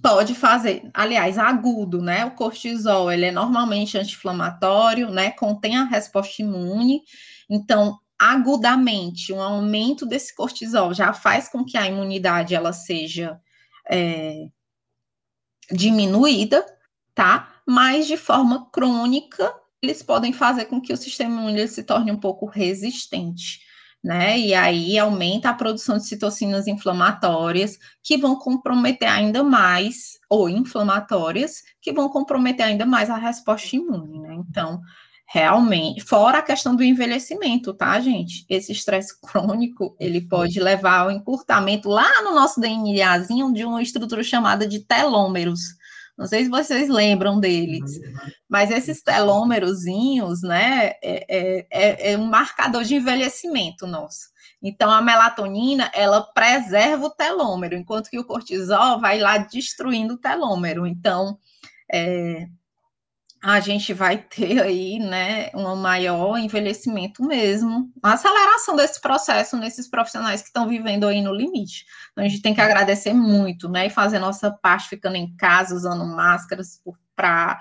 pode 0.00 0.34
fazer, 0.34 0.88
aliás, 0.94 1.38
agudo, 1.38 2.00
né? 2.00 2.24
O 2.24 2.30
cortisol, 2.32 3.10
ele 3.10 3.26
é 3.26 3.32
normalmente 3.32 3.98
anti-inflamatório, 3.98 5.10
né? 5.10 5.30
Contém 5.32 5.76
a 5.76 5.84
resposta 5.84 6.40
imune. 6.40 7.02
Então, 7.50 7.98
agudamente, 8.18 9.32
um 9.32 9.42
aumento 9.42 10.06
desse 10.06 10.34
cortisol 10.34 10.94
já 10.94 11.12
faz 11.12 11.48
com 11.48 11.64
que 11.64 11.76
a 11.76 11.86
imunidade 11.86 12.54
ela 12.54 12.72
seja 12.72 13.40
é, 13.90 14.46
diminuída, 15.70 16.64
tá? 17.14 17.60
Mas 17.66 18.06
de 18.06 18.16
forma 18.16 18.70
crônica, 18.70 19.52
eles 19.82 20.02
podem 20.02 20.32
fazer 20.32 20.66
com 20.66 20.80
que 20.80 20.92
o 20.92 20.96
sistema 20.96 21.40
imune 21.40 21.66
se 21.68 21.82
torne 21.82 22.12
um 22.12 22.18
pouco 22.18 22.46
resistente 22.46 23.71
né? 24.02 24.38
E 24.38 24.52
aí 24.54 24.98
aumenta 24.98 25.50
a 25.50 25.54
produção 25.54 25.96
de 25.96 26.06
citocinas 26.06 26.66
inflamatórias, 26.66 27.78
que 28.02 28.16
vão 28.16 28.36
comprometer 28.36 29.08
ainda 29.08 29.44
mais, 29.44 30.18
ou 30.28 30.48
inflamatórias, 30.48 31.62
que 31.80 31.92
vão 31.92 32.08
comprometer 32.08 32.66
ainda 32.66 32.84
mais 32.84 33.08
a 33.08 33.16
resposta 33.16 33.76
imune, 33.76 34.18
né? 34.18 34.34
Então, 34.34 34.80
realmente, 35.26 36.02
fora 36.02 36.38
a 36.38 36.42
questão 36.42 36.74
do 36.74 36.82
envelhecimento, 36.82 37.72
tá, 37.72 38.00
gente? 38.00 38.44
Esse 38.48 38.72
estresse 38.72 39.18
crônico, 39.20 39.96
ele 40.00 40.20
pode 40.20 40.58
levar 40.60 41.00
ao 41.00 41.10
encurtamento 41.10 41.88
lá 41.88 42.22
no 42.22 42.34
nosso 42.34 42.60
DNAzinho 42.60 43.52
de 43.52 43.64
uma 43.64 43.82
estrutura 43.82 44.22
chamada 44.22 44.66
de 44.66 44.80
telômeros 44.80 45.60
não 46.22 46.28
sei 46.28 46.44
se 46.44 46.50
vocês 46.50 46.88
lembram 46.88 47.40
deles, 47.40 48.00
mas 48.48 48.70
esses 48.70 49.02
telômerozinhos, 49.02 50.40
né, 50.40 50.92
é, 51.02 51.26
é, 51.28 51.66
é, 51.68 52.12
é 52.12 52.16
um 52.16 52.26
marcador 52.26 52.84
de 52.84 52.94
envelhecimento 52.94 53.88
nosso. 53.88 54.30
Então, 54.62 54.88
a 54.88 55.02
melatonina, 55.02 55.90
ela 55.92 56.22
preserva 56.22 57.06
o 57.06 57.10
telômero, 57.10 57.74
enquanto 57.74 58.08
que 58.08 58.20
o 58.20 58.24
cortisol 58.24 59.00
vai 59.00 59.18
lá 59.18 59.36
destruindo 59.38 60.14
o 60.14 60.18
telômero. 60.18 60.86
Então, 60.86 61.36
é, 61.92 62.46
a 63.42 63.58
gente 63.58 63.92
vai 63.92 64.18
ter 64.18 64.62
aí, 64.62 65.00
né, 65.00 65.50
um 65.52 65.74
maior 65.74 66.38
envelhecimento 66.38 67.24
mesmo, 67.24 67.92
uma 68.00 68.14
aceleração 68.14 68.76
desse 68.76 69.00
processo 69.00 69.56
nesses 69.56 69.88
profissionais 69.88 70.40
que 70.40 70.46
estão 70.46 70.68
vivendo 70.68 71.08
aí 71.08 71.20
no 71.20 71.34
limite. 71.34 71.84
Então, 72.12 72.24
a 72.24 72.28
gente 72.28 72.40
tem 72.40 72.54
que 72.54 72.60
agradecer 72.60 73.12
muito, 73.12 73.68
né, 73.68 73.86
e 73.86 73.90
fazer 73.90 74.20
nossa 74.20 74.48
parte 74.48 74.88
ficando 74.88 75.16
em 75.16 75.34
casa, 75.34 75.74
usando 75.74 76.06
máscaras 76.06 76.80
para 77.16 77.60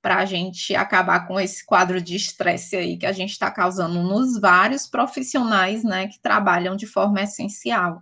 para 0.00 0.18
a 0.18 0.24
gente 0.24 0.72
acabar 0.72 1.26
com 1.26 1.40
esse 1.40 1.66
quadro 1.66 2.00
de 2.00 2.14
estresse 2.14 2.76
aí 2.76 2.96
que 2.96 3.06
a 3.06 3.10
gente 3.10 3.32
está 3.32 3.50
causando 3.50 4.00
nos 4.04 4.38
vários 4.40 4.86
profissionais, 4.86 5.82
né, 5.82 6.06
que 6.06 6.20
trabalham 6.20 6.76
de 6.76 6.86
forma 6.86 7.20
essencial. 7.20 8.00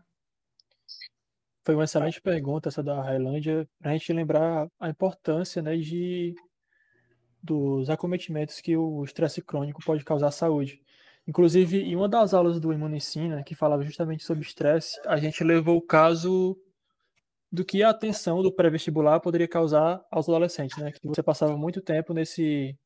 Foi 1.65 1.75
uma 1.75 1.85
excelente 1.85 2.21
pergunta 2.21 2.69
essa 2.69 2.83
da 2.83 3.01
Railândia, 3.01 3.67
para 3.81 3.93
a 3.93 3.95
gente 3.95 4.13
lembrar 4.13 4.69
a 4.79 4.91
importância, 4.91 5.63
né, 5.63 5.79
de 5.79 6.35
dos 7.45 7.91
acometimentos 7.91 8.59
que 8.61 8.75
o 8.75 9.05
estresse 9.05 9.43
crônico 9.43 9.85
pode 9.85 10.03
causar 10.03 10.29
à 10.29 10.31
saúde. 10.31 10.81
Inclusive, 11.29 11.83
em 11.83 11.95
uma 11.95 12.09
das 12.09 12.33
aulas 12.33 12.59
do 12.59 12.73
Imunicina, 12.73 13.43
que 13.43 13.55
falava 13.55 13.83
justamente 13.83 14.25
sobre 14.25 14.43
estresse, 14.43 14.99
a 15.07 15.19
gente 15.19 15.45
levou 15.45 15.77
o 15.77 15.83
caso 15.83 16.59
do 17.53 17.65
que 17.65 17.83
a 17.83 17.91
atenção 17.91 18.43
do 18.43 18.53
pré-vestibular 18.53 19.21
poderia 19.21 19.47
causar 19.47 20.03
aos 20.11 20.29
adolescentes, 20.29 20.77
né? 20.79 20.91
Que 20.91 21.07
você 21.07 21.23
passava 21.23 21.57
muito 21.57 21.81
tempo 21.81 22.15
nesse 22.15 22.77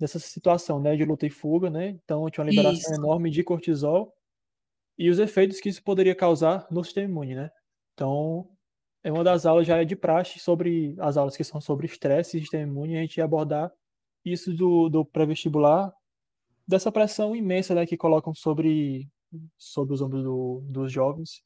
nessa 0.00 0.18
situação, 0.20 0.78
né, 0.78 0.94
de 0.94 1.04
luta 1.04 1.26
e 1.26 1.30
fuga, 1.30 1.68
né? 1.70 1.88
Então 1.88 2.30
tinha 2.30 2.44
uma 2.44 2.50
liberação 2.50 2.92
isso. 2.92 2.94
enorme 2.94 3.30
de 3.30 3.42
cortisol 3.42 4.14
e 4.96 5.10
os 5.10 5.18
efeitos 5.18 5.60
que 5.60 5.68
isso 5.68 5.82
poderia 5.82 6.14
causar 6.14 6.66
no 6.70 6.84
sistema 6.84 7.08
imune, 7.08 7.34
né? 7.34 7.50
Então, 7.94 8.48
é 9.08 9.12
uma 9.12 9.24
das 9.24 9.46
aulas 9.46 9.66
já 9.66 9.78
é 9.78 9.84
de 9.86 9.96
praxe 9.96 10.38
sobre 10.38 10.94
as 10.98 11.16
aulas 11.16 11.34
que 11.34 11.42
são 11.42 11.62
sobre 11.62 11.86
estresse 11.86 12.36
e 12.36 12.40
sistema 12.40 12.64
imune, 12.64 12.98
a 12.98 13.00
gente 13.00 13.16
ia 13.16 13.24
abordar 13.24 13.72
isso 14.22 14.52
do, 14.52 14.90
do 14.90 15.02
pré-vestibular, 15.02 15.90
dessa 16.66 16.92
pressão 16.92 17.34
imensa 17.34 17.74
né, 17.74 17.86
que 17.86 17.96
colocam 17.96 18.34
sobre, 18.34 19.08
sobre 19.56 19.94
os 19.94 20.02
ombros 20.02 20.22
do, 20.22 20.62
dos 20.68 20.92
jovens. 20.92 21.40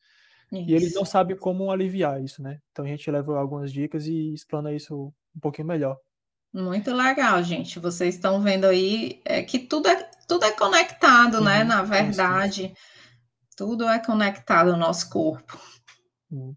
Isso. 0.51 0.71
E 0.71 0.75
eles 0.75 0.95
não 0.95 1.05
sabem 1.05 1.37
como 1.37 1.71
aliviar 1.71 2.21
isso, 2.23 2.43
né? 2.43 2.59
Então 2.73 2.85
a 2.85 2.89
gente 2.89 3.09
leva 3.09 3.39
algumas 3.39 3.73
dicas 3.73 4.07
e 4.09 4.35
explana 4.35 4.73
isso 4.73 5.13
um 5.35 5.41
pouquinho 5.41 5.69
melhor. 5.69 5.97
Muito 6.53 6.93
legal, 6.93 7.41
gente. 7.45 7.79
Vocês 7.79 8.17
estão 8.17 8.43
vendo 8.43 8.65
aí 8.65 9.23
é 9.25 9.43
que 9.43 9.61
tudo 9.61 9.89
é, 9.89 10.11
tudo 10.27 10.45
é 10.45 10.51
conectado, 10.51 11.41
né? 11.41 11.59
uhum, 11.59 11.59
né? 11.59 11.65
Na 11.65 11.83
verdade, 11.83 12.75
tudo 13.57 13.89
é 13.89 14.01
conectado 14.01 14.73
ao 14.73 14.77
nosso 14.77 15.09
corpo. 15.09 15.57
Uhum. 16.29 16.57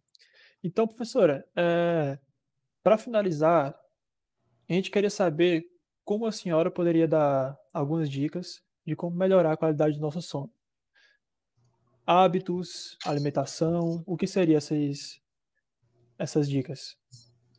Então, 0.66 0.88
professora, 0.88 1.48
é, 1.56 2.18
para 2.84 2.98
finalizar, 2.98 3.80
a 4.68 4.74
gente 4.74 4.90
queria 4.90 5.12
saber 5.12 5.64
como 6.04 6.26
a 6.26 6.32
senhora 6.32 6.72
poderia 6.72 7.08
dar 7.08 7.56
algumas 7.72 8.10
dicas 8.10 8.64
de 8.84 8.96
como 8.96 9.16
melhorar 9.16 9.52
a 9.52 9.58
qualidade 9.58 9.96
do 9.96 10.02
nosso 10.02 10.24
sono. 10.24 10.52
Hábitos, 12.04 12.98
alimentação, 13.06 14.04
o 14.08 14.18
que 14.18 14.26
seriam 14.26 14.58
essas, 14.58 15.22
essas 16.18 16.50
dicas? 16.50 16.98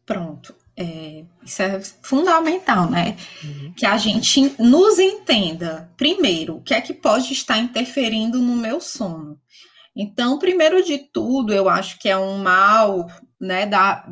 Pronto. 0.05 0.53
É, 0.77 1.25
isso 1.45 1.63
é 1.63 1.81
fundamental, 1.81 2.91
né? 2.91 3.17
Uhum. 3.45 3.73
Que 3.73 3.87
a 3.87 3.97
gente 3.97 4.61
nos 4.61 4.99
entenda, 4.99 5.93
primeiro, 5.97 6.57
o 6.57 6.63
que 6.63 6.75
é 6.75 6.81
que 6.81 6.93
pode 6.93 7.33
estar 7.33 7.59
interferindo 7.59 8.41
no 8.41 8.57
meu 8.57 8.81
sono. 8.81 9.41
Então, 9.97 10.39
primeiro 10.39 10.85
de 10.85 10.99
tudo, 10.99 11.55
eu 11.55 11.69
acho 11.71 11.99
que 11.99 12.09
é 12.09 12.19
um 12.19 12.39
mal, 12.39 13.07
né, 13.41 13.65
da, 13.65 14.07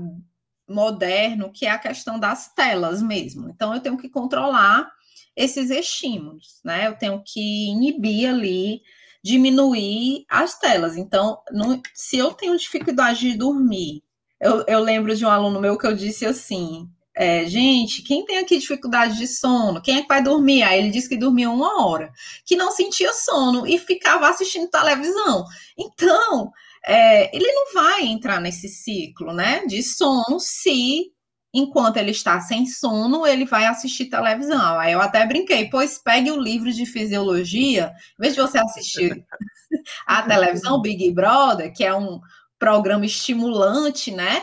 moderno, 0.68 1.53
que 1.53 1.66
é 1.66 1.70
a 1.70 1.78
questão 1.78 2.18
das 2.18 2.53
telas 2.55 3.03
mesmo. 3.03 3.51
Então, 3.51 3.74
eu 3.74 3.80
tenho 3.80 3.99
que 3.99 4.09
controlar 4.09 4.91
esses 5.37 5.70
estímulos, 5.70 6.61
né? 6.64 6.87
Eu 6.87 6.97
tenho 6.97 7.22
que 7.24 7.68
inibir 7.68 8.30
ali, 8.30 8.80
diminuir 9.22 10.24
as 10.28 10.59
telas. 10.59 10.97
Então, 10.97 11.39
se 11.93 12.16
eu 12.18 12.32
tenho 12.32 12.57
dificuldade 12.57 13.20
de 13.20 13.37
dormir, 13.37 14.03
eu, 14.41 14.64
eu, 14.66 14.80
lembro 14.80 15.14
de 15.14 15.24
um 15.24 15.30
aluno 15.30 15.61
meu 15.61 15.76
que 15.76 15.87
eu 15.87 15.95
disse 15.95 16.24
assim: 16.26 16.89
é, 17.16 17.46
gente, 17.46 18.02
quem 18.02 18.24
tem 18.24 18.38
aqui 18.38 18.58
dificuldade 18.58 19.16
de 19.16 19.26
sono? 19.28 19.80
Quem 19.80 19.98
é 19.98 20.02
que 20.02 20.08
vai 20.08 20.22
dormir? 20.22 20.62
Aí 20.62 20.78
ele 20.78 20.90
disse 20.90 21.08
que 21.08 21.16
dormia 21.16 21.48
uma 21.50 21.86
hora, 21.86 22.12
que 22.44 22.56
não 22.56 22.70
sentia 22.72 23.12
sono 23.12 23.66
e 23.66 23.78
ficava 23.78 24.28
assistindo 24.28 24.68
televisão. 24.68 25.44
Então, 25.78 26.52
é, 26.84 27.34
ele 27.34 27.50
não 27.52 27.72
vai 27.72 28.04
entrar 28.06 28.40
nesse 28.40 28.68
ciclo, 28.68 29.32
né, 29.32 29.64
de 29.66 29.82
sono 29.82 30.38
se 30.40 31.12
enquanto 31.54 31.98
ele 31.98 32.10
está 32.10 32.40
sem 32.40 32.66
sono, 32.66 33.24
ele 33.24 33.44
vai 33.44 33.64
assistir 33.66 34.06
televisão. 34.06 34.76
Aí 34.76 34.92
eu 34.92 35.00
até 35.00 35.24
brinquei, 35.24 35.70
pois 35.70 35.98
pegue 35.98 36.32
o 36.32 36.40
livro 36.40 36.72
de 36.72 36.84
fisiologia, 36.84 37.94
em 38.18 38.22
vez 38.22 38.34
de 38.34 38.40
você 38.40 38.58
assistir 38.58 39.24
a 40.04 40.22
televisão 40.22 40.82
Big 40.82 41.12
Brother, 41.12 41.72
que 41.72 41.84
é 41.84 41.94
um 41.94 42.20
programa 42.58 43.06
estimulante, 43.06 44.10
né? 44.10 44.42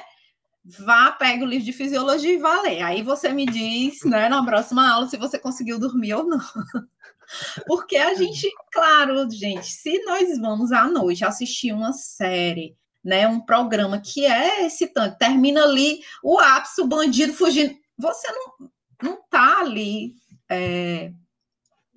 Vá, 0.80 1.11
pegue 1.11 1.43
o 1.43 1.47
livro 1.47 1.65
de 1.65 1.74
fisiologia 1.74 2.34
e 2.34 2.38
vá 2.38 2.61
ler. 2.61 2.82
Aí 2.82 3.01
você 3.01 3.30
me 3.30 3.45
diz, 3.45 4.03
né, 4.03 4.30
na 4.30 4.43
próxima 4.43 4.89
aula, 4.89 5.07
se 5.07 5.17
você 5.17 5.38
conseguiu 5.38 5.80
dormir 5.80 6.13
ou 6.13 6.26
não. 6.26 6.39
Porque 7.65 7.97
a 7.97 8.13
gente, 8.13 8.49
claro, 8.72 9.30
gente, 9.30 9.65
se 9.65 10.03
nós 10.03 10.38
vamos 10.39 10.72
à 10.72 10.86
noite 10.86 11.24
assistir 11.24 11.72
uma 11.74 11.93
série, 11.93 12.76
né, 13.03 13.28
um 13.28 13.39
programa 13.39 13.99
que 13.99 14.26
é 14.26 14.65
excitante, 14.65 15.17
termina 15.17 15.63
ali 15.63 16.01
o 16.24 16.39
ápice, 16.39 16.82
o 16.82 16.88
bandido 16.88 17.34
fugindo, 17.34 17.76
você 17.97 18.28
não, 18.32 18.69
não 19.01 19.22
tá 19.30 19.59
ali 19.59 20.15
é, 20.49 21.11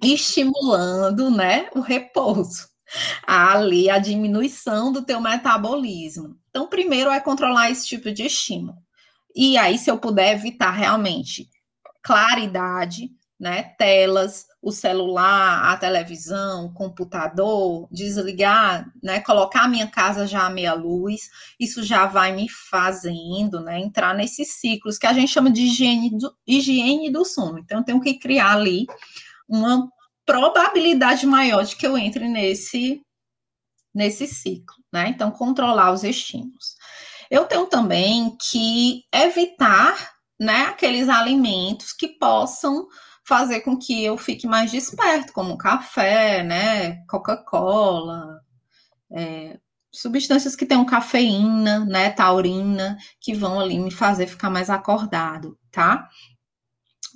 estimulando, 0.03 1.31
né, 1.31 1.69
o 1.75 1.81
repouso, 1.81 2.69
ali 3.27 3.91
a 3.91 3.99
diminuição 3.99 4.93
do 4.93 5.05
teu 5.05 5.21
metabolismo. 5.21 6.39
Então, 6.55 6.69
primeiro 6.69 7.11
é 7.11 7.19
controlar 7.19 7.69
esse 7.69 7.85
tipo 7.85 8.13
de 8.13 8.23
estímulo. 8.23 8.79
E 9.35 9.59
aí, 9.59 9.77
se 9.77 9.91
eu 9.91 9.99
puder 9.99 10.37
evitar 10.37 10.71
realmente 10.71 11.51
claridade, 12.01 13.11
né, 13.41 13.75
telas, 13.77 14.47
o 14.63 14.71
celular, 14.71 15.73
a 15.73 15.77
televisão, 15.77 16.67
o 16.67 16.73
computador, 16.73 17.89
desligar, 17.91 18.89
né, 19.03 19.19
colocar 19.19 19.65
a 19.65 19.69
minha 19.69 19.89
casa 19.89 20.29
já 20.29 20.47
à 20.47 20.51
meia 20.51 20.75
luz, 20.75 21.23
isso 21.59 21.83
já 21.83 22.07
vai 22.07 22.33
me 22.33 22.49
fazendo, 22.49 23.59
né, 23.61 23.81
entrar 23.81 24.15
nesses 24.15 24.55
ciclos 24.55 24.97
que 24.97 25.09
a 25.09 25.13
gente 25.13 25.33
chama 25.33 25.51
de 25.51 25.63
higiene 25.63 26.17
do, 26.17 26.33
higiene 26.47 27.11
do 27.11 27.25
sono. 27.25 27.59
Então, 27.59 27.79
eu 27.79 27.85
tenho 27.85 28.01
que 28.01 28.15
criar 28.15 28.53
ali 28.53 28.87
uma 29.49 29.91
probabilidade 30.25 31.27
maior 31.27 31.65
de 31.65 31.75
que 31.75 31.85
eu 31.85 31.99
entre 31.99 32.29
nesse 32.29 33.03
nesse 33.95 34.27
ciclo, 34.27 34.75
né? 34.95 35.09
Então, 35.09 35.33
controlar 35.33 35.91
os 35.91 36.05
estímulos. 36.05 36.77
Eu 37.29 37.47
tenho 37.47 37.67
também 37.67 38.37
que 38.41 39.03
evitar, 39.13 40.13
né, 40.39 40.67
aqueles 40.67 41.09
alimentos 41.09 41.93
que 41.93 42.07
possam 42.07 42.87
fazer 43.27 43.63
com 43.63 43.77
que 43.77 44.05
eu 44.05 44.17
fique 44.17 44.47
mais 44.47 44.71
desperto, 44.71 45.33
como 45.33 45.59
café, 45.59 46.45
né, 46.45 47.05
Coca-Cola, 47.09 48.41
é, 49.11 49.59
substâncias 49.91 50.55
que 50.55 50.65
tenham 50.67 50.85
cafeína, 50.85 51.85
né, 51.85 52.11
taurina, 52.11 52.97
que 53.21 53.35
vão 53.35 53.59
ali 53.59 53.81
me 53.81 53.91
fazer 53.91 54.29
ficar 54.29 54.51
mais 54.51 54.71
acordado, 54.71 55.59
tá? 55.73 56.09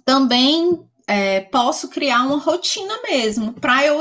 Também 0.05 0.85
é, 1.07 1.43
posso 1.43 1.89
criar 1.89 2.25
uma 2.25 2.39
rotina 2.39 3.03
mesmo, 3.03 3.53
para 3.53 3.85
eu 3.85 4.01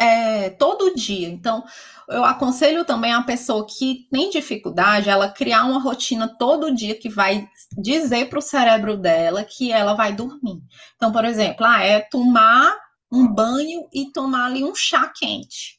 é, 0.00 0.48
todo 0.48 0.94
dia. 0.94 1.28
Então, 1.28 1.62
eu 2.08 2.24
aconselho 2.24 2.86
também 2.86 3.12
a 3.12 3.22
pessoa 3.22 3.66
que 3.66 4.08
tem 4.10 4.30
dificuldade, 4.30 5.10
ela 5.10 5.28
criar 5.28 5.64
uma 5.66 5.78
rotina 5.78 6.26
todo 6.26 6.74
dia 6.74 6.98
que 6.98 7.10
vai 7.10 7.46
dizer 7.76 8.30
para 8.30 8.38
o 8.38 8.42
cérebro 8.42 8.96
dela 8.96 9.44
que 9.44 9.70
ela 9.70 9.92
vai 9.92 10.14
dormir. 10.14 10.62
Então, 10.96 11.12
por 11.12 11.24
exemplo, 11.26 11.66
ah, 11.66 11.82
é 11.82 12.00
tomar 12.00 12.74
um 13.12 13.28
banho 13.28 13.86
e 13.92 14.10
tomar 14.10 14.46
ali 14.46 14.64
um 14.64 14.74
chá 14.74 15.06
quente. 15.14 15.78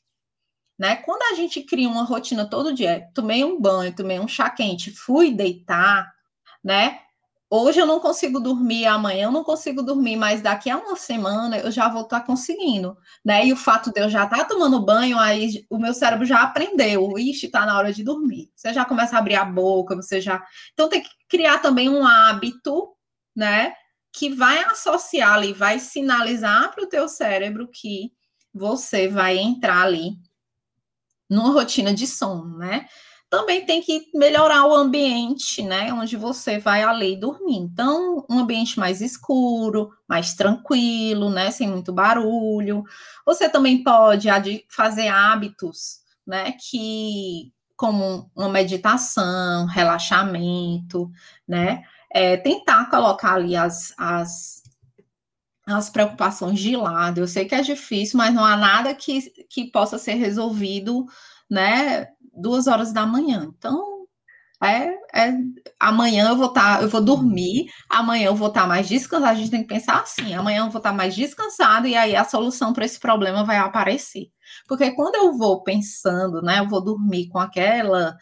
Né? 0.77 0.97
Quando 0.97 1.23
a 1.33 1.35
gente 1.35 1.61
cria 1.63 1.89
uma 1.89 2.03
rotina 2.03 2.47
todo 2.47 2.73
dia, 2.73 3.07
tomei 3.15 3.43
um 3.43 3.59
banho, 3.59 3.95
tomei 3.95 4.19
um 4.19 4.27
chá 4.27 4.49
quente, 4.51 4.91
fui 4.91 5.31
deitar, 5.31 6.11
né? 6.63 6.99
Hoje 7.53 7.81
eu 7.81 7.85
não 7.85 7.99
consigo 7.99 8.39
dormir, 8.39 8.85
amanhã 8.85 9.25
eu 9.25 9.31
não 9.31 9.43
consigo 9.43 9.83
dormir, 9.83 10.15
mas 10.15 10.41
daqui 10.41 10.69
a 10.69 10.77
uma 10.77 10.95
semana 10.95 11.57
eu 11.57 11.69
já 11.69 11.89
vou 11.89 12.03
estar 12.03 12.21
conseguindo, 12.21 12.97
né? 13.25 13.45
E 13.45 13.51
o 13.51 13.57
fato 13.57 13.91
de 13.91 13.99
eu 13.99 14.09
já 14.09 14.23
estar 14.23 14.37
tá 14.37 14.45
tomando 14.45 14.79
banho, 14.85 15.19
aí 15.19 15.65
o 15.69 15.77
meu 15.77 15.93
cérebro 15.93 16.25
já 16.25 16.43
aprendeu, 16.43 17.19
ixi, 17.19 17.47
está 17.47 17.65
na 17.65 17.77
hora 17.77 17.91
de 17.91 18.05
dormir. 18.05 18.49
Você 18.55 18.71
já 18.73 18.85
começa 18.85 19.17
a 19.17 19.19
abrir 19.19 19.35
a 19.35 19.43
boca, 19.43 19.97
você 19.97 20.21
já. 20.21 20.41
Então 20.71 20.87
tem 20.87 21.01
que 21.01 21.09
criar 21.27 21.57
também 21.57 21.89
um 21.89 22.07
hábito, 22.07 22.95
né? 23.35 23.73
Que 24.13 24.29
vai 24.29 24.59
associar 24.63 25.33
ali, 25.33 25.51
vai 25.51 25.77
sinalizar 25.77 26.73
para 26.73 26.85
o 26.85 26.87
teu 26.87 27.09
cérebro 27.09 27.67
que 27.67 28.13
você 28.53 29.09
vai 29.09 29.37
entrar 29.37 29.81
ali 29.81 30.13
numa 31.29 31.51
rotina 31.51 31.93
de 31.93 32.07
sono, 32.07 32.57
né? 32.57 32.87
Também 33.31 33.65
tem 33.65 33.81
que 33.81 34.09
melhorar 34.13 34.65
o 34.65 34.75
ambiente, 34.75 35.63
né, 35.63 35.93
onde 35.93 36.17
você 36.17 36.59
vai 36.59 36.83
ali 36.83 37.15
dormir. 37.15 37.55
Então, 37.55 38.25
um 38.29 38.39
ambiente 38.39 38.77
mais 38.77 38.99
escuro, 38.99 39.89
mais 40.05 40.33
tranquilo, 40.33 41.29
né, 41.29 41.49
sem 41.49 41.69
muito 41.69 41.93
barulho. 41.93 42.83
Você 43.25 43.47
também 43.47 43.81
pode 43.83 44.27
fazer 44.67 45.07
hábitos, 45.07 46.01
né, 46.27 46.51
que 46.51 47.53
como 47.77 48.29
uma 48.35 48.49
meditação, 48.49 49.65
relaxamento, 49.65 51.09
né, 51.47 51.83
é, 52.11 52.35
tentar 52.35 52.89
colocar 52.89 53.35
ali 53.35 53.55
as, 53.55 53.93
as 53.97 54.61
as 55.65 55.89
preocupações 55.89 56.59
de 56.59 56.75
lado. 56.75 57.19
Eu 57.21 57.27
sei 57.27 57.45
que 57.45 57.55
é 57.55 57.61
difícil, 57.61 58.17
mas 58.17 58.33
não 58.33 58.43
há 58.43 58.57
nada 58.57 58.93
que, 58.93 59.21
que 59.49 59.71
possa 59.71 59.97
ser 59.97 60.15
resolvido, 60.15 61.05
né, 61.49 62.07
duas 62.33 62.67
horas 62.67 62.93
da 62.93 63.05
manhã. 63.05 63.51
Então, 63.57 64.05
é, 64.63 64.93
é 65.13 65.33
amanhã 65.79 66.29
eu 66.29 66.37
vou 66.37 66.47
estar, 66.47 66.77
tá, 66.77 66.83
eu 66.83 66.89
vou 66.89 67.01
dormir, 67.01 67.65
amanhã 67.89 68.27
eu 68.27 68.35
vou 68.35 68.47
estar 68.49 68.61
tá 68.61 68.67
mais 68.67 68.87
descansada. 68.87 69.31
A 69.31 69.35
gente 69.35 69.51
tem 69.51 69.61
que 69.63 69.67
pensar 69.67 70.01
assim: 70.01 70.33
amanhã 70.33 70.59
eu 70.59 70.69
vou 70.69 70.77
estar 70.77 70.91
tá 70.91 70.95
mais 70.95 71.15
descansado 71.15 71.87
e 71.87 71.95
aí 71.95 72.15
a 72.15 72.23
solução 72.23 72.71
para 72.73 72.85
esse 72.85 72.99
problema 72.99 73.43
vai 73.43 73.57
aparecer. 73.57 74.31
Porque 74.67 74.91
quando 74.91 75.15
eu 75.15 75.37
vou 75.37 75.63
pensando, 75.63 76.41
né, 76.41 76.59
eu 76.59 76.67
vou 76.67 76.83
dormir 76.83 77.27
com 77.29 77.39
aquela 77.39 78.17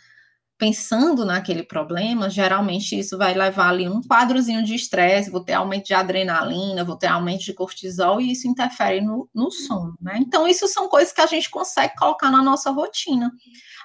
pensando 0.59 1.23
naquele 1.23 1.63
problema, 1.63 2.29
geralmente 2.29 2.99
isso 2.99 3.17
vai 3.17 3.33
levar 3.33 3.69
ali 3.69 3.87
um 3.87 4.01
quadrozinho 4.01 4.61
de 4.61 4.75
estresse, 4.75 5.31
vou 5.31 5.39
ter 5.39 5.53
aumento 5.53 5.85
de 5.85 5.93
adrenalina, 5.93 6.83
vou 6.83 6.97
ter 6.97 7.07
aumento 7.07 7.45
de 7.45 7.53
cortisol, 7.53 8.19
e 8.19 8.33
isso 8.33 8.45
interfere 8.45 8.99
no, 8.99 9.29
no 9.33 9.49
sono, 9.49 9.97
né? 10.01 10.17
Então, 10.19 10.45
isso 10.45 10.67
são 10.67 10.89
coisas 10.89 11.13
que 11.13 11.21
a 11.21 11.25
gente 11.25 11.49
consegue 11.49 11.95
colocar 11.95 12.29
na 12.29 12.43
nossa 12.43 12.71
rotina. 12.71 13.31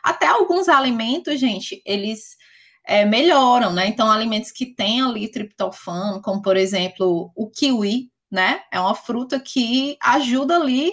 Até 0.02 0.26
alguns 0.26 0.68
alimentos, 0.68 1.38
gente, 1.38 1.80
eles 1.86 2.36
é, 2.84 3.04
melhoram, 3.04 3.72
né? 3.72 3.86
Então, 3.86 4.10
alimentos 4.10 4.50
que 4.50 4.66
têm 4.66 5.00
ali 5.00 5.30
triptofano, 5.30 6.20
como 6.20 6.42
por 6.42 6.56
exemplo 6.56 7.30
o 7.36 7.48
kiwi, 7.48 8.10
né? 8.28 8.62
É 8.72 8.80
uma 8.80 8.96
fruta 8.96 9.38
que 9.38 9.96
ajuda 10.02 10.56
ali 10.56 10.92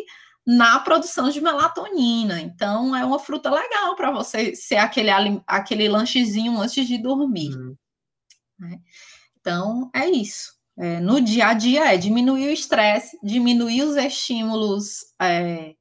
na 0.51 0.79
produção 0.79 1.29
de 1.29 1.39
melatonina. 1.39 2.41
Então, 2.41 2.93
é 2.93 3.05
uma 3.05 3.19
fruta 3.19 3.49
legal 3.49 3.95
para 3.95 4.11
você 4.11 4.53
ser 4.53 4.75
aquele, 4.75 5.09
aquele 5.47 5.87
lanchezinho 5.87 6.59
antes 6.59 6.85
de 6.85 6.97
dormir. 6.97 7.55
Uhum. 7.55 7.75
Né? 8.59 8.79
Então, 9.39 9.89
é 9.95 10.09
isso. 10.09 10.51
É, 10.77 10.99
no 10.99 11.21
dia 11.21 11.47
a 11.47 11.53
dia 11.53 11.93
é 11.93 11.97
diminuir 11.97 12.47
o 12.47 12.51
estresse, 12.51 13.17
diminuir 13.23 13.83
os 13.83 13.95
estímulos, 13.95 15.05
é, 15.21 15.73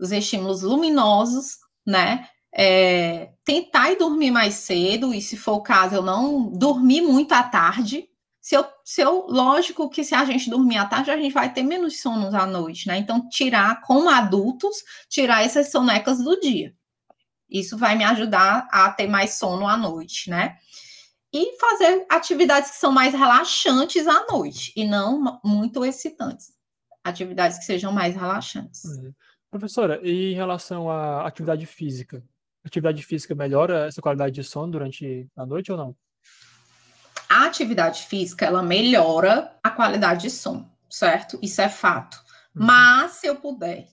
os 0.00 0.10
estímulos 0.10 0.62
luminosos, 0.62 1.58
né? 1.86 2.28
É, 2.56 3.32
tentar 3.44 3.90
ir 3.90 3.98
dormir 3.98 4.30
mais 4.30 4.54
cedo, 4.54 5.12
e 5.12 5.20
se 5.20 5.36
for 5.36 5.54
o 5.54 5.62
caso, 5.62 5.96
eu 5.96 6.02
não 6.02 6.50
dormir 6.50 7.00
muito 7.00 7.32
à 7.32 7.42
tarde, 7.42 8.08
se 8.44 8.54
eu, 8.54 8.66
se 8.84 9.00
eu, 9.00 9.26
lógico 9.26 9.88
que 9.88 10.04
se 10.04 10.14
a 10.14 10.22
gente 10.26 10.50
dormir 10.50 10.76
à 10.76 10.84
tarde, 10.84 11.10
a 11.10 11.16
gente 11.16 11.32
vai 11.32 11.50
ter 11.50 11.62
menos 11.62 12.02
sonos 12.02 12.34
à 12.34 12.44
noite, 12.44 12.86
né? 12.86 12.98
Então, 12.98 13.26
tirar, 13.26 13.80
como 13.80 14.10
adultos, 14.10 14.84
tirar 15.08 15.42
essas 15.42 15.70
sonecas 15.70 16.22
do 16.22 16.38
dia. 16.38 16.74
Isso 17.48 17.78
vai 17.78 17.96
me 17.96 18.04
ajudar 18.04 18.68
a 18.70 18.90
ter 18.92 19.06
mais 19.06 19.38
sono 19.38 19.66
à 19.66 19.78
noite, 19.78 20.28
né? 20.28 20.58
E 21.32 21.58
fazer 21.58 22.04
atividades 22.10 22.72
que 22.72 22.76
são 22.76 22.92
mais 22.92 23.14
relaxantes 23.14 24.06
à 24.06 24.26
noite 24.26 24.74
e 24.76 24.84
não 24.84 25.40
muito 25.42 25.82
excitantes. 25.82 26.52
Atividades 27.02 27.56
que 27.56 27.64
sejam 27.64 27.92
mais 27.92 28.14
relaxantes. 28.14 28.84
Uhum. 28.84 29.14
Professora, 29.50 30.00
e 30.02 30.32
em 30.32 30.34
relação 30.34 30.90
à 30.90 31.26
atividade 31.26 31.64
física? 31.64 32.22
Atividade 32.62 33.02
física 33.02 33.34
melhora 33.34 33.86
essa 33.86 34.02
qualidade 34.02 34.34
de 34.34 34.44
sono 34.44 34.72
durante 34.72 35.26
a 35.34 35.46
noite 35.46 35.72
ou 35.72 35.78
não? 35.78 35.96
Atividade 37.54 38.02
física 38.02 38.44
ela 38.44 38.62
melhora 38.62 39.56
a 39.62 39.70
qualidade 39.70 40.22
de 40.22 40.30
som, 40.30 40.68
certo? 40.90 41.38
Isso 41.40 41.60
é 41.60 41.68
fato. 41.68 42.16
Uhum. 42.54 42.66
Mas 42.66 43.12
se 43.12 43.26
eu 43.26 43.36
puder 43.36 43.88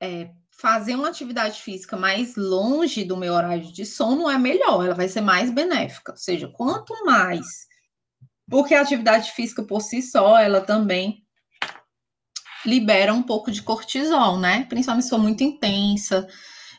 é, 0.00 0.30
fazer 0.50 0.94
uma 0.94 1.08
atividade 1.08 1.60
física 1.60 1.96
mais 1.96 2.34
longe 2.36 3.04
do 3.04 3.16
meu 3.16 3.34
horário 3.34 3.70
de 3.72 3.84
sono, 3.84 4.28
é 4.28 4.38
melhor, 4.38 4.84
ela 4.84 4.94
vai 4.94 5.08
ser 5.08 5.20
mais 5.20 5.50
benéfica. 5.50 6.12
Ou 6.12 6.18
seja, 6.18 6.48
quanto 6.48 6.92
mais. 7.04 7.66
Porque 8.48 8.74
a 8.74 8.80
atividade 8.80 9.32
física 9.32 9.62
por 9.62 9.80
si 9.82 10.00
só, 10.00 10.38
ela 10.38 10.60
também 10.60 11.24
libera 12.64 13.12
um 13.12 13.22
pouco 13.22 13.50
de 13.50 13.62
cortisol, 13.62 14.38
né? 14.38 14.64
Principalmente 14.68 15.04
se 15.04 15.10
for 15.10 15.18
muito 15.18 15.44
intensa. 15.44 16.26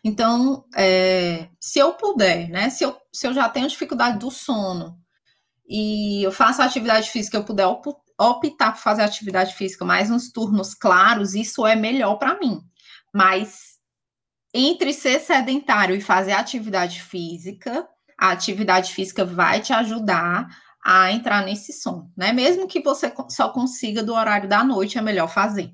Então, 0.03 0.65
é, 0.75 1.49
se 1.59 1.79
eu 1.79 1.93
puder, 1.93 2.49
né? 2.49 2.69
Se 2.69 2.83
eu, 2.83 2.97
se 3.13 3.27
eu 3.27 3.33
já 3.33 3.47
tenho 3.49 3.67
dificuldade 3.67 4.19
do 4.19 4.31
sono, 4.31 4.97
e 5.67 6.23
eu 6.23 6.31
faço 6.31 6.61
atividade 6.61 7.09
física, 7.09 7.37
eu 7.37 7.43
puder 7.43 7.67
optar 8.17 8.71
por 8.71 8.79
fazer 8.79 9.03
atividade 9.03 9.53
física 9.53 9.83
mais 9.83 10.09
nos 10.09 10.31
turnos 10.31 10.73
claros, 10.73 11.35
isso 11.35 11.67
é 11.67 11.75
melhor 11.75 12.15
para 12.15 12.39
mim. 12.39 12.61
Mas 13.13 13.77
entre 14.53 14.93
ser 14.93 15.19
sedentário 15.19 15.95
e 15.95 16.01
fazer 16.01 16.31
atividade 16.31 17.01
física, 17.01 17.87
a 18.17 18.31
atividade 18.31 18.93
física 18.93 19.25
vai 19.25 19.59
te 19.59 19.73
ajudar 19.73 20.47
a 20.83 21.11
entrar 21.11 21.43
nesse 21.45 21.73
som, 21.73 22.09
né? 22.15 22.31
Mesmo 22.31 22.67
que 22.67 22.81
você 22.81 23.13
só 23.29 23.49
consiga 23.49 24.01
do 24.01 24.13
horário 24.13 24.47
da 24.47 24.63
noite, 24.63 24.97
é 24.97 25.01
melhor 25.01 25.27
fazer. 25.27 25.73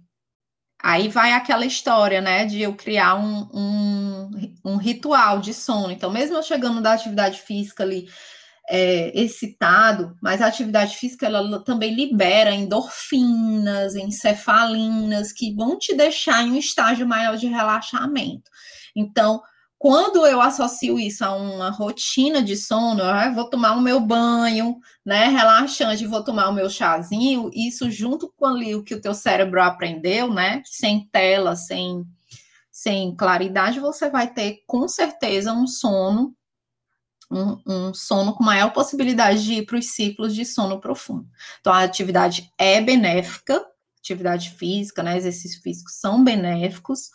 Aí 0.82 1.08
vai 1.08 1.32
aquela 1.32 1.66
história, 1.66 2.20
né, 2.20 2.46
de 2.46 2.62
eu 2.62 2.76
criar 2.76 3.16
um, 3.16 3.48
um, 3.54 4.32
um 4.66 4.76
ritual 4.76 5.40
de 5.40 5.54
sono. 5.54 5.92
Então, 5.92 6.12
mesmo 6.12 6.36
eu 6.36 6.44
chegando 6.44 6.82
da 6.82 6.94
atividade 6.94 7.40
física 7.42 7.84
ali 7.84 8.10
é, 8.70 9.12
excitado, 9.20 10.16
mas 10.22 10.42
a 10.42 10.48
atividade 10.48 10.96
física 10.98 11.26
ela 11.26 11.64
também 11.64 11.94
libera 11.94 12.54
endorfinas, 12.54 13.96
encefalinas, 13.96 15.32
que 15.34 15.54
vão 15.54 15.78
te 15.78 15.96
deixar 15.96 16.44
em 16.44 16.52
um 16.52 16.58
estágio 16.58 17.08
maior 17.08 17.36
de 17.38 17.48
relaxamento. 17.48 18.50
Então, 18.96 19.42
quando 19.78 20.26
eu 20.26 20.40
associo 20.40 20.98
isso 20.98 21.26
a 21.26 21.36
uma 21.36 21.70
rotina 21.70 22.42
de 22.42 22.56
sono, 22.56 23.02
eu 23.02 23.34
vou 23.34 23.50
tomar 23.50 23.76
o 23.76 23.82
meu 23.82 24.00
banho, 24.00 24.78
né, 25.06 25.28
relaxante, 25.28 26.08
vou 26.08 26.24
tomar 26.24 26.48
o 26.48 26.54
meu 26.54 26.70
chazinho, 26.70 27.50
isso 27.54 27.92
junto 27.92 28.32
com 28.38 28.46
ali 28.46 28.76
o 28.76 28.84
que 28.84 28.96
o 28.96 29.02
teu 29.02 29.14
cérebro 29.14 29.62
aprendeu, 29.62 30.34
né, 30.34 30.62
sem 30.64 31.06
tela, 31.12 31.58
sem, 31.58 32.06
sem 32.72 33.14
claridade, 33.14 33.82
você 33.82 34.10
vai 34.10 34.34
ter 34.34 34.60
com 34.66 34.88
certeza 34.88 35.52
um 35.52 35.68
sono 35.68 36.34
um, 37.32 37.62
um, 37.66 37.94
sono 37.94 38.34
com 38.34 38.44
maior 38.44 38.72
possibilidade 38.72 39.44
de 39.44 39.54
ir 39.56 39.66
para 39.66 39.78
os 39.78 39.94
ciclos 39.94 40.36
de 40.36 40.46
sono 40.46 40.80
profundo. 40.80 41.28
Então, 41.60 41.74
a 41.74 41.84
atividade 41.84 42.52
é 42.58 42.82
benéfica, 42.82 43.66
atividade 43.98 44.52
física, 44.52 45.02
né, 45.02 45.18
exercícios 45.18 45.62
físicos 45.62 45.96
são 45.96 46.24
benéficos 46.24 47.10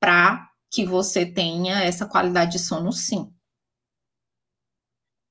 para 0.00 0.48
que 0.70 0.84
você 0.84 1.24
tenha 1.24 1.82
essa 1.84 2.06
qualidade 2.06 2.52
de 2.52 2.58
sono, 2.58 2.92
sim. 2.92 3.32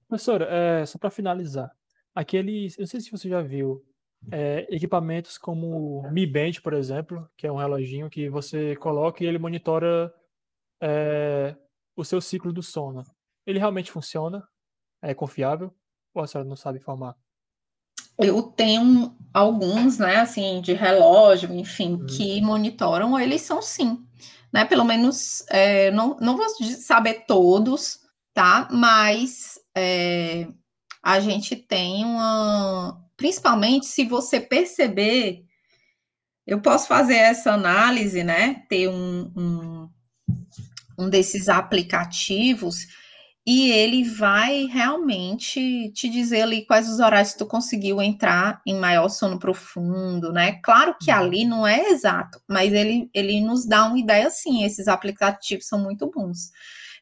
Professora, 0.07 0.47
é, 0.49 0.85
só 0.85 0.97
para 0.97 1.09
finalizar, 1.09 1.71
aqueles, 2.13 2.77
eu 2.77 2.81
não 2.81 2.87
sei 2.87 3.01
se 3.01 3.11
você 3.11 3.29
já 3.29 3.41
viu, 3.41 3.83
é, 4.31 4.67
equipamentos 4.69 5.37
como 5.37 5.99
o 5.99 6.11
Mi 6.11 6.27
Band, 6.27 6.61
por 6.63 6.73
exemplo, 6.73 7.27
que 7.35 7.47
é 7.47 7.51
um 7.51 7.57
reloginho 7.57 8.09
que 8.09 8.29
você 8.29 8.75
coloca 8.75 9.23
e 9.23 9.27
ele 9.27 9.39
monitora 9.39 10.13
é, 10.81 11.55
o 11.95 12.03
seu 12.03 12.21
ciclo 12.21 12.53
do 12.53 12.61
sono. 12.61 13.03
Ele 13.45 13.59
realmente 13.59 13.91
funciona? 13.91 14.47
É 15.01 15.13
confiável? 15.13 15.73
Ou 16.13 16.23
a 16.23 16.27
senhora 16.27 16.47
não 16.47 16.55
sabe 16.55 16.79
informar? 16.79 17.15
Eu 18.17 18.43
tenho 18.43 19.15
alguns, 19.33 19.97
né, 19.97 20.17
assim, 20.17 20.61
de 20.61 20.73
relógio, 20.73 21.53
enfim, 21.53 21.93
hum. 21.93 22.05
que 22.05 22.41
monitoram, 22.41 23.19
eles 23.19 23.41
são 23.41 23.61
sim, 23.61 24.05
né, 24.53 24.65
pelo 24.65 24.83
menos, 24.83 25.43
é, 25.49 25.89
não, 25.91 26.17
não 26.19 26.37
vou 26.37 26.47
saber 26.77 27.25
todos, 27.25 27.99
tá, 28.33 28.67
mas 28.71 29.57
é, 29.75 30.47
a 31.01 31.19
gente 31.19 31.55
tem 31.55 32.05
uma, 32.05 33.01
principalmente 33.17 33.87
se 33.87 34.05
você 34.05 34.39
perceber, 34.39 35.43
eu 36.45 36.61
posso 36.61 36.87
fazer 36.87 37.15
essa 37.15 37.53
análise, 37.53 38.23
né, 38.23 38.65
ter 38.69 38.87
um, 38.87 39.31
um, 39.35 39.89
um 40.99 41.09
desses 41.09 41.49
aplicativos 41.49 42.85
e 43.45 43.71
ele 43.71 44.03
vai 44.03 44.65
realmente 44.65 45.91
te 45.93 46.07
dizer 46.07 46.43
ali 46.43 46.65
quais 46.65 46.87
os 46.87 46.99
horários 46.99 47.31
que 47.31 47.39
tu 47.39 47.45
conseguiu 47.47 47.99
entrar 47.99 48.61
em 48.67 48.75
maior 48.75 49.09
sono 49.09 49.39
profundo, 49.39 50.31
né? 50.31 50.59
Claro 50.63 50.95
que 51.01 51.11
uhum. 51.11 51.17
ali 51.17 51.45
não 51.45 51.65
é 51.65 51.89
exato, 51.89 52.39
mas 52.47 52.71
ele, 52.71 53.09
ele 53.13 53.41
nos 53.41 53.65
dá 53.65 53.85
uma 53.85 53.97
ideia 53.97 54.27
assim, 54.27 54.63
esses 54.63 54.87
aplicativos 54.87 55.67
são 55.67 55.79
muito 55.79 56.09
bons. 56.11 56.51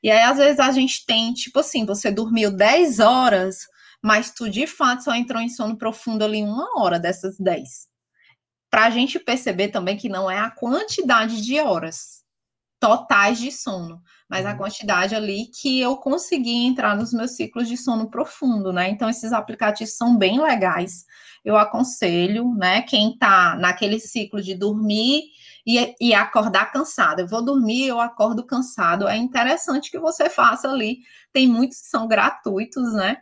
E 0.01 0.09
aí, 0.09 0.21
às 0.21 0.37
vezes, 0.37 0.59
a 0.61 0.71
gente 0.71 1.05
tem, 1.05 1.33
tipo 1.33 1.59
assim, 1.59 1.85
você 1.85 2.09
dormiu 2.09 2.51
10 2.51 2.99
horas, 2.99 3.57
mas 4.01 4.31
tu 4.31 4.49
de 4.49 4.65
fato 4.65 5.03
só 5.03 5.13
entrou 5.13 5.41
em 5.41 5.49
sono 5.49 5.77
profundo 5.77 6.23
ali 6.23 6.41
uma 6.41 6.81
hora 6.81 6.97
dessas 6.97 7.37
10. 7.37 7.89
Para 8.71 8.85
a 8.85 8.89
gente 8.89 9.19
perceber 9.19 9.69
também 9.69 9.97
que 9.97 10.07
não 10.07 10.31
é 10.31 10.37
a 10.37 10.51
quantidade 10.51 11.41
de 11.41 11.59
horas 11.59 12.18
totais 12.79 13.37
de 13.39 13.51
sono, 13.51 14.01
mas 14.29 14.45
a 14.45 14.51
uhum. 14.51 14.57
quantidade 14.57 15.13
ali 15.13 15.47
que 15.47 15.81
eu 15.81 15.97
consegui 15.97 16.65
entrar 16.65 16.95
nos 16.95 17.11
meus 17.11 17.31
ciclos 17.31 17.67
de 17.67 17.75
sono 17.75 18.09
profundo, 18.09 18.71
né? 18.71 18.89
Então, 18.89 19.09
esses 19.09 19.33
aplicativos 19.33 19.95
são 19.95 20.17
bem 20.17 20.41
legais. 20.41 21.05
Eu 21.43 21.57
aconselho, 21.57 22.53
né? 22.55 22.81
Quem 22.83 23.17
tá 23.17 23.55
naquele 23.55 23.99
ciclo 23.99 24.41
de 24.41 24.55
dormir 24.55 25.23
e, 25.67 25.95
e 25.99 26.13
acordar 26.13 26.71
cansado. 26.71 27.19
Eu 27.19 27.27
vou 27.27 27.43
dormir, 27.43 27.87
eu 27.87 27.99
acordo 27.99 28.45
cansado. 28.45 29.07
É 29.07 29.17
interessante 29.17 29.91
que 29.91 29.99
você 29.99 30.29
faça 30.29 30.69
ali. 30.69 30.99
Tem 31.33 31.47
muitos 31.47 31.81
que 31.81 31.87
são 31.87 32.07
gratuitos, 32.07 32.93
né? 32.93 33.17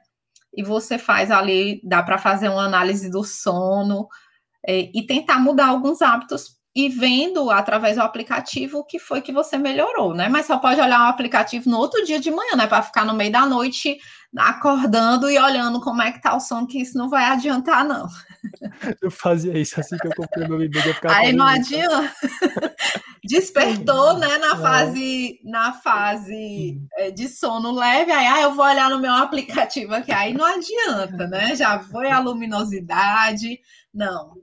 E 0.55 0.64
você 0.64 0.97
faz 0.97 1.32
ali, 1.32 1.82
dá 1.84 2.03
para 2.03 2.18
fazer 2.18 2.49
uma 2.49 2.66
análise 2.66 3.10
do 3.10 3.24
sono 3.24 4.08
é, 4.66 4.91
e 4.93 5.05
tentar 5.05 5.39
mudar 5.39 5.68
alguns 5.68 6.01
hábitos 6.01 6.57
e 6.78 6.89
vendo 6.89 7.49
através 7.49 7.95
do 7.95 8.03
aplicativo 8.03 8.78
o 8.78 8.84
que 8.84 8.99
foi 8.99 9.19
que 9.19 9.32
você 9.32 9.57
melhorou, 9.57 10.13
né? 10.13 10.30
Mas 10.30 10.45
só 10.45 10.59
pode 10.59 10.80
olhar 10.80 11.07
o 11.07 11.09
aplicativo 11.09 11.67
no 11.67 11.80
outro 11.80 12.05
dia 12.05 12.19
de 12.19 12.30
manhã, 12.30 12.55
né? 12.55 12.67
Para 12.67 12.84
ficar 12.84 13.03
no 13.03 13.15
meio 13.15 13.32
da 13.32 13.47
noite 13.47 13.97
acordando 14.38 15.28
e 15.28 15.39
olhando 15.39 15.82
como 15.82 16.03
é 16.03 16.11
que 16.11 16.21
tá 16.21 16.36
o 16.36 16.39
som, 16.39 16.67
que 16.67 16.80
isso 16.80 16.95
não 16.95 17.09
vai 17.09 17.25
adiantar, 17.25 17.84
não. 17.84 18.07
Eu 19.01 19.09
fazia 19.09 19.57
isso 19.57 19.80
assim 19.80 19.97
que 19.97 20.05
eu 20.05 20.15
comprei 20.15 20.47
meu 20.47 20.59
bebê, 20.59 20.78
eu 20.80 20.93
ficava 20.93 21.15
Aí 21.15 21.34
não 21.34 21.47
adianta. 21.47 22.13
Despertou, 23.25 24.13
né, 24.19 24.38
na 24.38 24.53
é. 24.53 24.57
fase, 24.57 25.39
na 25.43 25.73
fase 25.73 26.80
é, 26.95 27.09
de 27.09 27.28
sono 27.28 27.71
leve, 27.71 28.11
aí 28.11 28.28
ah, 28.28 28.41
eu 28.43 28.53
vou 28.53 28.63
olhar 28.63 28.89
no 28.89 28.99
meu 28.99 29.13
aplicativo 29.13 29.95
aqui, 29.95 30.11
aí 30.11 30.34
não 30.34 30.45
adianta, 30.45 31.28
né? 31.28 31.55
Já 31.55 31.80
foi 31.80 32.09
a 32.09 32.19
luminosidade, 32.19 33.59
não. 33.91 34.36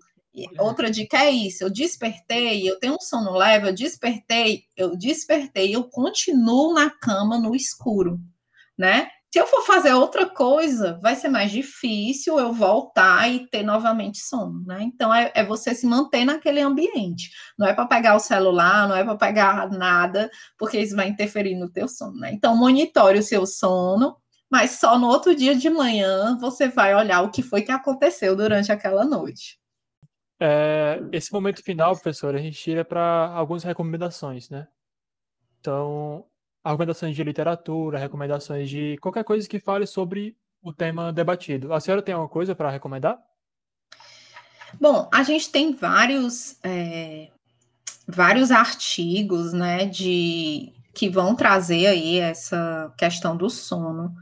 Outra 0.58 0.90
dica 0.90 1.18
é 1.18 1.30
isso: 1.30 1.62
eu 1.64 1.70
despertei, 1.70 2.68
eu 2.68 2.78
tenho 2.78 2.94
um 2.94 3.00
sono 3.00 3.32
leve, 3.32 3.68
eu 3.68 3.74
despertei, 3.74 4.64
eu 4.76 4.96
despertei, 4.96 5.74
eu 5.74 5.84
continuo 5.84 6.74
na 6.74 6.90
cama 6.90 7.38
no 7.38 7.54
escuro, 7.54 8.18
né? 8.76 9.08
Se 9.32 9.40
eu 9.40 9.48
for 9.48 9.62
fazer 9.62 9.92
outra 9.94 10.26
coisa, 10.28 10.98
vai 11.02 11.16
ser 11.16 11.28
mais 11.28 11.50
difícil 11.50 12.38
eu 12.38 12.52
voltar 12.52 13.28
e 13.28 13.48
ter 13.48 13.64
novamente 13.64 14.18
sono, 14.18 14.64
né? 14.64 14.80
Então 14.82 15.12
é, 15.12 15.32
é 15.34 15.44
você 15.44 15.74
se 15.74 15.86
manter 15.86 16.24
naquele 16.24 16.60
ambiente. 16.60 17.30
Não 17.58 17.66
é 17.66 17.74
para 17.74 17.86
pegar 17.86 18.14
o 18.14 18.20
celular, 18.20 18.88
não 18.88 18.94
é 18.94 19.02
para 19.02 19.16
pegar 19.16 19.68
nada, 19.70 20.30
porque 20.56 20.78
isso 20.78 20.94
vai 20.94 21.08
interferir 21.08 21.56
no 21.56 21.68
teu 21.68 21.88
sono, 21.88 22.16
né? 22.18 22.32
Então 22.32 22.56
monitore 22.56 23.18
o 23.18 23.22
seu 23.24 23.44
sono, 23.44 24.16
mas 24.48 24.78
só 24.78 24.96
no 24.98 25.08
outro 25.08 25.34
dia 25.34 25.56
de 25.56 25.68
manhã 25.68 26.38
você 26.40 26.68
vai 26.68 26.94
olhar 26.94 27.22
o 27.22 27.30
que 27.30 27.42
foi 27.42 27.62
que 27.62 27.72
aconteceu 27.72 28.36
durante 28.36 28.70
aquela 28.70 29.04
noite. 29.04 29.58
É, 30.40 31.00
esse 31.12 31.32
momento 31.32 31.62
final, 31.62 31.92
professor, 31.92 32.34
a 32.34 32.38
gente 32.38 32.58
tira 32.58 32.84
para 32.84 33.28
algumas 33.28 33.62
recomendações, 33.62 34.50
né? 34.50 34.66
Então, 35.60 36.26
recomendações 36.64 37.14
de 37.14 37.22
literatura, 37.22 37.98
recomendações 37.98 38.68
de 38.68 38.96
qualquer 38.98 39.24
coisa 39.24 39.48
que 39.48 39.60
fale 39.60 39.86
sobre 39.86 40.36
o 40.62 40.72
tema 40.72 41.12
debatido. 41.12 41.72
A 41.72 41.80
senhora 41.80 42.02
tem 42.02 42.14
alguma 42.14 42.28
coisa 42.28 42.54
para 42.54 42.70
recomendar? 42.70 43.18
Bom, 44.80 45.08
a 45.12 45.22
gente 45.22 45.50
tem 45.50 45.74
vários, 45.74 46.58
é, 46.64 47.28
vários 48.08 48.50
artigos, 48.50 49.52
né, 49.52 49.86
de 49.86 50.72
que 50.92 51.08
vão 51.08 51.34
trazer 51.34 51.86
aí 51.86 52.18
essa 52.18 52.92
questão 52.96 53.36
do 53.36 53.50
sono 53.50 54.14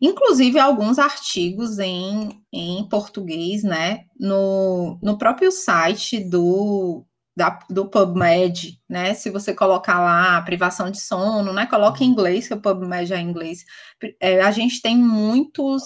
inclusive 0.00 0.58
alguns 0.58 0.98
artigos 0.98 1.78
em, 1.78 2.42
em 2.52 2.88
português, 2.88 3.62
né, 3.62 4.04
no, 4.18 4.98
no 5.02 5.18
próprio 5.18 5.50
site 5.50 6.20
do, 6.20 7.04
da, 7.36 7.58
do 7.68 7.88
PubMed, 7.88 8.80
né, 8.88 9.14
se 9.14 9.30
você 9.30 9.54
colocar 9.54 10.00
lá 10.00 10.40
privação 10.42 10.90
de 10.90 11.00
sono, 11.00 11.52
né, 11.52 11.66
coloca 11.66 12.02
em 12.02 12.08
inglês, 12.08 12.48
que 12.48 12.54
o 12.54 12.60
PubMed 12.60 13.12
é 13.12 13.18
em 13.18 13.28
inglês, 13.28 13.64
é, 14.20 14.40
a 14.40 14.50
gente 14.50 14.80
tem 14.80 14.96
muitos, 14.96 15.82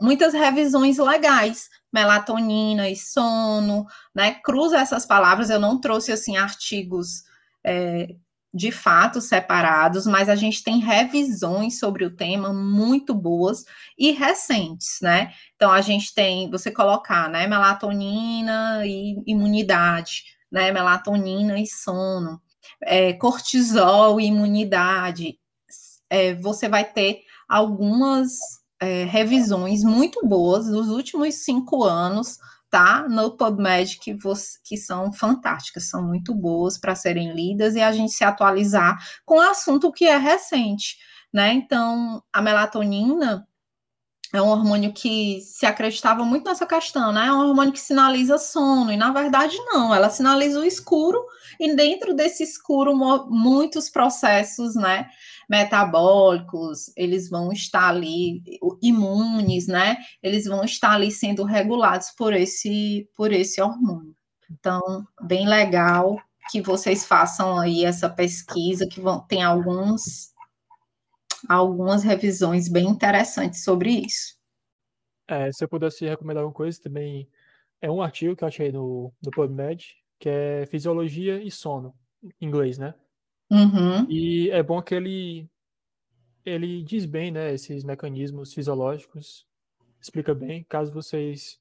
muitas 0.00 0.32
revisões 0.32 0.98
legais, 0.98 1.68
melatonina 1.92 2.88
e 2.88 2.96
sono, 2.96 3.86
né, 4.14 4.32
cruza 4.44 4.78
essas 4.78 5.06
palavras, 5.06 5.50
eu 5.50 5.60
não 5.60 5.80
trouxe, 5.80 6.12
assim, 6.12 6.36
artigos 6.36 7.24
é, 7.64 8.14
de 8.56 8.72
fato 8.72 9.20
separados, 9.20 10.06
mas 10.06 10.30
a 10.30 10.34
gente 10.34 10.64
tem 10.64 10.78
revisões 10.78 11.78
sobre 11.78 12.06
o 12.06 12.10
tema 12.10 12.54
muito 12.54 13.14
boas 13.14 13.64
e 13.98 14.12
recentes, 14.12 14.98
né? 15.02 15.30
Então 15.54 15.70
a 15.70 15.82
gente 15.82 16.14
tem, 16.14 16.50
você 16.50 16.70
colocar, 16.70 17.28
né, 17.28 17.46
melatonina 17.46 18.86
e 18.86 19.22
imunidade, 19.26 20.24
né, 20.50 20.72
melatonina 20.72 21.60
e 21.60 21.66
sono, 21.66 22.40
é, 22.82 23.12
cortisol 23.12 24.18
e 24.18 24.26
imunidade, 24.26 25.38
é, 26.08 26.34
você 26.34 26.66
vai 26.66 26.84
ter 26.84 27.20
algumas 27.46 28.32
é, 28.80 29.04
revisões 29.04 29.84
muito 29.84 30.26
boas 30.26 30.66
dos 30.66 30.88
últimos 30.88 31.34
cinco 31.34 31.84
anos 31.84 32.38
tá 32.70 33.06
no 33.08 33.36
PubMed 33.36 33.98
que, 33.98 34.14
você, 34.14 34.58
que 34.64 34.76
são 34.76 35.12
fantásticas, 35.12 35.88
são 35.88 36.02
muito 36.02 36.34
boas 36.34 36.78
para 36.78 36.94
serem 36.94 37.32
lidas 37.34 37.74
e 37.74 37.80
a 37.80 37.92
gente 37.92 38.12
se 38.12 38.24
atualizar 38.24 38.98
com 39.24 39.36
o 39.36 39.40
assunto 39.40 39.92
que 39.92 40.04
é 40.06 40.16
recente, 40.16 40.96
né? 41.32 41.52
Então, 41.52 42.22
a 42.32 42.42
melatonina 42.42 43.46
é 44.32 44.42
um 44.42 44.48
hormônio 44.48 44.92
que 44.92 45.40
se 45.40 45.64
acreditava 45.66 46.24
muito 46.24 46.44
nessa 46.44 46.66
questão, 46.66 47.12
né? 47.12 47.26
É 47.26 47.32
um 47.32 47.48
hormônio 47.48 47.72
que 47.72 47.80
sinaliza 47.80 48.38
sono, 48.38 48.92
e 48.92 48.96
na 48.96 49.12
verdade 49.12 49.56
não, 49.66 49.94
ela 49.94 50.10
sinaliza 50.10 50.60
o 50.60 50.64
escuro, 50.64 51.24
e 51.60 51.74
dentro 51.74 52.14
desse 52.14 52.42
escuro, 52.42 52.94
muitos 53.28 53.88
processos, 53.88 54.74
né? 54.74 55.08
Metabólicos, 55.48 56.90
eles 56.96 57.28
vão 57.28 57.52
estar 57.52 57.88
ali 57.88 58.42
imunes, 58.82 59.66
né? 59.66 59.96
Eles 60.22 60.44
vão 60.46 60.64
estar 60.64 60.92
ali 60.92 61.10
sendo 61.10 61.44
regulados 61.44 62.10
por 62.16 62.32
esse 62.32 63.08
por 63.16 63.32
esse 63.32 63.60
hormônio. 63.60 64.14
Então, 64.50 65.06
bem 65.22 65.46
legal 65.46 66.20
que 66.50 66.60
vocês 66.60 67.04
façam 67.04 67.58
aí 67.58 67.84
essa 67.84 68.08
pesquisa 68.08 68.86
que 68.86 69.00
vão 69.00 69.20
tem 69.20 69.42
alguns 69.42 70.34
algumas 71.48 72.02
revisões 72.02 72.68
bem 72.68 72.86
interessantes 72.86 73.62
sobre 73.62 73.90
isso. 73.90 74.36
É, 75.28 75.50
se 75.52 75.64
eu 75.64 75.68
pudesse 75.68 76.06
recomendar 76.06 76.42
alguma 76.42 76.56
coisa 76.56 76.80
também 76.80 77.28
é 77.80 77.90
um 77.90 78.00
artigo 78.02 78.34
que 78.34 78.42
eu 78.42 78.48
achei 78.48 78.72
no, 78.72 79.12
no 79.22 79.30
PubMed, 79.30 79.96
que 80.18 80.28
é 80.28 80.66
Fisiologia 80.66 81.42
e 81.42 81.50
Sono, 81.50 81.94
em 82.40 82.46
inglês, 82.46 82.78
né? 82.78 82.94
Uhum. 83.50 84.10
E 84.10 84.50
é 84.50 84.62
bom 84.62 84.82
que 84.82 84.94
ele, 84.94 85.48
ele 86.44 86.82
diz 86.82 87.06
bem, 87.06 87.30
né, 87.30 87.52
esses 87.52 87.84
mecanismos 87.84 88.52
fisiológicos, 88.52 89.46
explica 90.00 90.34
bem. 90.34 90.64
Caso 90.68 90.92
vocês 90.92 91.60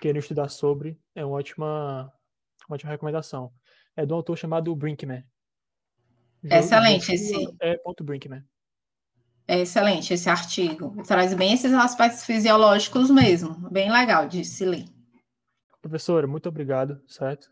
queiram 0.00 0.18
estudar 0.18 0.48
sobre, 0.48 0.98
é 1.14 1.24
uma 1.24 1.36
ótima, 1.36 2.12
uma 2.68 2.74
ótima 2.74 2.90
recomendação. 2.90 3.52
É 3.96 4.06
de 4.06 4.12
um 4.12 4.16
autor 4.16 4.36
chamado 4.36 4.74
Brinkman. 4.74 5.24
Excelente 6.44 7.12
esse. 7.12 7.34
É 7.60 7.76
ponto 7.78 8.04
Brinkman. 8.04 8.44
É 9.46 9.60
excelente 9.60 10.12
esse 10.12 10.28
artigo. 10.28 11.02
Traz 11.04 11.34
bem 11.34 11.54
esses 11.54 11.72
aspectos 11.72 12.24
fisiológicos 12.24 13.10
mesmo. 13.10 13.54
Bem 13.70 13.90
legal 13.90 14.28
de 14.28 14.44
se 14.44 14.64
ler. 14.64 14.84
Professora, 15.80 16.26
muito 16.26 16.48
obrigado, 16.48 17.02
certo? 17.06 17.50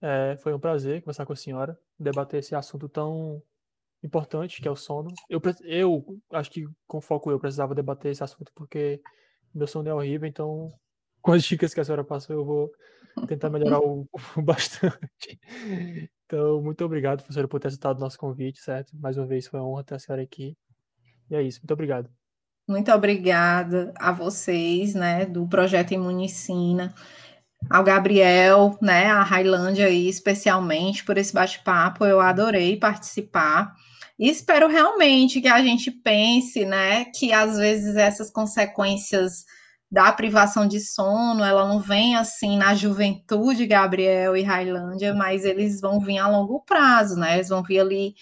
É, 0.00 0.36
foi 0.42 0.54
um 0.54 0.58
prazer 0.58 1.02
conversar 1.02 1.26
com 1.26 1.32
a 1.32 1.36
senhora, 1.36 1.78
debater 1.98 2.40
esse 2.40 2.54
assunto 2.54 2.88
tão 2.88 3.42
importante 4.02 4.60
que 4.60 4.68
é 4.68 4.70
o 4.70 4.76
sono. 4.76 5.10
Eu, 5.28 5.40
eu 5.64 6.20
acho 6.32 6.50
que 6.50 6.66
com 6.86 7.00
foco 7.00 7.30
eu 7.30 7.40
precisava 7.40 7.74
debater 7.74 8.12
esse 8.12 8.22
assunto 8.22 8.52
porque 8.54 9.00
meu 9.54 9.66
sono 9.66 9.88
é 9.88 9.94
horrível, 9.94 10.28
então 10.28 10.70
com 11.22 11.32
as 11.32 11.42
dicas 11.42 11.72
que 11.72 11.80
a 11.80 11.84
senhora 11.84 12.04
passou 12.04 12.36
eu 12.36 12.44
vou 12.44 12.70
tentar 13.26 13.48
melhorar 13.48 13.80
o, 13.80 14.06
o 14.36 14.42
bastante. 14.42 15.40
Então, 16.26 16.60
muito 16.60 16.84
obrigado, 16.84 17.18
professora, 17.18 17.48
por 17.48 17.60
ter 17.60 17.68
aceitado 17.68 17.96
o 17.96 18.00
nosso 18.00 18.18
convite, 18.18 18.60
certo? 18.60 18.96
Mais 18.96 19.16
uma 19.16 19.26
vez 19.26 19.46
foi 19.46 19.60
uma 19.60 19.68
honra 19.68 19.84
ter 19.84 19.94
a 19.94 19.98
senhora 19.98 20.22
aqui. 20.22 20.56
E 21.30 21.34
é 21.34 21.42
isso, 21.42 21.60
muito 21.60 21.72
obrigado. 21.72 22.10
Muito 22.68 22.90
obrigada 22.92 23.92
a 23.96 24.10
vocês, 24.10 24.94
né, 24.94 25.26
do 25.26 25.46
projeto 25.46 25.92
Imunicina 25.92 26.94
ao 27.70 27.82
Gabriel, 27.82 28.76
né, 28.80 29.06
a 29.06 29.22
Railândia 29.22 29.86
aí, 29.86 30.08
especialmente 30.08 31.04
por 31.04 31.18
esse 31.18 31.32
bate-papo, 31.32 32.04
eu 32.04 32.20
adorei 32.20 32.76
participar. 32.76 33.74
E 34.18 34.28
espero 34.28 34.68
realmente 34.68 35.40
que 35.40 35.48
a 35.48 35.60
gente 35.62 35.90
pense, 35.90 36.64
né, 36.64 37.06
que 37.06 37.32
às 37.32 37.58
vezes 37.58 37.96
essas 37.96 38.30
consequências 38.30 39.44
da 39.90 40.12
privação 40.12 40.66
de 40.66 40.80
sono, 40.80 41.44
ela 41.44 41.68
não 41.68 41.78
vem 41.78 42.16
assim 42.16 42.58
na 42.58 42.74
juventude, 42.74 43.66
Gabriel 43.66 44.36
e 44.36 44.42
Railândia, 44.42 45.14
mas 45.14 45.44
eles 45.44 45.80
vão 45.80 46.00
vir 46.00 46.18
a 46.18 46.26
longo 46.26 46.60
prazo, 46.60 47.16
né? 47.16 47.34
Eles 47.34 47.48
vão 47.48 47.62
vir 47.62 47.78
ali 47.78 48.14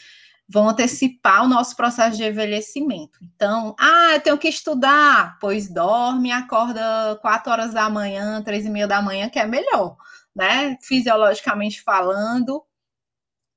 vão 0.52 0.68
antecipar 0.68 1.44
o 1.44 1.48
nosso 1.48 1.74
processo 1.74 2.16
de 2.16 2.24
envelhecimento. 2.24 3.18
Então, 3.22 3.74
ah, 3.80 4.10
eu 4.12 4.20
tenho 4.20 4.36
que 4.36 4.48
estudar, 4.48 5.38
pois 5.40 5.72
dorme, 5.72 6.30
acorda 6.30 7.18
quatro 7.22 7.50
horas 7.50 7.72
da 7.72 7.88
manhã, 7.88 8.42
três 8.42 8.66
e 8.66 8.70
meia 8.70 8.86
da 8.86 9.00
manhã, 9.00 9.30
que 9.30 9.38
é 9.38 9.46
melhor, 9.46 9.96
né? 10.36 10.76
Fisiologicamente 10.82 11.80
falando, 11.80 12.62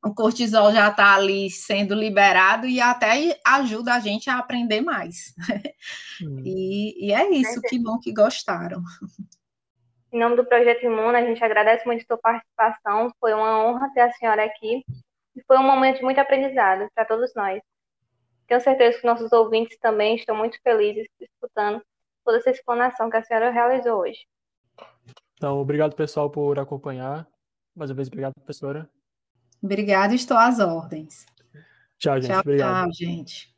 o 0.01 0.13
cortisol 0.13 0.71
já 0.71 0.87
está 0.87 1.15
ali 1.15 1.49
sendo 1.49 1.93
liberado 1.93 2.65
e 2.65 2.79
até 2.79 3.37
ajuda 3.45 3.95
a 3.95 3.99
gente 3.99 4.29
a 4.29 4.37
aprender 4.37 4.79
mais. 4.79 5.35
Hum. 6.21 6.41
E, 6.45 7.07
e, 7.07 7.13
é 7.13 7.29
isso, 7.29 7.61
que 7.63 7.77
bom 7.77 7.99
que 7.99 8.13
gostaram. 8.13 8.81
Em 10.13 10.17
nome 10.17 10.37
do 10.37 10.45
Projeto 10.45 10.85
Imuna, 10.85 11.17
a 11.17 11.25
gente 11.25 11.43
agradece 11.43 11.85
muito 11.85 12.03
a 12.03 12.05
sua 12.05 12.17
participação, 12.17 13.11
foi 13.19 13.33
uma 13.33 13.65
honra 13.65 13.91
ter 13.93 13.99
a 13.99 14.11
senhora 14.13 14.45
aqui 14.45 14.81
e 15.35 15.43
foi 15.45 15.57
um 15.57 15.63
momento 15.63 15.97
de 15.97 16.03
muito 16.03 16.19
aprendizado 16.19 16.87
para 16.93 17.05
todos 17.05 17.33
nós. 17.35 17.61
Tenho 18.47 18.61
certeza 18.61 18.99
que 18.99 19.07
nossos 19.07 19.31
ouvintes 19.31 19.77
também 19.79 20.15
estão 20.15 20.35
muito 20.35 20.57
felizes 20.61 21.07
escutando 21.19 21.81
toda 22.23 22.37
essa 22.37 22.51
explanação 22.51 23.09
que 23.09 23.17
a 23.17 23.23
senhora 23.23 23.51
realizou 23.51 24.01
hoje. 24.01 24.27
Então, 25.33 25.59
obrigado 25.59 25.95
pessoal 25.95 26.29
por 26.29 26.59
acompanhar. 26.59 27.27
Mais 27.75 27.89
uma 27.89 27.95
vez, 27.95 28.07
obrigado, 28.07 28.33
professora. 28.33 28.89
Obrigada, 29.61 30.13
estou 30.13 30.37
às 30.37 30.59
ordens. 30.59 31.25
Tchau, 31.97 32.21
gente. 32.21 32.31
Tchau, 32.31 32.39
Obrigado. 32.41 32.83
tchau, 32.83 32.93
gente. 32.93 33.54